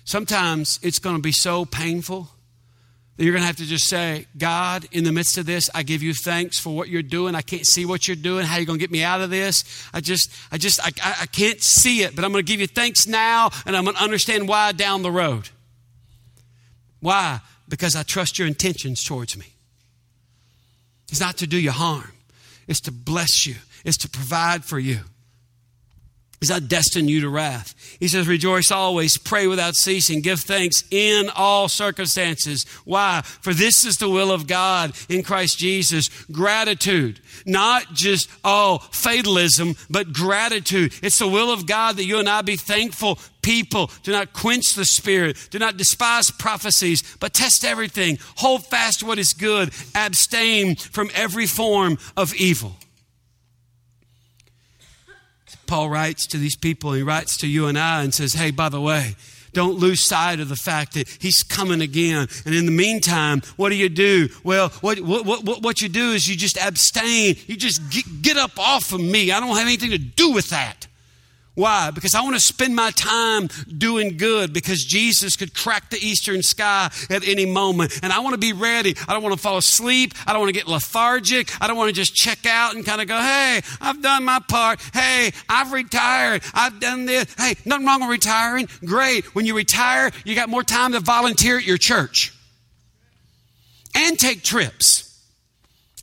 Sometimes 0.05 0.81
it's 0.83 0.99
going 0.99 1.17
to 1.17 1.23
be 1.23 1.33
so 1.33 1.65
painful 1.65 2.29
you're 3.25 3.33
going 3.33 3.43
to 3.43 3.47
have 3.47 3.57
to 3.57 3.65
just 3.65 3.89
say, 3.89 4.27
God, 4.37 4.87
in 4.93 5.05
the 5.05 5.13
midst 5.13 5.39
of 5.39 5.47
this, 5.47 5.71
I 5.75 5.83
give 5.83 6.03
you 6.03 6.13
thanks 6.13 6.59
for 6.59 6.77
what 6.77 6.89
you're 6.89 7.03
doing. 7.03 7.35
I 7.35 7.41
can't 7.41 7.67
see 7.67 7.87
what 7.87 8.07
you're 8.07 8.15
doing. 8.15 8.45
How 8.45 8.57
are 8.57 8.61
you 8.61 8.67
going 8.67 8.79
to 8.79 8.83
get 8.83 8.91
me 8.91 9.03
out 9.03 9.23
of 9.23 9.31
this? 9.31 9.65
I 9.95 10.01
just, 10.01 10.31
I 10.53 10.59
just, 10.59 10.81
I, 10.81 10.91
I 11.23 11.27
can't 11.27 11.63
see 11.63 12.03
it, 12.03 12.15
but 12.15 12.27
I'm 12.27 12.33
going 12.33 12.45
to 12.45 12.51
give 12.51 12.61
you 12.61 12.67
thanks 12.67 13.07
now 13.07 13.51
and 13.65 13.75
I'm 13.75 13.85
going 13.85 13.97
to 13.97 14.03
understand 14.03 14.49
why 14.49 14.73
down 14.73 15.03
the 15.03 15.11
road. 15.11 15.49
Why? 17.01 17.41
Because 17.69 17.97
I 17.97 18.03
trust 18.03 18.39
your 18.39 18.49
intentions 18.49 19.03
towards 19.03 19.37
me. 19.37 19.47
It's 21.09 21.21
not 21.21 21.39
to 21.39 21.47
do 21.47 21.59
you 21.59 21.71
harm, 21.71 22.13
it's 22.69 22.81
to 22.83 22.93
bless 22.93 23.47
you, 23.47 23.55
it's 23.85 23.97
to 23.99 24.11
provide 24.11 24.65
for 24.65 24.79
you. 24.79 25.01
He's 26.41 26.51
not 26.51 26.69
destined 26.69 27.09
you 27.09 27.23
to 27.23 27.29
wrath. 27.31 27.75
He 27.99 28.09
says, 28.09 28.29
Rejoice 28.29 28.71
always, 28.71 29.17
pray 29.17 29.47
without 29.47 29.75
ceasing, 29.75 30.21
give 30.21 30.41
thanks 30.41 30.85
in 30.91 31.31
all 31.35 31.69
circumstances. 31.69 32.65
Why? 32.85 33.23
For 33.25 33.55
this 33.55 33.85
is 33.85 33.97
the 33.97 34.11
will 34.11 34.31
of 34.31 34.47
God 34.47 34.93
in 35.09 35.23
Christ 35.23 35.59
Jesus. 35.59 36.09
Gratitude. 36.31 37.21
Not 37.47 37.95
just, 37.95 38.29
oh, 38.45 38.79
fatalism, 38.91 39.77
but 39.89 40.13
gratitude. 40.13 40.93
It's 41.03 41.19
the 41.19 41.29
will 41.29 41.51
of 41.51 41.67
God 41.67 41.97
that 41.97 42.05
you 42.05 42.19
and 42.19 42.29
I 42.29 42.43
be 42.43 42.57
thankful 42.57 43.19
people. 43.41 43.91
Do 44.03 44.13
not 44.13 44.33
quench 44.33 44.75
the 44.75 44.85
spirit. 44.85 45.39
Do 45.51 45.59
not 45.59 45.77
despise 45.77 46.31
prophecies, 46.31 47.03
but 47.21 47.33
test 47.33 47.65
everything. 47.65 48.19
Hold 48.37 48.67
fast 48.67 49.03
what 49.03 49.19
is 49.19 49.33
good. 49.33 49.73
Abstain 49.95 50.77
from 50.77 51.11
every 51.15 51.47
form 51.47 51.97
of 52.17 52.35
evil. 52.35 52.77
Paul 55.67 55.91
writes 55.91 56.27
to 56.29 56.39
these 56.39 56.57
people, 56.57 56.93
he 56.93 57.03
writes 57.03 57.37
to 57.39 57.47
you 57.47 57.67
and 57.67 57.79
I 57.79 58.03
and 58.03 58.15
says, 58.15 58.35
Hey, 58.35 58.51
by 58.51 58.69
the 58.69 58.81
way, 58.81 59.17
don't 59.53 59.79
lose 59.79 60.07
sight 60.07 60.39
of 60.39 60.51
the 60.51 60.57
fact 60.57 60.93
that 60.95 61.09
he's 61.19 61.43
coming 61.43 61.81
again. 61.81 62.29
And 62.45 62.55
in 62.55 62.67
the 62.67 62.73
meantime, 62.73 63.41
what 63.57 63.71
do 63.71 63.77
you 63.77 63.89
do? 63.89 64.29
Well, 64.45 64.69
what, 64.81 65.01
what, 65.01 65.25
what, 65.25 65.63
what 65.63 65.81
you 65.81 65.89
do 65.89 66.13
is 66.13 66.29
you 66.29 66.37
just 66.37 66.59
abstain. 66.59 67.37
You 67.47 67.57
just 67.57 67.91
get, 67.91 68.05
get 68.21 68.37
up 68.37 68.59
off 68.59 68.93
of 68.93 69.01
me. 69.01 69.33
I 69.33 69.41
don't 69.41 69.57
have 69.57 69.67
anything 69.67 69.93
to 69.93 69.99
do 69.99 70.33
with 70.33 70.51
that. 70.51 70.87
Why? 71.57 71.91
Because 71.91 72.15
I 72.15 72.21
want 72.21 72.35
to 72.37 72.41
spend 72.41 72.77
my 72.77 72.91
time 72.91 73.49
doing 73.79 74.19
good 74.19 74.53
because 74.53 74.85
Jesus 74.85 75.37
could 75.37 75.55
crack 75.55 75.89
the 75.89 75.97
eastern 75.97 76.43
sky 76.43 76.91
at 77.09 77.27
any 77.27 77.47
moment. 77.47 77.99
And 78.03 78.13
I 78.13 78.21
want 78.21 78.35
to 78.35 78.39
be 78.39 78.53
ready. 78.53 78.95
I 79.09 79.15
don't 79.15 79.23
want 79.23 79.35
to 79.35 79.41
fall 79.41 79.57
asleep. 79.57 80.13
I 80.27 80.35
don't 80.35 80.41
want 80.43 80.55
to 80.55 80.61
get 80.61 80.69
lethargic. 80.69 81.51
I 81.59 81.67
don't 81.67 81.79
want 81.79 81.89
to 81.89 81.95
just 81.95 82.15
check 82.15 82.45
out 82.45 82.75
and 82.75 82.85
kind 82.85 83.01
of 83.01 83.09
go, 83.09 83.19
hey, 83.19 83.63
I've 83.81 84.03
done 84.03 84.27
my 84.27 84.39
part. 84.47 84.81
Hey, 84.93 85.33
I've 85.49 85.73
retired. 85.73 86.43
I've 86.53 86.79
done 86.79 87.07
this. 87.07 87.35
Hey, 87.39 87.57
nothing 87.65 87.87
wrong 87.87 88.01
with 88.01 88.11
retiring. 88.11 88.69
Great. 88.85 89.35
When 89.35 89.47
you 89.47 89.57
retire, 89.57 90.11
you 90.27 90.35
got 90.35 90.51
more 90.51 90.63
time 90.63 90.93
to 90.93 91.01
volunteer 91.01 91.57
at 91.57 91.65
your 91.65 91.79
church 91.79 92.35
and 93.95 94.19
take 94.19 94.43
trips. 94.43 95.19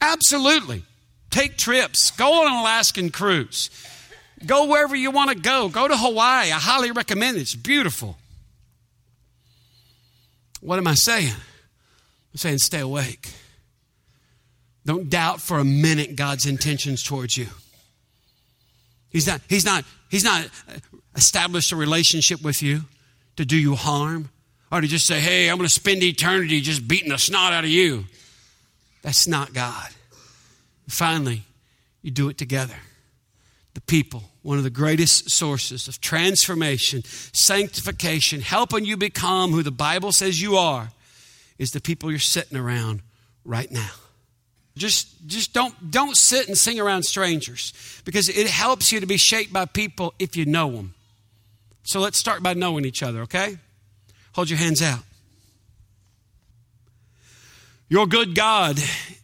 Absolutely. 0.02 0.82
Take 1.30 1.58
trips. 1.58 2.10
Go 2.10 2.42
on 2.42 2.48
an 2.48 2.60
Alaskan 2.60 3.12
cruise. 3.12 3.70
Go 4.46 4.66
wherever 4.66 4.96
you 4.96 5.12
want 5.12 5.30
to 5.32 5.36
go. 5.36 5.70
Go 5.70 5.88
to 5.88 5.96
Hawaii. 5.96 6.52
I 6.52 6.60
highly 6.60 6.92
recommend 6.92 7.38
it. 7.38 7.42
It's 7.42 7.56
beautiful. 7.56 8.18
What 10.62 10.80
am 10.80 10.88
I 10.88 10.94
saying? 10.96 11.32
I'm 11.32 12.38
saying 12.38 12.58
stay 12.60 12.80
awake. 12.80 13.30
Don't 14.86 15.10
doubt 15.10 15.40
for 15.42 15.60
a 15.60 15.64
minute 15.64 16.16
God's 16.16 16.46
intentions 16.46 17.04
towards 17.04 17.38
you. 17.38 17.48
He's 19.10 19.28
not, 19.28 19.42
he's 19.48 19.66
not, 19.66 19.86
he's 20.10 20.24
not 20.24 20.50
established 21.16 21.72
a 21.72 21.76
relationship 21.76 22.42
with 22.42 22.62
you 22.64 22.82
to 23.36 23.46
do 23.46 23.56
you 23.56 23.76
harm 23.76 24.30
or 24.72 24.82
to 24.82 24.88
just 24.88 25.06
say, 25.06 25.20
hey, 25.20 25.50
I'm 25.50 25.58
going 25.58 25.68
to 25.68 25.74
spend 25.74 26.04
eternity 26.04 26.60
just 26.62 26.88
beating 26.88 27.10
the 27.10 27.18
snot 27.18 27.54
out 27.54 27.64
of 27.64 27.70
you. 27.70 28.06
That's 29.04 29.28
not 29.28 29.54
God. 29.54 29.90
Finally, 30.88 31.44
you 32.02 32.12
do 32.12 32.30
it 32.30 32.38
together. 32.38 32.76
The 33.74 33.82
people 33.82 34.24
one 34.44 34.58
of 34.58 34.64
the 34.64 34.70
greatest 34.70 35.32
sources 35.32 35.88
of 35.88 36.00
transformation, 36.02 37.02
sanctification, 37.06 38.42
helping 38.42 38.86
you 38.86 38.98
become 38.98 39.52
who 39.52 39.64
the 39.64 39.72
Bible 39.72 40.12
says 40.12 40.42
you 40.42 40.58
are, 40.58 40.92
is 41.58 41.72
the 41.72 41.82
people 41.82 42.12
you're 42.12 42.20
sitting 42.20 42.58
around 42.58 43.02
right 43.46 43.72
now. 43.72 43.92
Just, 44.76 45.28
just 45.28 45.54
don't, 45.54 45.92
don't 45.92 46.18
sit 46.18 46.48
and 46.48 46.58
sing 46.58 46.80
around 46.80 47.04
strangers 47.04 47.74
because 48.06 48.28
it 48.28 48.48
helps 48.48 48.92
you 48.92 49.00
to 49.00 49.06
be 49.06 49.18
shaped 49.18 49.54
by 49.54 49.66
people 49.66 50.14
if 50.20 50.36
you 50.36 50.46
know 50.46 50.72
them. 50.72 50.94
So 51.84 52.00
let's 52.00 52.18
start 52.18 52.44
by 52.44 52.54
knowing 52.54 52.86
each 52.86 53.04
other, 53.04 53.22
okay? 53.22 53.58
Hold 54.34 54.50
your 54.50 54.60
hands 54.60 54.82
out. 54.82 55.04
Your 57.88 58.08
good 58.08 58.34
God 58.36 58.80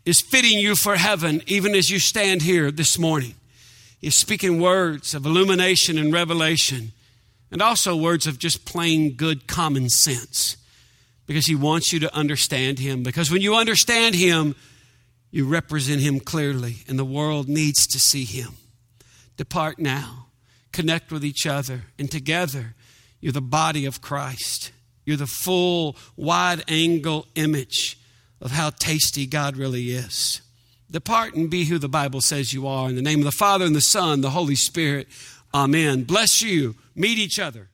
is 0.06 0.22
fitting 0.22 0.60
you 0.60 0.76
for 0.76 0.96
heaven 0.96 1.42
even 1.48 1.74
as 1.74 1.90
you 1.90 2.00
stand 2.00 2.44
here 2.44 2.70
this 2.70 3.00
morning. 3.00 3.34
He's 4.00 4.16
speaking 4.16 4.62
words 4.62 5.14
of 5.14 5.26
illumination 5.26 5.98
and 5.98 6.14
revelation, 6.14 6.94
and 7.52 7.62
also 7.62 7.96
words 7.96 8.28
of 8.28 8.40
just 8.40 8.66
plain 8.66 9.14
good 9.14 9.48
common 9.48 9.90
sense 9.90 10.58
because 11.26 11.46
He 11.46 11.56
wants 11.56 11.92
you 11.92 12.00
to 12.00 12.16
understand 12.16 12.80
Him. 12.80 13.04
Because 13.04 13.30
when 13.30 13.42
you 13.42 13.56
understand 13.56 14.16
Him, 14.16 14.56
you 15.32 15.46
represent 15.46 16.02
Him 16.02 16.20
clearly, 16.20 16.78
and 16.88 16.98
the 16.98 17.06
world 17.06 17.48
needs 17.48 17.86
to 17.88 18.00
see 18.00 18.26
Him. 18.26 18.54
Depart 19.38 19.80
now, 19.80 20.28
connect 20.72 21.12
with 21.12 21.24
each 21.24 21.46
other, 21.46 21.84
and 21.98 22.10
together 22.10 22.76
you're 23.20 23.34
the 23.34 23.42
body 23.42 23.86
of 23.86 24.02
Christ. 24.02 24.72
You're 25.06 25.18
the 25.18 25.28
full, 25.28 25.98
wide 26.16 26.64
angle 26.68 27.28
image 27.36 28.00
of 28.42 28.52
how 28.52 28.70
tasty 28.70 29.26
God 29.26 29.58
really 29.58 29.92
is. 29.92 30.42
Depart 30.92 31.36
and 31.36 31.50
be 31.50 31.66
who 31.66 31.78
the 31.78 31.90
Bible 31.90 32.22
says 32.22 32.54
you 32.54 32.68
are. 32.68 32.90
In 32.90 32.96
the 32.96 33.02
name 33.02 33.20
of 33.20 33.26
the 33.26 33.32
Father, 33.32 33.66
and 33.66 33.76
the 33.76 33.82
Son, 33.82 34.22
the 34.22 34.32
Holy 34.32 34.56
Spirit. 34.56 35.08
Amen. 35.54 36.04
Bless 36.04 36.42
you. 36.42 36.76
Meet 36.96 37.18
each 37.18 37.40
other. 37.40 37.70